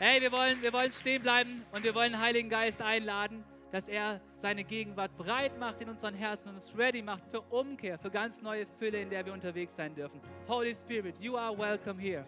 Hey, 0.00 0.20
wir 0.20 0.32
wollen, 0.32 0.60
wir 0.60 0.72
wollen 0.72 0.90
stehen 0.90 1.22
bleiben 1.22 1.64
und 1.70 1.84
wir 1.84 1.94
wollen 1.94 2.10
den 2.10 2.20
Heiligen 2.20 2.50
Geist 2.50 2.82
einladen, 2.82 3.44
dass 3.72 3.88
er 3.88 4.20
seine 4.34 4.62
Gegenwart 4.62 5.16
breit 5.16 5.58
macht 5.58 5.80
in 5.80 5.88
unseren 5.88 6.14
Herzen 6.14 6.50
und 6.50 6.54
uns 6.56 6.72
ready 6.76 7.02
macht 7.02 7.22
für 7.30 7.40
Umkehr, 7.40 7.98
für 7.98 8.10
ganz 8.10 8.42
neue 8.42 8.66
Fülle, 8.78 9.00
in 9.00 9.10
der 9.10 9.24
wir 9.24 9.32
unterwegs 9.32 9.74
sein 9.74 9.94
dürfen. 9.94 10.20
Holy 10.46 10.74
Spirit, 10.74 11.16
you 11.18 11.36
are 11.36 11.56
welcome 11.56 12.00
here. 12.00 12.24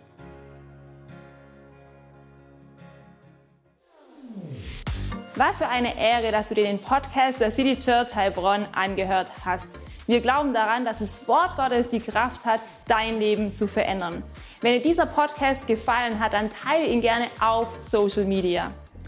Was 5.37 5.57
für 5.59 5.69
eine 5.69 5.99
Ehre, 5.99 6.31
dass 6.31 6.49
du 6.49 6.55
dir 6.55 6.65
den 6.65 6.79
Podcast 6.79 7.41
der 7.41 7.51
City 7.51 7.79
Church 7.79 8.15
Heilbronn 8.15 8.67
angehört 8.73 9.29
hast. 9.45 9.69
Wir 10.07 10.21
glauben 10.21 10.55
daran, 10.55 10.85
dass 10.85 11.01
das 11.01 11.27
Wort 11.29 11.57
Gottes 11.57 11.91
die 11.91 12.01
Kraft 12.01 12.45
hat, 12.45 12.61
dein 12.87 13.19
Leben 13.19 13.55
zu 13.55 13.67
verändern. 13.67 14.23
Wenn 14.61 14.75
dir 14.75 14.83
dieser 14.83 15.07
Podcast 15.07 15.67
gefallen 15.67 16.21
hat, 16.21 16.33
dann 16.33 16.51
teile 16.51 16.87
ihn 16.87 17.01
gerne 17.01 17.27
auf 17.41 17.69
Social 17.83 18.25
Media. 18.25 18.71